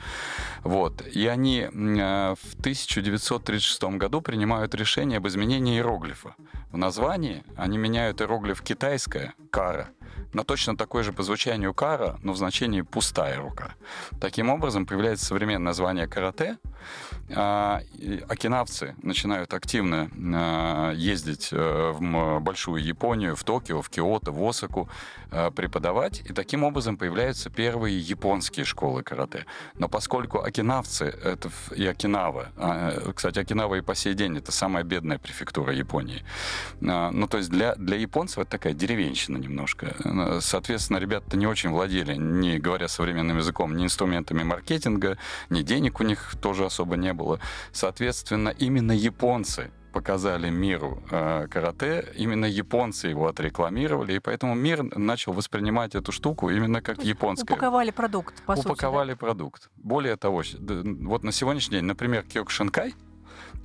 Вот. 0.62 1.05
И 1.09 1.27
они 1.27 1.62
э, 1.62 2.35
в 2.41 2.61
1936 2.61 3.83
году 3.97 4.21
принимают 4.21 4.73
решение 4.77 5.19
об 5.19 5.27
изменении 5.27 5.75
иероглифа. 5.79 6.37
В 6.71 6.77
названии 6.77 7.43
они 7.57 7.77
меняют 7.77 8.21
иероглиф 8.21 8.62
китайское, 8.62 9.35
кара, 9.51 9.88
на 10.33 10.45
точно 10.45 10.77
такой 10.77 11.03
же 11.03 11.12
по 11.12 11.23
звучанию 11.23 11.75
кара, 11.75 12.19
но 12.23 12.33
в 12.33 12.37
значении 12.37 12.83
пустая 12.83 13.38
рука. 13.38 13.75
Таким 14.21 14.50
образом, 14.50 14.87
появляется 14.87 15.27
современное 15.27 15.67
название 15.67 16.07
карате. 16.07 16.59
А, 17.35 17.83
Окинавцы 18.29 18.94
начинают 19.02 19.52
активно 19.52 20.11
а, 20.35 20.92
ездить 20.92 21.50
э, 21.52 21.92
в 21.92 22.40
большую 22.40 22.83
Японию, 22.83 23.37
в 23.37 23.44
Токио, 23.44 23.83
в 23.83 23.90
Киото, 23.90 24.33
в 24.33 24.42
Осаку 24.42 24.88
э, 25.31 25.50
преподавать, 25.50 26.23
и 26.25 26.33
таким 26.33 26.65
образом 26.65 26.96
появляются 26.96 27.50
первые 27.50 27.98
японские 27.98 28.65
школы 28.65 29.02
карате. 29.02 29.44
Но 29.75 29.88
поскольку 29.88 30.38
окинавцы 30.38 31.05
это 31.05 31.50
и 31.75 31.87
Окинава, 31.87 32.48
э, 32.57 33.13
кстати, 33.15 33.38
Окинава 33.38 33.75
и 33.75 33.81
по 33.83 33.94
сей 33.94 34.15
день 34.15 34.38
это 34.38 34.52
самая 34.52 34.85
бедная 34.85 35.19
префектура 35.19 35.75
Японии, 35.75 36.25
а, 36.83 37.11
ну, 37.11 37.27
то 37.27 37.38
есть 37.38 37.50
для, 37.50 37.75
для 37.75 37.96
японцев 37.96 38.38
это 38.38 38.50
такая 38.50 38.73
деревенщина 38.73 39.37
немножко. 39.37 39.94
Соответственно, 40.40 40.98
ребята 40.98 41.37
не 41.37 41.46
очень 41.46 41.71
владели, 41.71 42.14
не 42.14 42.58
говоря 42.58 42.88
современным 42.88 43.38
языком, 43.38 43.77
ни 43.77 43.85
инструментами 43.85 44.42
маркетинга, 44.42 45.19
ни 45.50 45.62
денег 45.62 46.00
у 46.00 46.04
них 46.04 46.35
тоже 46.40 46.64
особо 46.64 46.96
не 46.96 47.12
было. 47.12 47.40
Соответственно, 47.73 48.50
именно 48.50 48.92
японцы 48.92 49.71
показали 49.92 50.50
миру 50.50 51.02
э, 51.10 51.48
карате, 51.50 52.06
именно 52.14 52.44
японцы 52.44 53.08
его 53.08 53.27
отрекламировали, 53.27 54.14
и 54.14 54.19
поэтому 54.19 54.54
мир 54.54 54.83
начал 54.96 55.33
воспринимать 55.33 55.94
эту 55.94 56.12
штуку 56.12 56.50
именно 56.50 56.83
как 56.83 57.02
японское. 57.02 57.54
Упаковали 57.54 57.90
продукт, 57.90 58.42
по 58.42 58.54
сути. 58.54 58.66
да? 58.66 58.73
Упаковали 58.73 59.14
продукт. 59.14 59.71
Более 59.77 60.16
того, 60.16 60.42
вот 60.60 61.25
на 61.25 61.33
сегодняшний 61.33 61.79
день, 61.79 61.85
например, 61.85 62.23
Кёкшинкай, 62.23 62.94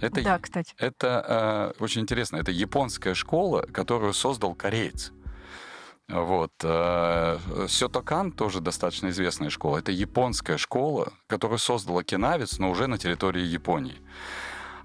это 0.02 0.24
Да, 0.24 0.40
кстати. 0.40 0.74
это 0.78 1.74
э, 1.78 1.84
очень 1.84 2.02
интересно. 2.02 2.38
Это 2.38 2.52
японская 2.52 3.14
школа, 3.14 3.66
которую 3.72 4.14
создал 4.14 4.56
кореец. 4.56 5.12
Вот. 6.10 6.52
Э, 6.64 7.38
Сётокан 7.68 8.32
тоже 8.32 8.60
достаточно 8.60 9.10
известная 9.10 9.50
школа. 9.50 9.78
Это 9.78 9.92
японская 9.92 10.58
школа, 10.58 11.14
которую 11.28 11.60
создал 11.60 11.98
окинавец, 11.98 12.60
но 12.60 12.70
уже 12.70 12.88
на 12.88 12.98
территории 12.98 13.44
Японии. 13.44 13.96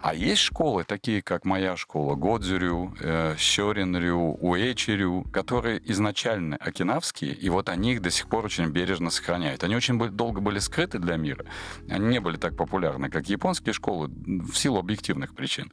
А 0.00 0.14
есть 0.14 0.42
школы, 0.42 0.84
такие 0.84 1.22
как 1.22 1.44
моя 1.44 1.76
школа, 1.76 2.14
Годзюрю, 2.14 2.94
э, 3.00 3.34
Сёринрю, 3.36 4.38
Уэчирю, 4.40 5.24
которые 5.32 5.80
изначально 5.90 6.56
окинавские, 6.56 7.32
и 7.32 7.50
вот 7.50 7.68
они 7.68 7.94
их 7.94 8.02
до 8.02 8.10
сих 8.10 8.28
пор 8.28 8.44
очень 8.44 8.66
бережно 8.66 9.10
сохраняют. 9.10 9.64
Они 9.64 9.74
очень 9.74 9.98
долго 10.10 10.40
были 10.40 10.60
скрыты 10.60 11.00
для 11.00 11.16
мира. 11.16 11.44
Они 11.90 12.06
не 12.06 12.20
были 12.20 12.36
так 12.36 12.56
популярны, 12.56 13.10
как 13.10 13.28
японские 13.28 13.72
школы, 13.72 14.08
в 14.08 14.54
силу 14.54 14.78
объективных 14.78 15.34
причин. 15.34 15.72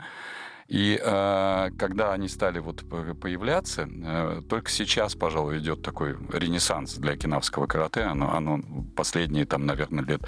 И 0.68 0.99
э, 0.99 1.70
когда 1.78 2.13
они 2.13 2.28
стали 2.28 2.57
вот 2.59 2.89
по- 2.89 3.13
появляться, 3.13 3.88
э, 3.88 4.41
только 4.49 4.72
сейчас, 4.72 5.13
пожалуй, 5.13 5.59
идет 5.59 5.84
такой 5.84 6.18
ренессанс 6.34 6.95
для 6.95 7.16
кинавского 7.16 7.68
карате. 7.68 8.01
Оно, 8.01 8.36
оно 8.36 8.61
последние, 8.95 9.45
там, 9.45 9.66
наверное, 9.68 10.03
лет 10.03 10.22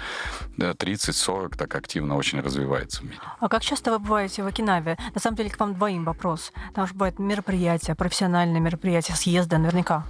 э, 0.58 0.72
30-40 0.74 1.56
так 1.56 1.74
активно 1.74 2.16
очень 2.16 2.40
развивается 2.40 3.00
в 3.02 3.04
мире. 3.06 3.18
А 3.40 3.48
как 3.48 3.62
часто 3.62 3.90
вы 3.90 3.98
бываете 3.98 4.44
в 4.44 4.46
Окинаве? 4.46 4.96
На 5.12 5.20
самом 5.20 5.36
деле, 5.36 5.50
к 5.50 5.58
вам 5.58 5.74
двоим 5.74 6.04
вопрос. 6.04 6.52
Там 6.72 6.86
же 6.86 6.92
бывают 6.94 7.18
мероприятия, 7.18 7.96
профессиональные 7.96 8.60
мероприятия, 8.60 9.14
съезды 9.14 9.58
наверняка. 9.58 10.04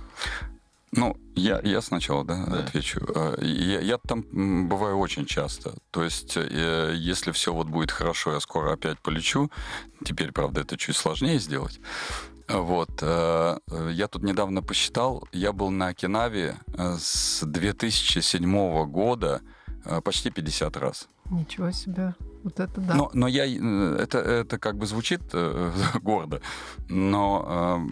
Ну, 0.93 1.17
я, 1.35 1.61
я 1.65 1.81
сначала, 1.83 2.25
да, 2.25 2.45
Да. 2.47 2.59
отвечу. 2.61 3.01
Э, 3.15 3.37
Я, 3.43 3.81
я 3.81 3.99
там 3.99 4.23
бываю 4.69 4.99
очень 4.99 5.27
часто. 5.27 5.75
То 5.91 6.03
есть, 6.03 6.37
э, 6.37 6.93
если 6.97 7.31
все 7.33 7.53
вот 7.53 7.69
будет 7.69 7.91
хорошо, 7.91 8.33
я 8.33 8.41
скоро 8.41 8.73
опять 8.73 8.99
полечу. 9.01 9.51
Теперь, 10.05 10.33
правда, 10.33 10.63
это 10.63 10.77
чуть 10.79 10.97
сложнее 10.97 11.39
сделать. 11.39 11.79
Вот. 12.49 12.91
э, 13.03 13.59
Я 13.93 14.09
тут 14.09 14.23
недавно 14.23 14.63
посчитал, 14.63 15.29
я 15.33 15.53
был 15.53 15.71
на 15.71 15.89
Окинаве 15.89 16.57
с 16.77 17.45
2007 17.45 18.87
года 18.87 19.43
почти 20.05 20.31
50 20.31 20.77
раз. 20.79 21.09
Ничего 21.31 21.71
себе. 21.73 22.15
Вот 22.43 22.59
это 22.61 22.81
да. 22.81 22.95
Но, 22.95 23.11
но 23.13 23.29
я, 23.29 23.45
это, 23.45 24.19
это 24.19 24.59
как 24.59 24.79
бы 24.79 24.87
звучит 24.87 25.21
гордо, 26.03 26.41
но 26.89 27.87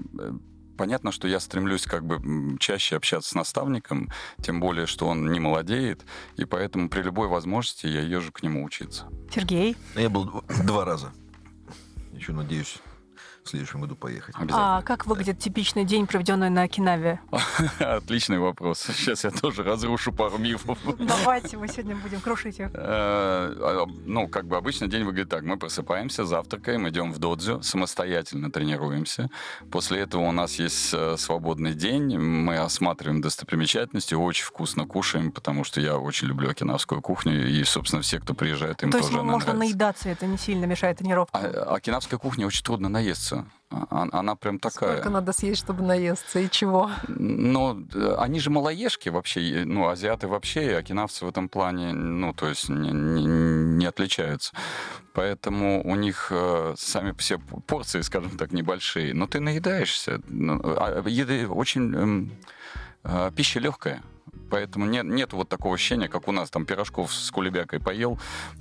понятно, 0.77 1.13
что 1.13 1.27
я 1.29 1.41
стремлюсь 1.41 1.85
как 1.85 2.05
бы 2.07 2.21
чаще 2.59 2.97
общаться 2.97 3.31
с 3.31 3.35
наставником, 3.35 4.09
тем 4.43 4.61
более, 4.61 4.87
что 4.87 5.07
он 5.09 5.31
не 5.33 5.41
молодеет, 5.41 6.05
и 6.37 6.45
поэтому 6.45 6.89
при 6.89 7.03
любой 7.03 7.29
возможности 7.29 7.87
я 7.87 8.01
езжу 8.03 8.33
к 8.33 8.43
нему 8.43 8.65
учиться. 8.65 9.07
Сергей, 9.35 9.77
Ну, 9.95 10.01
Я 10.01 10.09
был 10.11 10.27
дв- 10.27 10.65
два 10.65 10.85
раза. 10.85 11.13
Еще 12.13 12.33
надеюсь 12.33 12.79
в 13.47 13.51
следующем 13.51 13.81
году 13.81 13.97
поехать. 13.97 14.35
а 14.51 14.83
как 14.83 15.07
выглядит 15.07 15.39
типичный 15.39 15.85
день, 15.85 16.07
проведенный 16.07 16.51
на 16.51 16.63
Окинаве? 16.63 17.21
Отличный 17.79 18.39
вопрос. 18.39 18.81
Сейчас 18.81 19.25
я 19.25 19.31
тоже 19.31 19.63
разрушу 19.63 20.13
пару 20.13 20.39
мифов. 20.39 20.79
Давайте 20.99 21.57
мы 21.57 21.69
сегодня 21.69 21.97
будем 21.97 22.21
крушить 22.21 22.59
их. 22.59 22.69
Э, 22.69 22.71
а, 22.75 23.87
Ну, 24.05 24.29
как 24.29 24.47
бы 24.47 24.57
обычно 24.57 24.89
день 24.89 25.05
выглядит 25.05 25.31
так. 25.31 25.43
Мы 25.45 25.57
просыпаемся, 25.57 26.25
завтракаем, 26.25 26.89
идем 26.89 27.13
в 27.13 27.19
додзю, 27.19 27.63
самостоятельно 27.63 28.51
тренируемся. 28.51 29.31
После 29.71 30.01
этого 30.01 30.23
у 30.23 30.33
нас 30.33 30.59
есть 30.59 30.93
э, 30.93 31.17
свободный 31.17 31.75
день. 31.75 32.19
Мы 32.19 32.59
осматриваем 32.59 33.21
достопримечательности, 33.21 34.15
очень 34.15 34.45
вкусно 34.45 34.87
кушаем, 34.87 35.31
потому 35.33 35.65
что 35.65 35.81
я 35.81 35.97
очень 35.99 36.29
люблю 36.29 36.51
окинавскую 36.51 37.01
кухню. 37.01 37.49
И, 37.49 37.65
собственно, 37.65 38.03
все, 38.03 38.19
кто 38.19 38.35
приезжает, 38.35 38.83
им 38.83 38.91
То 38.91 38.99
есть 38.99 39.11
тоже 39.11 39.21
она 39.21 39.33
можно 39.33 39.53
нравится. 39.53 39.77
наедаться, 39.77 40.09
это 40.09 40.27
не 40.27 40.39
сильно 40.39 40.65
мешает 40.65 40.99
тренировкам. 40.99 41.41
А, 41.43 41.75
окинавская 41.77 42.19
кухня 42.19 42.47
очень 42.47 42.65
трудно 42.65 42.89
наесться. 42.89 43.36
А- 43.71 44.09
Она 44.13 44.37
прям 44.37 44.59
такая. 44.59 44.93
Сколько 44.93 45.11
надо 45.11 45.33
съесть, 45.33 45.59
чтобы 45.59 45.83
наесться, 45.83 46.39
и 46.39 46.49
чего? 46.49 46.91
Ну, 47.09 47.87
они 48.19 48.39
же 48.41 48.51
малоежки 48.51 49.09
вообще, 49.09 49.65
ну, 49.67 49.89
азиаты 49.89 50.29
вообще, 50.29 50.67
и 50.67 50.73
окинавцы 50.75 51.25
в 51.25 51.29
этом 51.29 51.49
плане, 51.49 51.93
ну, 51.93 52.33
то 52.33 52.49
есть 52.49 52.69
не, 52.69 52.91
не- 52.93 53.25
не 53.27 53.87
отличаются. 53.87 54.53
Поэтому 55.15 55.83
у 55.85 55.95
них 55.97 56.29
э, 56.31 56.75
сами 56.77 57.13
все 57.19 57.39
порции, 57.39 58.03
скажем 58.03 58.37
так, 58.37 58.53
небольшие. 58.53 59.15
Но 59.15 59.27
ты 59.27 59.41
наедаешься. 59.41 60.21
Ну, 60.29 60.61
а 60.65 61.03
еды 61.09 61.49
очень... 61.49 61.95
эм, 61.95 62.31
э, 63.05 63.31
пища 63.35 63.59
легкая. 63.61 64.03
Поэтому 64.51 64.87
нет, 64.87 65.05
нет 65.05 65.33
вот 65.33 65.49
такого 65.49 65.75
ощущения, 65.75 66.09
как 66.09 66.29
у 66.29 66.33
нас, 66.33 66.51
там, 66.51 66.67
пирожков 66.67 67.13
с 67.13 67.31
кулебякой 67.31 67.81
поел 67.81 68.19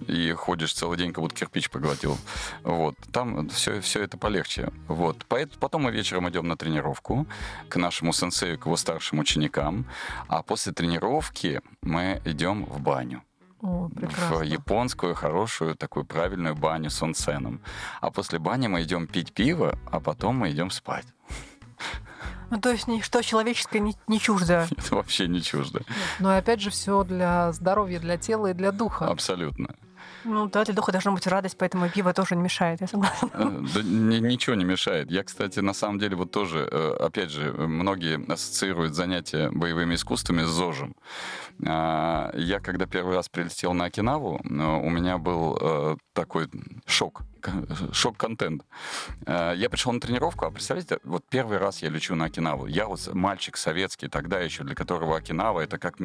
и 0.08 0.32
ходишь 0.34 0.74
целый 0.74 0.98
день, 0.98 1.14
как 1.14 1.22
будто 1.22 1.36
кирпич 1.36 1.70
поглотил. 1.70 2.18
Вот. 2.64 2.96
Там 3.12 3.50
все, 3.50 3.80
все 3.82 4.02
это 4.02 4.18
полегче. 4.18 4.72
Вот. 4.88 5.26
Поэт- 5.28 5.58
Потом 5.60 5.84
мы 5.84 5.92
вечером 5.92 6.28
идем 6.30 6.48
на 6.48 6.58
тренировку 6.58 7.28
к 7.70 7.76
нашему 7.76 8.14
сенсею, 8.14 8.58
к 8.58 8.66
его 8.66 8.78
старшим 8.78 9.20
ученикам. 9.20 9.86
А 10.28 10.42
после 10.42 10.74
тренировки 10.74 11.62
мы 11.82 12.22
идем 12.26 12.66
в 12.66 12.80
баню. 12.80 13.22
О, 13.62 13.90
В 13.94 14.42
японскую 14.44 15.16
хорошую 15.16 15.76
такую 15.76 16.06
правильную 16.06 16.56
баню 16.56 16.90
с 16.90 17.02
онсеном. 17.02 17.62
А 18.02 18.12
после 18.12 18.38
бани 18.40 18.68
мы 18.68 18.82
идем 18.84 19.08
пить 19.08 19.34
пиво, 19.34 19.78
а 19.92 20.00
потом 20.00 20.38
мы 20.38 20.52
идем 20.52 20.72
спать. 20.72 21.06
Ну, 22.52 22.60
то 22.60 22.70
есть 22.72 22.88
ничто 22.88 23.22
человеческое 23.22 23.80
не, 23.80 23.96
не 24.08 24.20
чуждо. 24.20 24.68
Это 24.78 24.96
вообще 24.96 25.28
не 25.28 25.42
чуждо. 25.42 25.82
Но 26.20 26.34
и 26.34 26.38
опять 26.38 26.62
же, 26.62 26.70
все 26.70 27.04
для 27.04 27.52
здоровья, 27.52 28.00
для 28.00 28.18
тела 28.18 28.48
и 28.48 28.54
для 28.54 28.72
духа. 28.72 29.08
Абсолютно. 29.08 29.76
Ну, 30.24 30.48
да, 30.48 30.64
для 30.66 30.74
духа 30.74 30.92
должна 30.92 31.12
быть 31.12 31.28
радость, 31.28 31.56
поэтому 31.58 31.88
пиво 31.88 32.12
тоже 32.14 32.36
не 32.36 32.42
мешает, 32.42 32.82
я 32.82 32.88
согласна. 32.88 33.30
Э, 33.34 33.64
Да 33.76 33.82
ни- 33.84 34.18
ничего 34.20 34.56
не 34.56 34.66
мешает. 34.66 35.12
Я, 35.12 35.24
кстати, 35.24 35.60
на 35.60 35.74
самом 35.74 36.00
деле 36.00 36.16
вот 36.16 36.32
тоже, 36.32 36.68
э, 36.72 36.96
опять 37.00 37.30
же, 37.30 37.52
многие 37.54 38.20
ассоциируют 38.32 38.96
занятия 38.96 39.52
боевыми 39.52 39.94
искусствами 39.94 40.42
с 40.44 40.48
ЗОЖем. 40.48 40.96
А, 41.68 42.32
Я, 42.36 42.60
когда 42.60 42.86
первый 42.86 43.16
раз 43.16 43.30
прилетел 43.30 43.74
на 43.74 43.86
Окинаву, 43.86 44.42
э, 44.44 44.48
у 44.50 44.90
меня 44.90 45.18
был 45.20 45.98
такой 46.14 46.50
шок, 46.86 47.22
шок-контент. 47.92 48.64
Э, 49.26 49.54
я 49.56 49.70
пришел 49.70 49.92
на 49.92 50.00
тренировку, 50.00 50.46
а 50.46 50.52
представляете, 50.52 51.00
вот 51.04 51.24
первый 51.30 51.58
раз 51.58 51.82
я 51.82 51.90
лечу 51.90 52.16
на 52.16 52.26
Окинаву. 52.26 52.68
Я 52.68 52.88
вот 52.88 53.14
мальчик 53.14 53.58
советский, 53.58 54.08
тогда 54.08 54.40
еще, 54.40 54.64
для 54.64 54.76
которого 54.76 55.18
Окинава 55.18 55.62
это 55.62 55.78
как, 55.78 55.96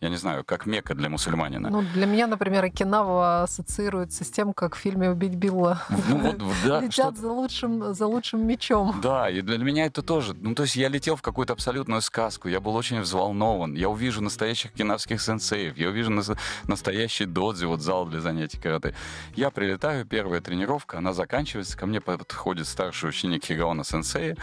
я 0.00 0.08
не 0.08 0.16
знаю, 0.16 0.44
как 0.44 0.66
Мека 0.66 0.94
для 0.94 1.08
мусульманина. 1.08 1.70
Ну, 1.70 1.82
для 1.82 2.06
меня, 2.06 2.26
например, 2.26 2.64
Окинава 2.64 3.42
ассоциируется 3.42 4.24
с 4.24 4.30
тем, 4.30 4.52
как 4.52 4.76
в 4.76 4.78
фильме 4.78 5.10
«Убить 5.10 5.34
Билла» 5.34 5.82
ну, 6.08 6.18
вот, 6.18 6.36
да, 6.64 6.80
летят 6.80 7.16
за, 7.16 7.28
лучшим, 7.28 7.94
за 7.94 8.06
лучшим 8.06 8.46
мечом. 8.46 9.00
Да, 9.02 9.30
и 9.30 9.40
для 9.40 9.58
меня 9.58 9.86
это 9.86 10.02
тоже. 10.02 10.34
Ну, 10.34 10.54
то 10.54 10.62
есть 10.62 10.76
я 10.76 10.88
летел 10.88 11.16
в 11.16 11.22
какую-то 11.22 11.52
абсолютную 11.52 12.00
сказку, 12.00 12.48
я 12.48 12.60
был 12.60 12.74
очень 12.74 13.00
взволнован, 13.00 13.74
я 13.74 13.88
увижу 13.88 14.20
настоящих 14.20 14.72
кинавских 14.72 15.20
сенсеев, 15.20 15.76
я 15.76 15.88
увижу 15.88 16.10
настоящий 16.64 17.26
додзи, 17.26 17.64
вот 17.66 17.80
зал 17.80 18.06
для 18.06 18.20
занятий 18.20 18.58
карате. 18.58 18.94
Я 19.34 19.50
прилетаю, 19.50 20.04
первая 20.04 20.40
тренировка, 20.40 20.89
она 20.94 21.12
заканчивается, 21.12 21.76
ко 21.76 21.86
мне 21.86 22.00
подходит 22.00 22.66
старший 22.66 23.10
ученик 23.10 23.44
Хигаона 23.44 23.84
сенсея 23.84 24.36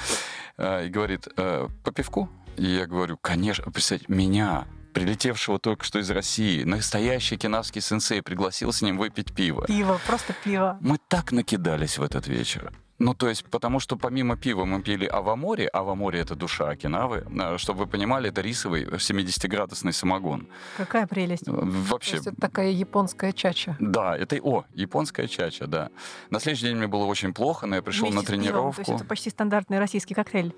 э, 0.58 0.88
и 0.88 0.90
говорит, 0.90 1.28
э, 1.38 1.68
по 1.84 1.92
пивку? 1.92 2.30
И 2.58 2.66
я 2.66 2.86
говорю, 2.88 3.18
конечно, 3.18 3.72
представьте, 3.72 4.06
меня, 4.08 4.66
прилетевшего 4.94 5.60
только 5.60 5.86
что 5.86 6.00
из 6.00 6.10
России, 6.10 6.64
настоящий 6.64 7.38
кинавский 7.38 7.82
сенсей 7.82 8.22
пригласил 8.24 8.74
с 8.74 8.82
ним 8.82 8.98
выпить 8.98 9.34
пиво. 9.34 9.66
Пиво, 9.68 10.00
просто 10.08 10.34
пиво. 10.44 10.78
Мы 10.82 10.98
так 11.08 11.32
накидались 11.32 11.98
в 12.00 12.04
этот 12.04 12.28
вечер. 12.28 12.72
Ну, 13.00 13.14
то 13.14 13.30
есть, 13.30 13.46
потому 13.46 13.80
что 13.80 13.96
помимо 13.96 14.36
пива 14.38 14.66
мы 14.66 14.82
пили 14.82 15.06
авамори, 15.06 15.70
авамори— 15.72 16.20
это 16.22 16.36
душа 16.36 16.70
Окинавы, 16.70 17.26
а, 17.40 17.58
чтобы 17.58 17.82
вы 17.82 17.88
понимали, 17.88 18.30
это 18.30 18.42
рисовый 18.42 18.86
70-градусный 18.86 19.94
самогон. 19.94 20.48
Какая 20.78 21.06
прелесть. 21.06 21.48
Э, 21.48 21.52
вообще. 21.52 22.12
То 22.12 22.16
есть 22.18 22.28
это 22.28 22.42
такая 22.42 22.72
японская 22.72 23.34
чача. 23.34 23.76
Да, 23.80 24.18
это, 24.18 24.38
о, 24.42 24.66
японская 24.74 25.28
чача, 25.28 25.68
да. 25.68 25.90
На 26.32 26.40
следующий 26.40 26.68
день 26.68 26.78
мне 26.78 26.88
было 26.88 27.06
очень 27.06 27.34
плохо, 27.34 27.68
но 27.68 27.76
я 27.76 27.82
пришел 27.84 28.10
Вместе 28.10 28.20
на 28.20 28.26
тренировку. 28.26 28.72
Пивом, 28.72 28.86
то 28.86 28.92
есть 28.92 29.02
это 29.02 29.08
почти 29.08 29.30
стандартный 29.30 29.80
российский 29.80 30.16
коктейль. 30.16 30.56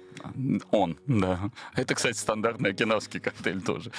Он, 0.71 0.97
да. 1.07 1.51
Это, 1.75 1.93
кстати, 1.95 2.17
стандартный 2.17 2.71
окинавский 2.71 3.19
коктейль 3.19 3.61
тоже. 3.61 3.91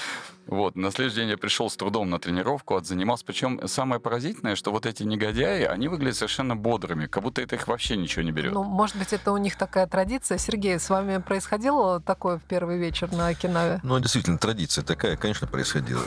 Вот, 0.47 0.77
на 0.77 0.91
следующий 0.91 1.17
день 1.21 1.29
я 1.29 1.37
пришел 1.39 1.69
с 1.69 1.77
трудом 1.77 2.09
на 2.09 2.19
тренировку, 2.19 2.75
отзанимался. 2.75 3.25
Причем 3.25 3.61
самое 3.69 4.01
поразительное, 4.01 4.57
что 4.57 4.73
вот 4.73 4.87
эти 4.87 5.03
негодяи, 5.03 5.65
они 5.65 5.89
выглядят 5.89 6.17
совершенно 6.17 6.57
бодрыми, 6.57 7.07
как 7.07 7.23
будто 7.23 7.43
это 7.43 7.57
их 7.57 7.69
вообще 7.69 7.97
ничего 7.97 8.23
не 8.23 8.30
не 8.31 8.37
берет. 8.37 8.53
Ну, 8.53 8.63
может 8.63 8.97
быть, 8.97 9.13
это 9.13 9.33
у 9.33 9.37
них 9.37 9.57
такая 9.57 9.87
традиция. 9.87 10.39
Сергей, 10.39 10.79
с 10.79 10.89
вами 10.89 11.19
происходило 11.19 12.01
такое 12.01 12.39
в 12.39 12.43
первый 12.43 12.79
вечер 12.79 13.13
на 13.13 13.29
Окинаве? 13.29 13.81
Ну, 13.83 13.99
действительно, 13.99 14.39
традиция 14.39 14.85
такая, 14.85 15.17
конечно, 15.17 15.47
происходила. 15.47 16.03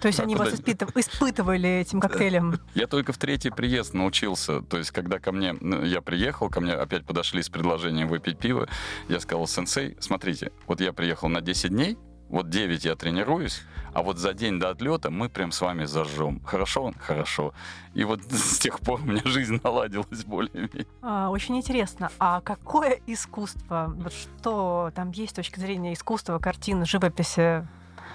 То 0.00 0.08
есть 0.08 0.20
они 0.20 0.36
вас 0.36 0.52
испытывали 0.54 1.68
этим 1.68 2.00
коктейлем? 2.00 2.60
Я 2.74 2.86
только 2.86 3.12
в 3.12 3.18
третий 3.18 3.50
приезд 3.50 3.94
научился. 3.94 4.62
То 4.62 4.78
есть, 4.78 4.90
когда 4.90 5.18
ко 5.18 5.32
мне, 5.32 5.54
ну, 5.60 5.82
я 5.84 6.00
приехал, 6.00 6.48
ко 6.48 6.60
мне 6.60 6.72
опять 6.72 7.04
подошли 7.04 7.42
с 7.42 7.48
предложением 7.48 8.08
выпить 8.08 8.38
пиво, 8.38 8.68
я 9.08 9.20
сказал, 9.20 9.46
сенсей, 9.46 9.96
смотрите, 10.00 10.52
вот 10.66 10.80
я 10.80 10.92
приехал 10.92 11.28
на 11.28 11.40
10 11.40 11.70
дней, 11.70 11.98
вот 12.28 12.50
9 12.50 12.84
я 12.84 12.94
тренируюсь, 12.94 13.62
а 13.98 14.02
вот 14.02 14.18
за 14.18 14.32
день 14.32 14.60
до 14.60 14.70
отлета 14.70 15.10
мы 15.10 15.28
прям 15.28 15.50
с 15.50 15.60
вами 15.60 15.84
зажжем. 15.84 16.40
Хорошо? 16.44 16.92
Хорошо. 17.00 17.52
И 17.94 18.04
вот 18.04 18.20
с 18.30 18.58
тех 18.58 18.78
пор 18.78 19.00
у 19.00 19.04
меня 19.04 19.22
жизнь 19.24 19.60
наладилась 19.64 20.24
более-менее. 20.24 20.86
А, 21.02 21.30
очень 21.30 21.56
интересно. 21.56 22.10
А 22.20 22.40
какое 22.40 23.00
искусство, 23.08 23.92
вот 23.96 24.12
что 24.12 24.92
там 24.94 25.10
есть 25.10 25.32
с 25.32 25.34
точки 25.34 25.58
зрения 25.58 25.94
искусства, 25.94 26.38
картин, 26.38 26.86
живописи 26.86 27.66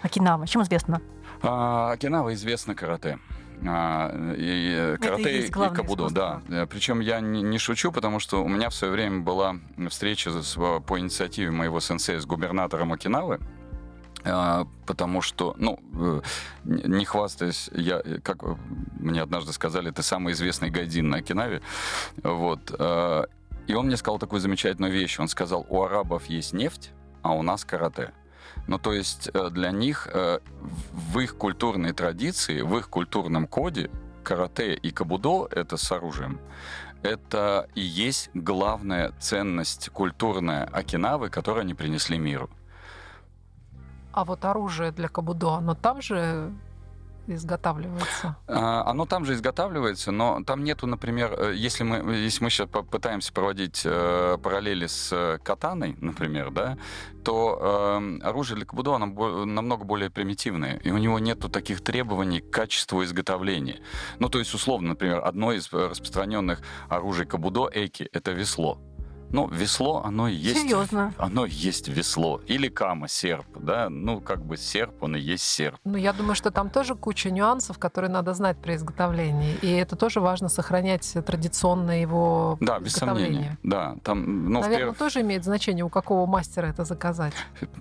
Окинава? 0.04 0.48
Чем 0.48 0.62
известно? 0.62 1.02
А, 1.42 1.92
Окинава 1.92 2.34
известна 2.34 2.76
карате. 2.76 3.20
А, 3.68 4.10
и 4.38 4.96
карате 5.02 5.42
и, 5.42 5.48
и 5.48 5.50
кабудо, 5.50 6.10
да. 6.10 6.42
Причем 6.70 7.02
я 7.02 7.20
не, 7.20 7.42
не 7.42 7.58
шучу, 7.58 7.92
потому 7.92 8.22
что 8.22 8.42
у 8.42 8.48
меня 8.48 8.70
в 8.70 8.74
свое 8.74 8.94
время 8.94 9.20
была 9.20 9.58
встреча 9.90 10.32
по 10.88 10.98
инициативе 10.98 11.52
моего 11.52 11.82
сенсея 11.82 12.22
с 12.22 12.26
губернатором 12.26 12.94
Окинавы, 12.94 13.42
потому 14.24 15.22
что, 15.22 15.56
ну, 15.58 15.80
э, 15.94 16.22
не 16.64 17.06
хвастаясь, 17.06 17.70
я, 17.74 18.02
как 18.24 18.44
мне 19.00 19.22
однажды 19.22 19.52
сказали, 19.54 19.92
ты 19.92 20.02
самый 20.02 20.34
известный 20.34 20.70
гайдин 20.70 21.10
на 21.10 21.18
Окинаве, 21.18 21.62
вот, 22.24 22.74
а, 22.80 23.26
и 23.68 23.74
он 23.74 23.88
мне 23.88 23.98
сказал 23.98 24.20
такую 24.20 24.40
замечательную 24.40 24.92
вещь, 24.92 25.20
он 25.20 25.28
сказал, 25.28 25.66
у 25.70 25.84
арабов 25.84 26.26
есть 26.26 26.54
нефть, 26.54 26.92
а 27.22 27.34
у 27.34 27.42
нас 27.42 27.66
карате. 27.66 28.12
Ну, 28.68 28.78
то 28.78 28.94
есть 28.94 29.30
э, 29.34 29.50
для 29.50 29.72
них 29.72 30.08
э, 30.14 30.40
в 30.92 31.20
их 31.20 31.38
культурной 31.38 31.94
традиции, 31.94 32.62
в 32.62 32.78
их 32.78 32.90
культурном 32.90 33.48
коде 33.48 33.90
карате 34.24 34.74
и 34.74 34.92
кабудо— 34.92 35.48
это 35.52 35.78
с 35.78 35.92
оружием. 35.92 36.40
Это 37.02 37.68
и 37.76 37.82
есть 37.82 38.30
главная 38.34 39.12
ценность 39.20 39.90
культурная 39.90 40.64
Окинавы, 40.66 41.30
которую 41.30 41.62
они 41.62 41.74
принесли 41.74 42.18
миру. 42.18 42.50
А 44.14 44.26
вот 44.26 44.46
оружие 44.46 44.92
для 44.92 45.08
Кабудо, 45.08 45.56
оно 45.56 45.74
там 45.74 46.02
же 46.02 46.54
изготавливается? 47.26 48.36
А, 48.48 48.84
оно 48.86 49.06
там 49.06 49.26
же 49.26 49.34
изготавливается, 49.34 50.12
но 50.12 50.44
там 50.46 50.64
нету, 50.64 50.88
например, 50.88 51.34
э, 51.38 51.54
если 51.56 51.84
мы, 51.84 52.14
если 52.16 52.44
мы 52.44 52.50
сейчас 52.50 52.70
попытаемся 52.70 53.34
проводить 53.34 53.82
э, 53.86 54.38
параллели 54.42 54.88
с 54.88 55.10
э, 55.12 55.40
катаной, 55.44 55.96
например, 56.00 56.52
да, 56.52 56.78
то 57.24 58.00
э, 58.02 58.20
оружие 58.24 58.58
для 58.58 58.66
кабудо 58.66 58.96
оно 58.96 59.46
намного 59.46 59.84
более 59.84 60.10
примитивное, 60.10 60.78
и 60.84 60.92
у 60.92 60.98
него 60.98 61.18
нету 61.18 61.50
таких 61.50 61.82
требований 61.84 62.42
к 62.42 62.52
качеству 62.52 63.04
изготовления. 63.04 63.80
Ну, 64.20 64.30
то 64.30 64.40
есть, 64.40 64.54
условно, 64.54 64.90
например, 64.90 65.22
одно 65.26 65.54
из 65.54 65.72
распространенных 65.72 66.62
оружий 66.90 67.26
кабудо 67.26 67.68
эки— 67.74 68.04
это 68.14 68.32
весло. 68.32 68.80
Ну, 69.34 69.48
весло, 69.48 70.04
оно 70.06 70.28
есть... 70.28 70.62
Серьезно? 70.62 71.12
Оно 71.18 71.48
есть 71.48 71.88
весло. 71.88 72.40
Или 72.46 72.68
кама, 72.68 73.08
серп, 73.08 73.48
да? 73.60 73.90
Ну, 73.90 74.22
как 74.22 74.46
бы 74.46 74.58
серп, 74.58 75.02
он 75.02 75.16
и 75.16 75.20
есть 75.20 75.44
серп. 75.44 75.80
Ну, 75.84 75.98
я 75.98 76.14
думаю, 76.14 76.36
что 76.36 76.52
там 76.52 76.70
тоже 76.70 76.94
куча 76.94 77.32
нюансов, 77.32 77.80
которые 77.80 78.12
надо 78.12 78.36
знать 78.36 78.58
при 78.58 78.76
изготовлении. 78.76 79.56
И 79.64 79.72
это 79.72 79.96
тоже 79.96 80.20
важно 80.20 80.50
сохранять 80.50 81.18
традиционное 81.26 82.00
его 82.00 82.60
Да, 82.62 82.78
без 82.78 82.94
сомнения. 82.94 83.58
Да, 83.64 83.96
там... 84.04 84.52
Ну, 84.52 84.62
Наверное, 84.62 84.90
перв... 84.90 85.00
тоже 85.00 85.22
имеет 85.22 85.44
значение, 85.44 85.84
у 85.84 85.90
какого 85.90 86.28
мастера 86.28 86.68
это 86.68 86.86
заказать. 86.86 87.34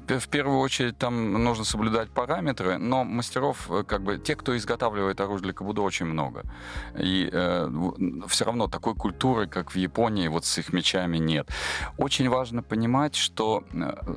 В 0.09 0.29
первую 0.29 0.59
очередь 0.59 0.97
там 0.97 1.35
нужно 1.45 1.65
соблюдать 1.65 2.09
параметры, 2.09 2.79
но 2.79 3.05
мастеров, 3.05 3.71
э, 3.71 3.85
как 3.87 4.03
бы, 4.03 4.17
те, 4.17 4.37
кто 4.37 4.57
изготавливает 4.57 5.21
оружие 5.21 5.43
для 5.43 5.53
кабудо, 5.53 5.83
очень 5.83 6.07
много. 6.07 6.45
И 6.99 7.29
э, 7.31 7.69
все 8.29 8.47
равно 8.47 8.69
такой 8.69 8.95
культуры, 8.95 9.47
как 9.47 9.73
в 9.73 9.77
Японии, 9.77 10.29
вот 10.29 10.47
с 10.47 10.57
их 10.57 10.73
мечами 10.73 11.19
нет 11.19 11.42
нет. 11.43 11.57
Очень 11.99 12.29
важно 12.29 12.63
понимать, 12.63 13.15
что 13.15 13.65
э, 13.73 14.15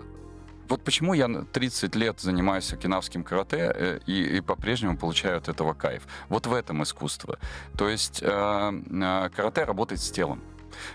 вот 0.69 0.83
почему 0.83 1.13
я 1.13 1.27
30 1.27 1.95
лет 1.95 2.19
занимаюсь 2.19 2.73
окинавским 2.73 3.23
карате 3.23 3.71
э, 3.75 3.99
и, 4.07 4.37
и 4.37 4.41
по-прежнему 4.41 4.97
получаю 4.97 5.37
от 5.37 5.49
этого 5.49 5.73
кайф. 5.73 6.07
Вот 6.29 6.47
в 6.47 6.53
этом 6.53 6.83
искусство. 6.83 7.37
То 7.77 7.89
есть 7.89 8.19
э, 8.21 9.29
карате 9.35 9.63
работает 9.63 10.01
с 10.01 10.11
телом. 10.11 10.41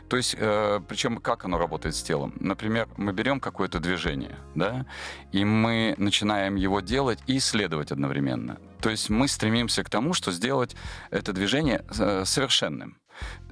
То 0.09 0.19
есть, 0.19 0.37
э, 0.39 0.81
причем 0.89 1.17
как 1.19 1.47
оно 1.47 1.57
работает 1.57 1.95
с 1.95 2.03
телом? 2.03 2.35
Например, 2.39 2.87
мы 2.99 3.13
берем 3.13 3.41
какое-то 3.41 3.81
движение, 3.81 4.37
да, 4.55 4.85
и 5.33 5.43
мы 5.43 5.95
начинаем 5.97 6.57
его 6.57 6.81
делать 6.81 7.19
и 7.27 7.39
исследовать 7.39 7.91
одновременно. 7.91 8.59
То 8.83 8.91
есть 8.91 9.09
мы 9.09 9.27
стремимся 9.27 9.83
к 9.83 9.89
тому, 9.89 10.13
что 10.13 10.33
сделать 10.33 10.77
это 11.11 11.33
движение 11.33 11.83
совершенным. 11.91 13.00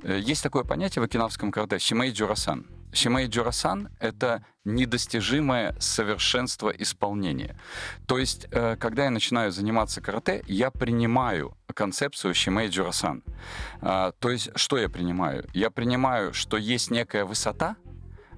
Э, 0.02 0.18
есть 0.18 0.42
такое 0.42 0.64
понятие 0.64 1.02
в 1.02 1.04
окинавском 1.04 1.50
карате 1.50 1.78
«шимей 1.78 2.12
джурасан». 2.12 2.66
Шимей 2.92 3.26
джурасан— 3.26 3.90
это 4.00 4.44
недостижимое 4.64 5.74
совершенство 5.78 6.70
исполнения. 6.70 7.58
То 8.06 8.18
есть, 8.18 8.46
э, 8.50 8.76
когда 8.76 9.04
я 9.04 9.10
начинаю 9.10 9.52
заниматься 9.52 10.00
карате, 10.00 10.42
я 10.46 10.70
принимаю 10.70 11.56
концепцию 11.74 12.34
Шимей 12.34 12.68
джурасан. 12.68 13.22
А, 13.80 14.12
то 14.18 14.30
есть, 14.30 14.50
что 14.56 14.78
я 14.78 14.88
принимаю? 14.88 15.46
Я 15.54 15.70
принимаю, 15.70 16.32
что 16.32 16.56
есть 16.56 16.90
некая 16.90 17.24
высота— 17.24 17.76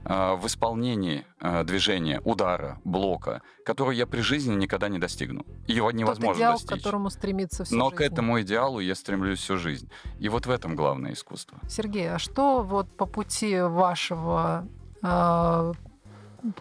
в 0.05 0.47
исполнении 0.47 1.27
э, 1.41 1.65
движения, 1.65 2.21
удара, 2.25 2.81
блока, 2.85 3.43
который 3.65 3.97
я 3.97 4.07
при 4.07 4.21
жизни 4.21 4.55
никогда 4.55 4.89
не 4.89 4.99
достигну. 4.99 5.45
Его 5.67 5.91
невозможно 5.91 6.33
Тот 6.33 6.37
идеал, 6.37 6.53
достичь. 6.53 6.69
к 6.69 6.73
которому 6.73 7.11
стремится 7.11 7.65
всю 7.65 7.77
Но 7.77 7.91
жизнь. 7.91 7.97
к 7.97 8.01
этому 8.01 8.41
идеалу 8.41 8.81
я 8.81 8.95
стремлюсь 8.95 9.41
всю 9.41 9.57
жизнь. 9.59 9.91
И 10.19 10.29
вот 10.29 10.47
в 10.47 10.51
этом 10.51 10.75
главное 10.77 11.13
искусство. 11.13 11.59
Сергей, 11.69 12.11
а 12.11 12.19
что 12.19 12.63
вот 12.63 12.89
по 12.97 13.07
пути 13.07 13.61
вашего, 13.61 14.67
э, 15.03 15.73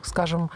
скажем, 0.02 0.52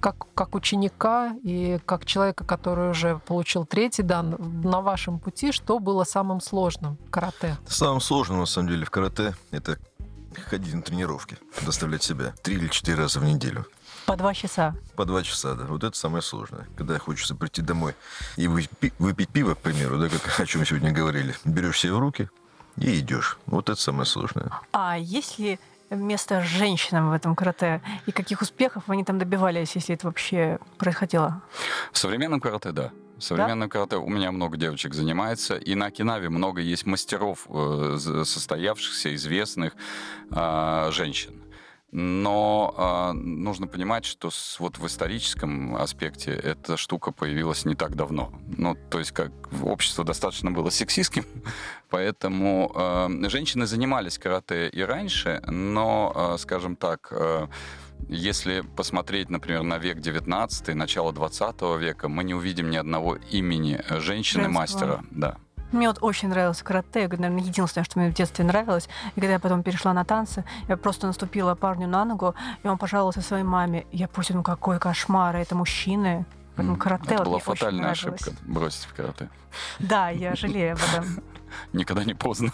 как, 0.00 0.26
как 0.34 0.54
ученика 0.54 1.34
и 1.42 1.78
как 1.86 2.04
человека, 2.04 2.44
который 2.44 2.90
уже 2.90 3.18
получил 3.26 3.64
третий 3.64 4.02
дан, 4.02 4.36
на 4.62 4.80
вашем 4.80 5.18
пути, 5.18 5.52
что 5.52 5.78
было 5.78 6.04
самым 6.04 6.40
сложным 6.40 6.96
в 7.06 7.10
карате? 7.10 7.56
Самым 7.66 8.00
сложным, 8.00 8.38
на 8.38 8.46
самом 8.46 8.68
деле, 8.68 8.84
в 8.84 8.90
карате 8.90 9.34
это 9.50 9.78
ходить 10.42 10.74
на 10.74 10.82
тренировки, 10.82 11.38
доставлять 11.64 12.02
себя 12.02 12.34
три 12.42 12.56
или 12.56 12.68
четыре 12.68 12.98
раза 12.98 13.20
в 13.20 13.24
неделю. 13.24 13.66
По 14.06 14.16
два 14.16 14.34
часа. 14.34 14.74
По 14.94 15.04
два 15.04 15.22
часа, 15.22 15.54
да. 15.54 15.64
Вот 15.64 15.82
это 15.82 15.96
самое 15.96 16.22
сложное. 16.22 16.68
Когда 16.76 16.98
хочется 16.98 17.34
прийти 17.34 17.60
домой 17.60 17.94
и 18.36 18.46
выпить, 18.46 18.94
выпить 18.98 19.28
пиво, 19.30 19.54
к 19.54 19.58
примеру, 19.58 19.98
да, 19.98 20.08
как 20.08 20.40
о 20.40 20.46
чем 20.46 20.64
сегодня 20.64 20.92
говорили. 20.92 21.34
Берешь 21.44 21.80
себе 21.80 21.92
в 21.92 21.98
руки, 21.98 22.30
и 22.78 23.00
идешь. 23.00 23.38
Вот 23.46 23.68
это 23.68 23.80
самое 23.80 24.06
сложное. 24.06 24.50
А 24.72 24.96
есть 24.98 25.38
ли 25.38 25.58
место 25.90 26.42
женщинам 26.42 27.10
в 27.10 27.12
этом 27.12 27.34
карате? 27.34 27.80
И 28.06 28.12
каких 28.12 28.42
успехов 28.42 28.84
они 28.88 29.04
там 29.04 29.18
добивались, 29.18 29.74
если 29.74 29.94
это 29.94 30.06
вообще 30.06 30.58
происходило? 30.78 31.42
В 31.92 31.98
современном 31.98 32.40
карате, 32.40 32.72
да. 32.72 32.92
В 33.16 33.22
современном 33.22 33.68
да? 33.68 33.72
карате 33.72 33.96
у 33.96 34.08
меня 34.08 34.30
много 34.30 34.56
девочек 34.56 34.92
занимается, 34.94 35.56
и 35.56 35.74
на 35.74 35.86
Окинаве 35.86 36.28
много 36.28 36.60
есть 36.60 36.84
мастеров, 36.84 37.46
э, 37.48 37.96
состоявшихся, 38.24 39.14
известных 39.14 39.72
э, 40.30 40.88
женщин. 40.92 41.42
Но 41.92 42.74
э, 42.76 43.12
нужно 43.12 43.68
понимать, 43.68 44.04
что 44.04 44.30
с, 44.30 44.60
вот 44.60 44.76
в 44.76 44.86
историческом 44.86 45.76
аспекте 45.76 46.32
эта 46.32 46.76
штука 46.76 47.10
появилась 47.10 47.64
не 47.64 47.74
так 47.74 47.94
давно. 47.94 48.32
Ну, 48.58 48.76
то 48.90 48.98
есть 48.98 49.12
как 49.12 49.32
общество 49.62 50.04
достаточно 50.04 50.50
было 50.50 50.68
сексистским, 50.68 51.24
поэтому 51.88 52.70
э, 52.74 53.28
женщины 53.30 53.66
занимались 53.66 54.18
карате 54.18 54.68
и 54.68 54.82
раньше, 54.82 55.42
но, 55.46 56.12
э, 56.14 56.38
скажем 56.38 56.76
так, 56.76 57.08
э, 57.12 57.46
если 58.08 58.60
посмотреть, 58.60 59.30
например, 59.30 59.62
на 59.62 59.78
век 59.78 60.00
19 60.00 60.74
начало 60.74 61.12
20 61.12 61.62
века, 61.78 62.08
мы 62.08 62.24
не 62.24 62.34
увидим 62.34 62.70
ни 62.70 62.76
одного 62.76 63.16
имени 63.16 63.80
женщины-мастера. 63.88 65.02
Да. 65.10 65.36
Мне 65.72 65.88
вот 65.88 65.98
очень 66.00 66.28
нравился 66.28 66.64
карате, 66.64 67.08
наверное, 67.08 67.42
единственное, 67.42 67.84
что 67.84 67.98
мне 67.98 68.10
в 68.10 68.14
детстве 68.14 68.44
нравилось. 68.44 68.88
И 69.16 69.20
когда 69.20 69.34
я 69.34 69.40
потом 69.40 69.62
перешла 69.62 69.92
на 69.92 70.04
танцы, 70.04 70.44
я 70.68 70.76
просто 70.76 71.08
наступила 71.08 71.54
парню 71.54 71.88
на 71.88 72.04
ногу, 72.04 72.34
и 72.62 72.68
он 72.68 72.78
пожаловался 72.78 73.20
своей 73.20 73.42
маме. 73.42 73.84
Я 73.90 74.06
просто, 74.06 74.34
ну 74.34 74.42
какой 74.42 74.78
кошмар, 74.78 75.34
это 75.36 75.56
мужчины. 75.56 76.24
Поэтому 76.54 76.76
карате 76.78 77.04
это 77.06 77.18
вот 77.18 77.26
была 77.26 77.38
фатальная 77.40 77.90
ошибка 77.90 78.30
бросить 78.42 78.84
в 78.84 78.94
карате. 78.94 79.28
Да, 79.78 80.08
я 80.10 80.34
жалею 80.36 80.74
об 80.74 80.78
этом. 80.78 81.22
Никогда 81.72 82.04
не 82.04 82.14
поздно. 82.14 82.50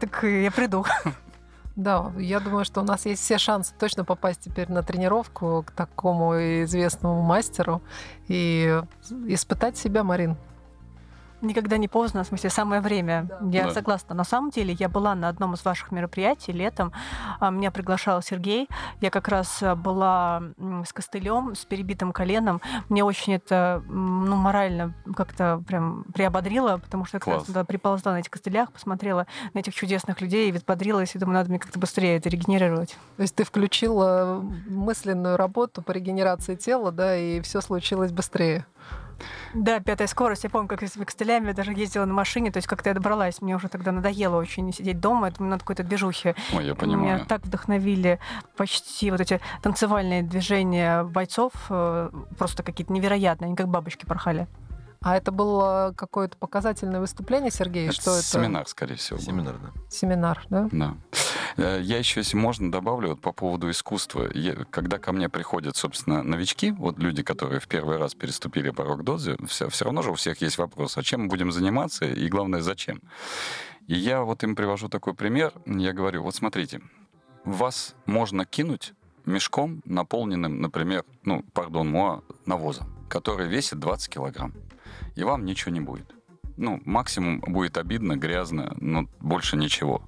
Так 0.00 0.24
я 0.24 0.50
приду. 0.50 0.84
Да, 1.76 2.12
я 2.18 2.38
думаю, 2.38 2.64
что 2.64 2.82
у 2.82 2.84
нас 2.84 3.04
есть 3.04 3.22
все 3.22 3.36
шансы 3.36 3.74
точно 3.78 4.04
попасть 4.04 4.40
теперь 4.40 4.70
на 4.70 4.82
тренировку 4.82 5.64
к 5.66 5.72
такому 5.72 6.34
известному 6.62 7.22
мастеру 7.22 7.82
и 8.28 8.80
испытать 9.26 9.76
себя, 9.76 10.04
Марин 10.04 10.36
никогда 11.44 11.76
не 11.76 11.88
поздно, 11.88 12.24
в 12.24 12.26
смысле, 12.26 12.50
самое 12.50 12.80
время. 12.80 13.28
Да. 13.28 13.58
Я 13.58 13.64
да. 13.64 13.70
согласна. 13.70 14.14
На 14.14 14.24
самом 14.24 14.50
деле, 14.50 14.74
я 14.78 14.88
была 14.88 15.14
на 15.14 15.28
одном 15.28 15.54
из 15.54 15.64
ваших 15.64 15.92
мероприятий 15.92 16.52
летом. 16.52 16.92
А, 17.40 17.50
меня 17.50 17.70
приглашал 17.70 18.22
Сергей. 18.22 18.68
Я 19.00 19.10
как 19.10 19.28
раз 19.28 19.62
а, 19.62 19.74
была 19.74 20.42
с 20.84 20.92
костылем, 20.92 21.54
с 21.54 21.64
перебитым 21.64 22.12
коленом. 22.12 22.60
Мне 22.88 23.04
очень 23.04 23.34
это 23.34 23.82
ну, 23.88 24.36
морально 24.36 24.94
как-то 25.16 25.62
прям 25.66 26.04
приободрило, 26.14 26.78
потому 26.78 27.04
что 27.04 27.16
я 27.16 27.20
как 27.20 27.34
раз 27.34 27.44
туда 27.44 27.64
приползла 27.64 28.12
на 28.12 28.18
этих 28.18 28.30
костылях, 28.30 28.72
посмотрела 28.72 29.26
на 29.52 29.58
этих 29.58 29.74
чудесных 29.74 30.20
людей, 30.20 30.50
и 30.50 30.60
бодрилась, 30.66 31.14
и 31.14 31.18
думаю, 31.18 31.34
надо 31.34 31.50
мне 31.50 31.58
как-то 31.58 31.78
быстрее 31.78 32.16
это 32.16 32.28
регенерировать. 32.28 32.96
То 33.16 33.22
есть 33.22 33.34
ты 33.34 33.44
включила 33.44 34.40
мысленную 34.66 35.36
работу 35.36 35.82
по 35.82 35.92
регенерации 35.92 36.56
тела, 36.56 36.92
да, 36.92 37.16
и 37.16 37.40
все 37.40 37.60
случилось 37.60 38.12
быстрее. 38.12 38.66
Да, 39.54 39.80
пятая 39.80 40.08
скорость. 40.08 40.44
Я 40.44 40.50
помню, 40.50 40.68
как 40.68 40.82
с 40.82 40.96
векстелями 40.96 41.52
даже 41.52 41.72
ездила 41.72 42.04
на 42.04 42.14
машине, 42.14 42.50
то 42.50 42.58
есть 42.58 42.66
как-то 42.66 42.90
я 42.90 42.94
добралась. 42.94 43.40
Мне 43.40 43.56
уже 43.56 43.68
тогда 43.68 43.92
надоело 43.92 44.36
очень 44.36 44.72
сидеть 44.72 45.00
дома, 45.00 45.28
это 45.28 45.42
надо 45.42 45.60
какой-то 45.60 45.82
движухи. 45.82 46.34
Ой, 46.52 46.66
я 46.66 46.74
понимаю. 46.74 47.16
Меня 47.16 47.24
так 47.24 47.44
вдохновили 47.44 48.18
почти 48.56 49.10
вот 49.10 49.20
эти 49.20 49.40
танцевальные 49.62 50.22
движения 50.22 51.04
бойцов, 51.04 51.52
э, 51.70 52.10
просто 52.38 52.62
какие-то 52.62 52.92
невероятные, 52.92 53.46
они 53.46 53.56
как 53.56 53.68
бабочки 53.68 54.04
порхали. 54.06 54.46
А 55.04 55.18
это 55.18 55.32
было 55.32 55.92
какое-то 55.94 56.36
показательное 56.38 56.98
выступление, 56.98 57.50
Сергей? 57.50 57.88
Это 57.88 57.94
что 57.94 58.22
семинар, 58.22 58.62
это? 58.62 58.70
скорее 58.70 58.94
всего. 58.96 59.18
Семинар, 59.18 59.56
да. 59.58 59.70
Семинар, 59.90 60.42
да? 60.48 60.68
Да. 60.72 60.94
Э, 61.56 61.80
я 61.82 61.98
еще, 61.98 62.20
если 62.20 62.36
можно, 62.36 62.70
добавлю 62.70 63.10
вот 63.10 63.20
по 63.20 63.32
поводу 63.32 63.70
искусства. 63.70 64.30
Я, 64.34 64.54
когда 64.70 64.98
ко 64.98 65.12
мне 65.12 65.28
приходят, 65.28 65.76
собственно, 65.76 66.22
новички, 66.22 66.72
вот 66.72 66.98
люди, 66.98 67.22
которые 67.22 67.60
в 67.60 67.68
первый 67.68 67.98
раз 67.98 68.14
переступили 68.14 68.70
порог 68.70 69.04
дозы, 69.04 69.36
все, 69.46 69.68
все 69.68 69.84
равно 69.84 70.02
же 70.02 70.10
у 70.10 70.14
всех 70.14 70.40
есть 70.40 70.58
вопрос, 70.58 70.96
а 70.96 71.02
чем 71.02 71.22
мы 71.22 71.28
будем 71.28 71.52
заниматься 71.52 72.04
и, 72.04 72.28
главное, 72.28 72.60
зачем? 72.60 73.00
И 73.86 73.94
я 73.94 74.22
вот 74.22 74.42
им 74.44 74.56
привожу 74.56 74.88
такой 74.88 75.14
пример. 75.14 75.52
Я 75.66 75.92
говорю, 75.92 76.22
вот 76.22 76.34
смотрите, 76.34 76.80
вас 77.44 77.94
можно 78.06 78.44
кинуть 78.44 78.94
мешком, 79.26 79.82
наполненным, 79.84 80.60
например, 80.60 81.04
ну, 81.24 81.42
пардон, 81.52 81.90
муа, 81.90 82.22
навозом, 82.46 82.86
который 83.08 83.48
весит 83.48 83.78
20 83.78 84.08
килограмм 84.08 84.52
и 85.14 85.24
вам 85.24 85.44
ничего 85.44 85.72
не 85.72 85.80
будет. 85.80 86.14
Ну, 86.56 86.80
максимум 86.84 87.40
будет 87.40 87.76
обидно, 87.78 88.16
грязно, 88.16 88.76
но 88.80 89.08
больше 89.20 89.56
ничего. 89.56 90.02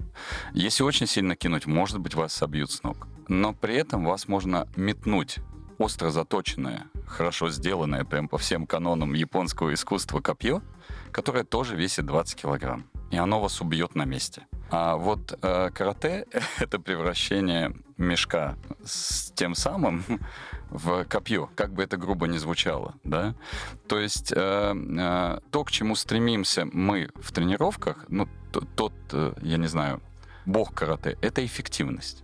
Если 0.53 0.83
очень 0.83 1.07
сильно 1.07 1.35
кинуть, 1.35 1.65
может 1.65 1.99
быть, 1.99 2.15
вас 2.15 2.33
собьют 2.33 2.71
с 2.71 2.83
ног. 2.83 3.07
Но 3.27 3.53
при 3.53 3.75
этом 3.75 4.05
вас 4.05 4.27
можно 4.27 4.67
метнуть 4.75 5.39
остро 5.77 6.09
заточенное, 6.09 6.85
хорошо 7.05 7.49
сделанное, 7.49 8.03
прям 8.05 8.27
по 8.27 8.37
всем 8.37 8.65
канонам 8.65 9.13
японского 9.13 9.73
искусства 9.73 10.21
копье, 10.21 10.61
которое 11.11 11.43
тоже 11.43 11.75
весит 11.75 12.05
20 12.05 12.41
килограмм. 12.41 12.85
И 13.11 13.17
оно 13.17 13.39
вас 13.39 13.61
убьет 13.61 13.95
на 13.95 14.05
месте. 14.05 14.47
А 14.69 14.97
вот 14.97 15.37
э, 15.41 15.69
карате— 15.71 16.25
это 16.59 16.79
превращение 16.79 17.73
мешка 17.97 18.57
с 18.83 19.31
тем 19.31 19.55
самым 19.55 20.03
в 20.69 21.05
копье, 21.05 21.49
как 21.55 21.73
бы 21.73 21.83
это 21.83 21.97
грубо 21.97 22.27
не 22.27 22.37
звучало, 22.37 22.95
да. 23.03 23.35
То 23.87 23.99
есть 23.99 24.33
э, 24.35 24.35
э, 24.75 25.39
то, 25.51 25.63
к 25.63 25.71
чему 25.71 25.95
стремимся 25.95 26.65
мы 26.65 27.09
в 27.15 27.31
тренировках, 27.31 28.05
ну 28.09 28.27
тот, 28.75 28.93
э, 29.13 29.33
я 29.41 29.57
не 29.57 29.67
знаю, 29.67 30.01
бог 30.45 30.73
карате, 30.73 31.17
это 31.21 31.45
эффективность. 31.45 32.23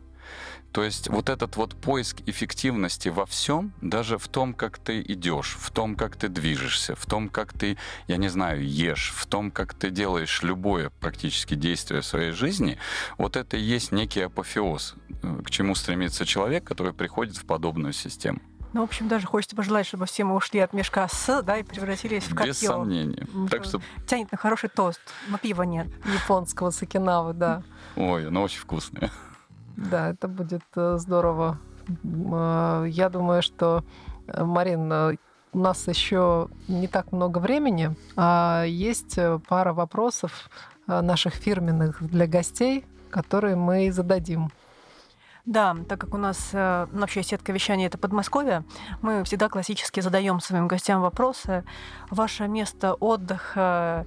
То 0.74 0.84
есть 0.84 1.07
вот 1.07 1.30
этот 1.30 1.55
вот 1.55 1.76
поиск 1.76 2.21
эффективности 2.26 3.09
во 3.09 3.28
всем, 3.28 3.74
даже 3.82 4.17
в 4.17 4.28
том, 4.28 4.55
как 4.55 4.80
ты 4.80 5.01
идешь, 5.01 5.55
в 5.59 5.69
том, 5.69 5.95
как 5.95 6.15
ты 6.15 6.30
движешься, 6.30 6.95
в 6.95 7.05
том, 7.05 7.30
как 7.30 7.53
ты, 7.53 7.78
я 8.07 8.17
не 8.17 8.28
знаю, 8.28 8.67
ешь, 8.67 9.13
в 9.15 9.28
том, 9.28 9.51
как 9.51 9.76
ты 9.76 9.91
делаешь 9.91 10.41
любое 10.41 10.89
практически 10.99 11.53
действие 11.53 12.01
в 12.01 12.05
своей 12.05 12.32
жизни, 12.32 12.80
вот 13.19 13.36
это 13.36 13.55
и 13.55 13.61
есть 13.61 13.91
некий 13.91 14.21
апофеоз, 14.21 14.95
э, 15.21 15.41
к 15.45 15.51
чему 15.51 15.76
стремится 15.76 16.26
человек, 16.26 16.63
который 16.63 16.93
приходит 16.93 17.38
в 17.38 17.45
подобную 17.45 17.93
систему. 17.93 18.39
Ну, 18.74 18.82
в 18.82 18.86
общем, 18.86 19.07
даже 19.07 19.28
хочется 19.28 19.55
пожелать, 19.55 19.86
чтобы 19.86 20.07
все 20.07 20.24
мы 20.24 20.34
ушли 20.34 20.59
от 20.59 20.74
мешка 20.74 21.07
с, 21.07 21.43
да, 21.43 21.59
и 21.59 21.63
превратились 21.63 22.24
в 22.24 22.34
копье. 22.34 22.47
Без 22.47 22.57
сомнения. 22.57 23.28
Так 23.51 23.65
что... 23.65 23.80
Тянет 24.07 24.32
на 24.32 24.39
хороший 24.39 24.69
тост, 24.69 24.99
но 25.28 25.38
пива 25.38 25.61
нет. 25.61 25.86
Японского 26.11 26.71
сакинавы, 26.71 27.34
да. 27.34 27.61
Ой, 27.95 28.28
оно 28.28 28.41
очень 28.41 28.59
вкусное. 28.59 29.11
Да, 29.78 30.09
это 30.09 30.28
будет 30.28 30.63
э, 30.76 30.97
здорово. 30.97 31.57
Э, 32.03 32.86
я 32.88 33.09
думаю, 33.09 33.41
что, 33.41 33.84
э, 34.28 34.43
Марин, 34.43 34.91
у 35.53 35.59
нас 35.59 35.88
еще 35.88 36.49
не 36.67 36.88
так 36.88 37.11
много 37.11 37.39
времени, 37.39 37.95
а 38.15 38.63
есть 38.65 39.19
пара 39.47 39.74
вопросов 39.74 40.49
наших 40.88 41.36
фирменных 41.36 42.01
для 42.01 42.26
гостей, 42.26 42.86
которые 43.11 43.55
мы 43.55 43.91
зададим. 43.91 44.49
Да, 45.45 45.76
так 45.89 45.99
как 45.99 46.13
у 46.13 46.17
нас 46.17 46.51
э, 46.53 46.88
вообще 46.93 47.21
сетка 47.21 47.51
вещания 47.51 47.88
это 47.88 47.97
Подмосковье, 47.97 48.63
мы 49.01 49.26
всегда 49.26 49.49
классически 49.49 49.99
задаем 49.99 50.39
своим 50.39 50.69
гостям 50.69 51.01
вопросы. 51.01 51.65
Ваше 52.09 52.47
место 52.47 52.93
отдыха 52.93 54.05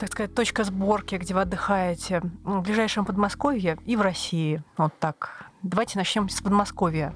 так 0.00 0.10
сказать, 0.10 0.34
точка 0.34 0.64
сборки, 0.64 1.16
где 1.16 1.34
вы 1.34 1.42
отдыхаете 1.42 2.22
в 2.42 2.62
ближайшем 2.62 3.04
Подмосковье 3.04 3.76
и 3.84 3.96
в 3.96 4.00
России. 4.00 4.62
Вот 4.78 4.94
так. 4.98 5.46
Давайте 5.62 5.98
начнем 5.98 6.28
с 6.30 6.40
Подмосковья. 6.40 7.14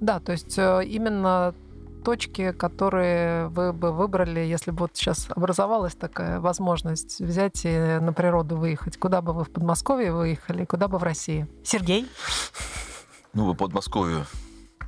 Да, 0.00 0.20
то 0.20 0.32
есть 0.32 0.58
э, 0.58 0.84
именно 0.84 1.54
точки, 2.04 2.52
которые 2.52 3.48
вы 3.48 3.72
бы 3.72 3.90
выбрали, 3.90 4.40
если 4.40 4.70
бы 4.70 4.80
вот 4.80 4.90
сейчас 4.92 5.28
образовалась 5.30 5.94
такая 5.94 6.38
возможность 6.38 7.20
взять 7.20 7.62
и 7.64 7.98
на 8.00 8.12
природу 8.12 8.56
выехать? 8.56 8.98
Куда 8.98 9.22
бы 9.22 9.32
вы 9.32 9.44
в 9.44 9.50
Подмосковье 9.50 10.12
выехали, 10.12 10.66
куда 10.66 10.88
бы 10.88 10.98
в 10.98 11.02
России? 11.02 11.48
Сергей? 11.64 12.06
Ну, 13.32 13.50
в 13.50 13.56
Подмосковье 13.56 14.26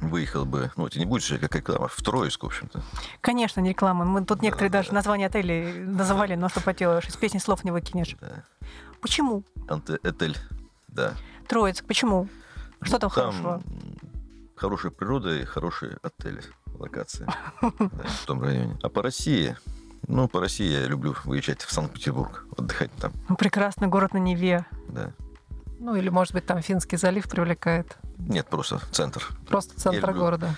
выехал 0.00 0.44
бы, 0.44 0.70
ну, 0.76 0.86
это 0.86 0.98
не 0.98 1.04
будет 1.04 1.24
же 1.24 1.38
как 1.38 1.54
реклама, 1.54 1.88
в 1.88 1.96
Троицк, 2.02 2.42
в 2.42 2.46
общем-то. 2.46 2.82
Конечно, 3.20 3.60
не 3.60 3.70
реклама. 3.70 4.04
Мы 4.04 4.24
тут 4.24 4.42
некоторые 4.42 4.70
да, 4.70 4.78
даже 4.78 4.90
да. 4.90 4.96
названия 4.96 5.26
отелей 5.26 5.84
называли, 5.84 6.34
но 6.34 6.48
что 6.48 6.60
поделаешь, 6.60 7.06
из 7.06 7.16
песни 7.16 7.38
слов 7.38 7.64
не 7.64 7.70
выкинешь. 7.70 8.16
Да. 8.20 8.44
Почему? 9.00 9.44
Анте-этель, 9.68 10.36
да. 10.88 11.14
Троицк, 11.46 11.84
почему? 11.84 12.28
Что 12.82 12.98
там, 12.98 13.10
там 13.10 13.32
хорошего? 13.32 13.62
Хорошая 14.56 14.92
природа 14.92 15.34
и 15.34 15.44
хорошие 15.44 15.98
отели, 16.02 16.42
локации 16.78 17.26
в 17.60 18.26
том 18.26 18.42
районе. 18.42 18.76
А 18.82 18.88
по 18.88 19.02
России, 19.02 19.56
ну, 20.06 20.28
по 20.28 20.40
России 20.40 20.68
я 20.68 20.86
люблю 20.86 21.14
выезжать 21.24 21.62
в 21.62 21.72
Санкт-Петербург, 21.72 22.44
отдыхать 22.56 22.90
там. 22.94 23.12
Ну, 23.28 23.36
прекрасный 23.36 23.88
город 23.88 24.14
на 24.14 24.18
Неве. 24.18 24.66
Да. 24.88 25.12
Ну, 25.78 25.94
или, 25.94 26.08
может 26.08 26.34
быть, 26.34 26.46
там 26.46 26.60
Финский 26.60 26.96
залив 26.96 27.28
привлекает. 27.28 27.96
Нет, 28.18 28.46
просто 28.48 28.80
центр. 28.90 29.28
Просто 29.48 29.78
центр 29.78 30.12
города. 30.12 30.54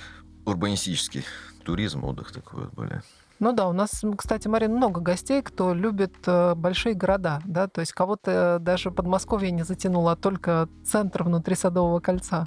Урбанистический 0.47 1.25
туризм, 1.65 2.05
отдых 2.05 2.33
такой 2.33 2.65
вот 2.65 2.73
более. 2.73 3.03
Ну 3.39 3.53
да, 3.53 3.69
у 3.69 3.73
нас, 3.73 4.05
кстати, 4.19 4.49
Марин, 4.49 4.75
много 4.75 5.01
гостей, 5.01 5.41
кто 5.41 5.73
любит 5.73 6.15
э, 6.27 6.55
большие 6.55 6.95
города, 6.95 7.41
да, 7.47 7.69
то 7.69 7.81
есть 7.81 7.93
кого-то 7.93 8.59
даже 8.61 8.91
Подмосковье 8.91 9.51
не 9.51 9.63
затянуло, 9.63 10.13
а 10.13 10.17
только 10.17 10.69
центр 10.85 11.23
внутри 11.23 11.55
Садового 11.55 12.01
кольца. 12.01 12.47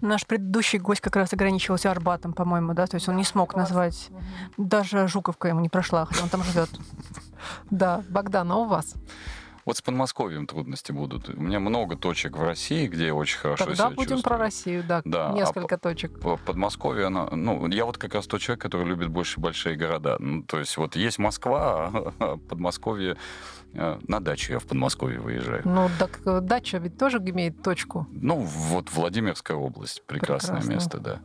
Наш 0.00 0.26
предыдущий 0.26 0.80
гость 0.80 1.00
как 1.00 1.14
раз 1.14 1.32
ограничивался 1.32 1.92
Арбатом, 1.92 2.32
по-моему, 2.32 2.74
да, 2.74 2.88
то 2.88 2.96
есть 2.96 3.08
он 3.08 3.16
не 3.16 3.24
смог 3.24 3.54
назвать, 3.54 4.10
даже 4.56 5.06
Жуковка 5.06 5.46
ему 5.46 5.60
не 5.60 5.68
прошла, 5.68 6.06
хотя 6.06 6.24
он 6.24 6.28
там 6.28 6.42
живет. 6.42 6.70
Да, 7.70 8.02
Богдан, 8.08 8.50
а 8.52 8.56
у 8.56 8.64
вас? 8.66 8.94
Вот 9.64 9.76
с 9.76 9.82
Подмосковьем 9.82 10.46
трудности 10.46 10.90
будут. 10.92 11.28
У 11.28 11.40
меня 11.40 11.60
много 11.60 11.96
точек 11.96 12.36
в 12.36 12.42
России, 12.42 12.88
где 12.88 13.06
я 13.06 13.14
очень 13.14 13.38
хорошо 13.38 13.64
Тогда 13.66 13.76
себя 13.76 13.90
будем 13.90 14.10
чувствую. 14.10 14.22
про 14.22 14.36
Россию, 14.38 14.84
да, 14.88 15.02
Да, 15.04 15.30
а 15.30 15.32
несколько 15.34 15.78
точек. 15.78 16.18
По- 16.20 16.36
Подмосковье, 16.36 17.06
она, 17.06 17.28
ну, 17.30 17.68
я 17.68 17.84
вот 17.84 17.96
как 17.96 18.14
раз 18.14 18.26
тот 18.26 18.40
человек, 18.40 18.60
который 18.62 18.86
любит 18.86 19.08
больше 19.08 19.38
большие 19.38 19.76
города. 19.76 20.16
Ну, 20.18 20.42
то 20.42 20.58
есть 20.58 20.76
вот 20.76 20.96
есть 20.96 21.18
Москва, 21.18 21.90
а 22.18 22.36
Подмосковье, 22.48 23.16
э, 23.74 23.98
на 24.08 24.20
дачу 24.20 24.52
я 24.52 24.58
в 24.58 24.64
Подмосковье 24.64 25.20
выезжаю. 25.20 25.62
Ну, 25.64 25.88
так 25.98 26.20
э, 26.26 26.40
дача 26.40 26.78
ведь 26.78 26.98
тоже 26.98 27.18
имеет 27.18 27.62
точку. 27.62 28.08
Ну, 28.10 28.36
вот 28.40 28.90
Владимирская 28.92 29.56
область, 29.56 30.02
прекрасное 30.06 30.60
Прекрасно. 30.60 30.72
место, 30.72 30.98
да. 30.98 31.20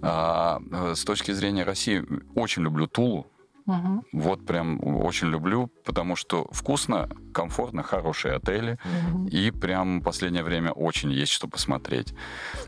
А, 0.00 0.60
э, 0.72 0.94
с 0.94 1.04
точки 1.04 1.32
зрения 1.32 1.64
России, 1.64 2.02
очень 2.34 2.62
люблю 2.62 2.86
Тулу. 2.86 3.26
Мгм, 3.66 4.02
Вот 4.12 4.44
прям 4.46 4.78
очень 4.82 5.28
люблю, 5.28 5.70
потому 5.84 6.16
что 6.16 6.46
вкусно, 6.52 7.08
комфортно, 7.32 7.82
хорошие 7.82 8.34
отели. 8.36 8.78
мгм. 8.84 9.26
И 9.28 9.50
прям 9.50 10.00
в 10.00 10.04
последнее 10.04 10.42
время 10.44 10.70
очень 10.72 11.10
есть 11.10 11.32
что 11.32 11.48
посмотреть. 11.48 12.14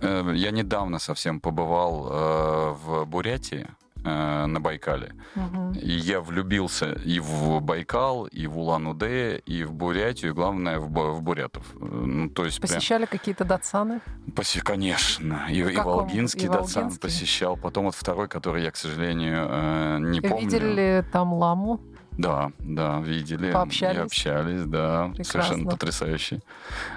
Э, 0.01 0.33
Я 0.35 0.51
недавно 0.51 0.99
совсем 0.99 1.41
побывал 1.41 2.09
э, 2.11 2.71
в 2.85 3.05
Бурятии 3.07 3.67
э, 4.05 4.47
на 4.47 4.61
Байкале. 4.61 5.15
Мгм. 5.35 5.73
И 5.73 5.91
я 5.91 6.21
влюбился 6.21 6.93
и 6.93 7.19
в 7.21 7.61
Байкал, 7.61 8.27
и 8.27 8.47
в 8.47 8.59
Улан-Удэ, 8.59 9.39
и 9.47 9.65
в 9.65 9.73
Бурятию, 9.73 10.31
и 10.33 10.35
главное, 10.35 10.79
в, 10.79 10.89
в 10.89 11.23
бурятов. 11.23 11.65
Э, 11.75 11.79
Ну, 12.07 12.29
то 12.31 12.45
есть 12.45 12.61
прям- 12.61 12.75
Посещали 12.75 13.07
какие-то 13.07 13.45
датсаны? 13.45 14.01
Поси- 14.35 14.61
Конечно. 14.61 15.47
И, 15.51 15.59
и? 15.61 15.77
Волгинский 15.77 16.47
И 16.47 16.49
Датсан 16.49 16.83
Волгинский? 16.85 17.01
посещал. 17.01 17.57
Потом 17.57 17.85
вот 17.87 17.95
второй, 17.95 18.29
который 18.29 18.63
я, 18.65 18.71
к 18.71 18.77
сожалению, 18.77 19.47
э, 19.51 19.99
не 20.01 20.21
помню. 20.21 20.45
Видели 20.45 20.73
ли 21.01 21.05
там 21.13 21.33
ламу? 21.35 21.81
Да, 22.19 22.51
да, 22.61 23.01
видели. 23.01 23.53
Пообщались? 23.53 23.99
И 23.99 24.01
общались, 24.01 24.65
да. 24.65 25.09
Прекрасно. 25.09 25.25
Совершенно 25.43 25.71
потрясающе. 25.71 26.41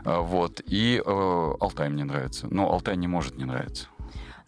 А, 0.05 0.21
Вот. 0.21 0.61
И 0.65 1.01
э, 1.05 1.51
Алтай 1.59 1.89
мне 1.89 2.05
нравится. 2.05 2.47
Но 2.49 2.71
Алтай 2.71 2.95
не 2.95 3.07
может 3.07 3.37
не 3.37 3.43
нравиться. 3.43 3.87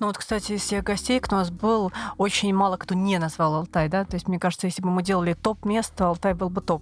Ну 0.02 0.08
вот, 0.08 0.18
кстати, 0.18 0.54
из 0.54 0.62
всех 0.62 0.84
гостей, 0.84 1.20
кто 1.20 1.36
у 1.36 1.40
нас 1.40 1.52
был, 1.52 1.94
очень 2.18 2.52
мало 2.56 2.78
кто 2.78 2.96
не 2.96 3.20
назвал 3.20 3.54
Алтай, 3.54 3.88
да? 3.88 4.04
То 4.04 4.16
есть, 4.16 4.28
мне 4.28 4.40
кажется, 4.40 4.66
если 4.66 4.82
бы 4.82 4.90
мы 4.90 5.04
делали 5.04 5.34
топ-место, 5.36 6.08
Алтай 6.08 6.34
был 6.34 6.50
бы 6.50 6.60
топ. 6.62 6.82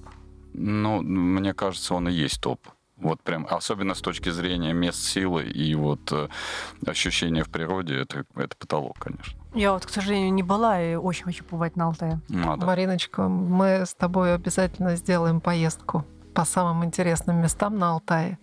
Ну, 0.54 1.02
мне 1.02 1.54
кажется, 1.54 1.96
он 1.96 2.08
и 2.08 2.14
есть 2.14 2.40
топ. 2.40 2.62
Вот 2.96 3.22
прям, 3.22 3.46
особенно 3.50 3.94
с 3.94 4.00
точки 4.00 4.30
зрения 4.30 4.72
мест 4.72 5.04
силы 5.04 5.44
и 5.44 5.76
вот 5.76 6.00
э, 6.14 6.30
ощущения 6.86 7.44
в 7.44 7.50
природе, 7.50 8.00
это, 8.00 8.24
это 8.36 8.56
потолок, 8.56 8.98
конечно. 9.00 9.38
Я 9.54 9.74
вот, 9.74 9.86
к 9.86 9.90
сожалению, 9.90 10.34
не 10.34 10.44
была 10.44 10.82
и 10.82 10.96
очень 10.96 11.26
хочу 11.26 11.44
побывать 11.44 11.76
на 11.76 11.88
Алтае. 11.88 12.22
Надо. 12.30 12.66
Мариночка, 12.66 13.28
мы 13.28 13.86
с 13.86 13.96
тобой 13.96 14.34
обязательно 14.34 14.96
сделаем 14.96 15.42
поездку 15.42 16.06
по 16.34 16.46
самым 16.46 16.86
интересным 16.86 17.42
местам 17.42 17.78
на 17.78 17.92
Алтае. 17.92 18.40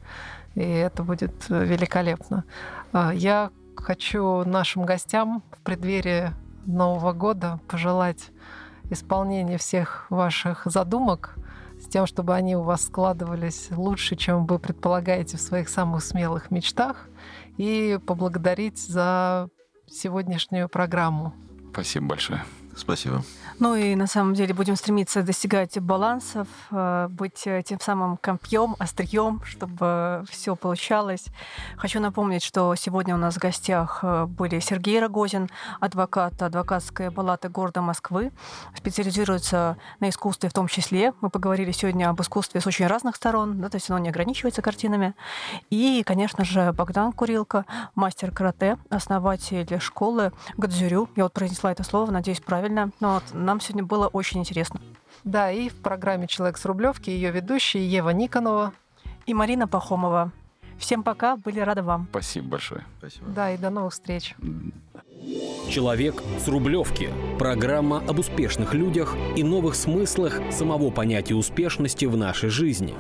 И 0.55 0.61
это 0.61 1.03
будет 1.03 1.33
э, 1.49 1.65
великолепно. 1.65 2.45
А, 2.93 3.15
Я 3.15 3.51
хочу 3.87 4.43
нашим 4.45 4.85
гостям 4.85 5.45
в 5.53 5.63
преддверии 5.63 6.33
Нового 6.67 7.13
года 7.13 7.61
пожелать 7.69 8.33
исполнения 8.91 9.59
всех 9.59 10.11
ваших 10.11 10.63
задумок 10.65 11.37
с 11.81 11.87
тем, 11.87 12.07
чтобы 12.07 12.35
они 12.35 12.57
у 12.57 12.63
вас 12.63 12.87
складывались 12.87 13.69
лучше, 13.71 14.17
чем 14.17 14.45
вы 14.47 14.59
предполагаете 14.59 15.37
в 15.37 15.41
своих 15.41 15.69
самых 15.69 16.03
смелых 16.03 16.51
мечтах, 16.51 17.09
и 17.59 18.01
поблагодарить 18.05 18.79
за 18.79 19.51
сегодняшнюю 19.87 20.69
программу. 20.69 21.33
Спасибо 21.71 22.07
большое. 22.07 22.43
Спасибо. 22.77 23.23
Ну 23.59 23.75
и 23.75 23.95
на 23.95 24.07
самом 24.07 24.35
деле 24.35 24.53
будем 24.53 24.77
стремиться 24.77 25.23
достигать 25.23 25.79
балансов, 25.81 26.47
э, 26.71 27.09
быть 27.09 27.47
э, 27.47 27.63
тем 27.65 27.81
самым 27.81 28.19
копьем, 28.19 28.77
острием, 28.79 29.41
чтобы 29.47 30.25
все 30.31 30.55
получалось. 30.57 31.25
Хочу 31.79 31.99
напомнить, 32.01 32.43
что 32.43 32.75
сегодня 32.75 33.15
у 33.15 33.19
нас 33.19 33.37
в 33.37 33.39
гостях 33.39 34.01
э, 34.03 34.27
были 34.27 34.61
Сергей 34.61 35.01
Рогозин, 35.01 35.49
адвокат 35.81 36.43
адвокатской 36.43 37.11
палаты 37.11 37.49
города 37.49 37.81
Москвы, 37.81 38.31
специализируется 38.77 39.79
на 40.01 40.11
искусстве 40.11 40.51
в 40.51 40.53
том 40.53 40.69
числе. 40.69 41.15
Мы 41.23 41.31
поговорили 41.31 41.73
сегодня 41.73 42.11
об 42.11 42.21
искусстве 42.21 42.61
с 42.61 42.67
очень 42.67 42.87
разных 42.87 43.17
сторон, 43.17 43.59
да, 43.59 43.71
то 43.71 43.79
есть 43.79 43.89
оно 43.89 43.99
не 44.01 44.11
ограничивается 44.11 44.61
картинами. 44.61 45.15
И, 45.71 46.03
конечно 46.05 46.45
же, 46.45 46.75
Богдан 46.75 47.11
Курилко, 47.13 47.65
мастер 47.95 48.33
карате, 48.33 48.77
основатель 48.91 49.81
школы 49.81 50.33
Гадзюрю. 50.59 51.09
Я 51.17 51.23
вот 51.23 51.33
произнесла 51.33 51.73
это 51.73 51.83
слово, 51.83 52.11
надеюсь, 52.11 52.41
правильно. 52.41 52.66
Но 52.69 53.15
вот 53.15 53.25
нам 53.33 53.61
сегодня 53.61 53.85
было 53.85 54.09
очень 54.09 54.41
интересно. 54.41 54.81
Да, 55.25 55.51
и 55.51 55.69
в 55.69 55.75
программе 55.75 56.27
«Человек 56.27 56.59
с 56.59 56.65
Рублевки» 56.65 57.11
ее 57.11 57.31
ведущая 57.31 57.87
Ева 57.87 58.11
Никонова. 58.11 58.73
И 59.27 59.35
Марина 59.35 59.67
Пахомова. 59.67 60.31
Всем 60.79 61.03
пока, 61.03 61.37
были 61.37 61.61
рады 61.61 61.83
вам. 61.83 62.07
Спасибо 62.11 62.49
большое. 62.49 62.85
Спасибо. 62.99 63.27
Да, 63.29 63.51
и 63.51 63.57
до 63.57 63.71
новых 63.71 63.93
встреч. 63.93 64.37
Человек 65.69 66.23
с 66.39 66.47
Рублевки. 66.47 67.11
Программа 67.39 67.99
об 68.07 68.21
успешных 68.21 68.75
людях 68.75 69.17
и 69.35 69.43
новых 69.43 69.75
смыслах 69.75 70.41
самого 70.53 70.91
понятия 70.91 71.35
успешности 71.35 72.05
в 72.05 72.17
нашей 72.17 72.51
жизни. 72.51 72.95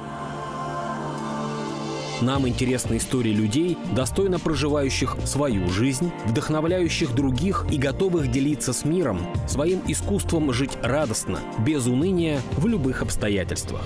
Нам 2.22 2.48
интересны 2.48 2.96
истории 2.96 3.32
людей, 3.32 3.76
достойно 3.94 4.38
проживающих 4.38 5.16
свою 5.24 5.68
жизнь, 5.68 6.10
вдохновляющих 6.24 7.14
других 7.14 7.66
и 7.70 7.76
готовых 7.76 8.30
делиться 8.30 8.72
с 8.72 8.84
миром, 8.84 9.20
своим 9.46 9.82
искусством 9.86 10.52
жить 10.52 10.78
радостно, 10.82 11.40
без 11.58 11.86
уныния, 11.86 12.40
в 12.56 12.66
любых 12.66 13.02
обстоятельствах. 13.02 13.82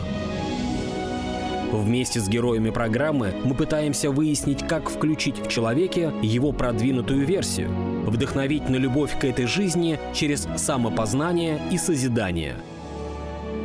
Вместе 1.72 2.20
с 2.20 2.28
героями 2.28 2.70
программы 2.70 3.34
мы 3.44 3.54
пытаемся 3.54 4.10
выяснить, 4.10 4.66
как 4.66 4.90
включить 4.90 5.38
в 5.38 5.48
человеке 5.48 6.12
его 6.22 6.52
продвинутую 6.52 7.26
версию, 7.26 7.70
вдохновить 8.06 8.68
на 8.68 8.76
любовь 8.76 9.18
к 9.18 9.24
этой 9.24 9.46
жизни 9.46 9.98
через 10.14 10.48
самопознание 10.56 11.60
и 11.70 11.78
созидание, 11.78 12.56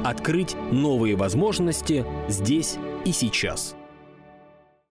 открыть 0.04 0.56
новые 0.72 1.16
возможности 1.16 2.06
здесь 2.30 2.78
и 3.06 3.12
сейчас. 3.12 3.76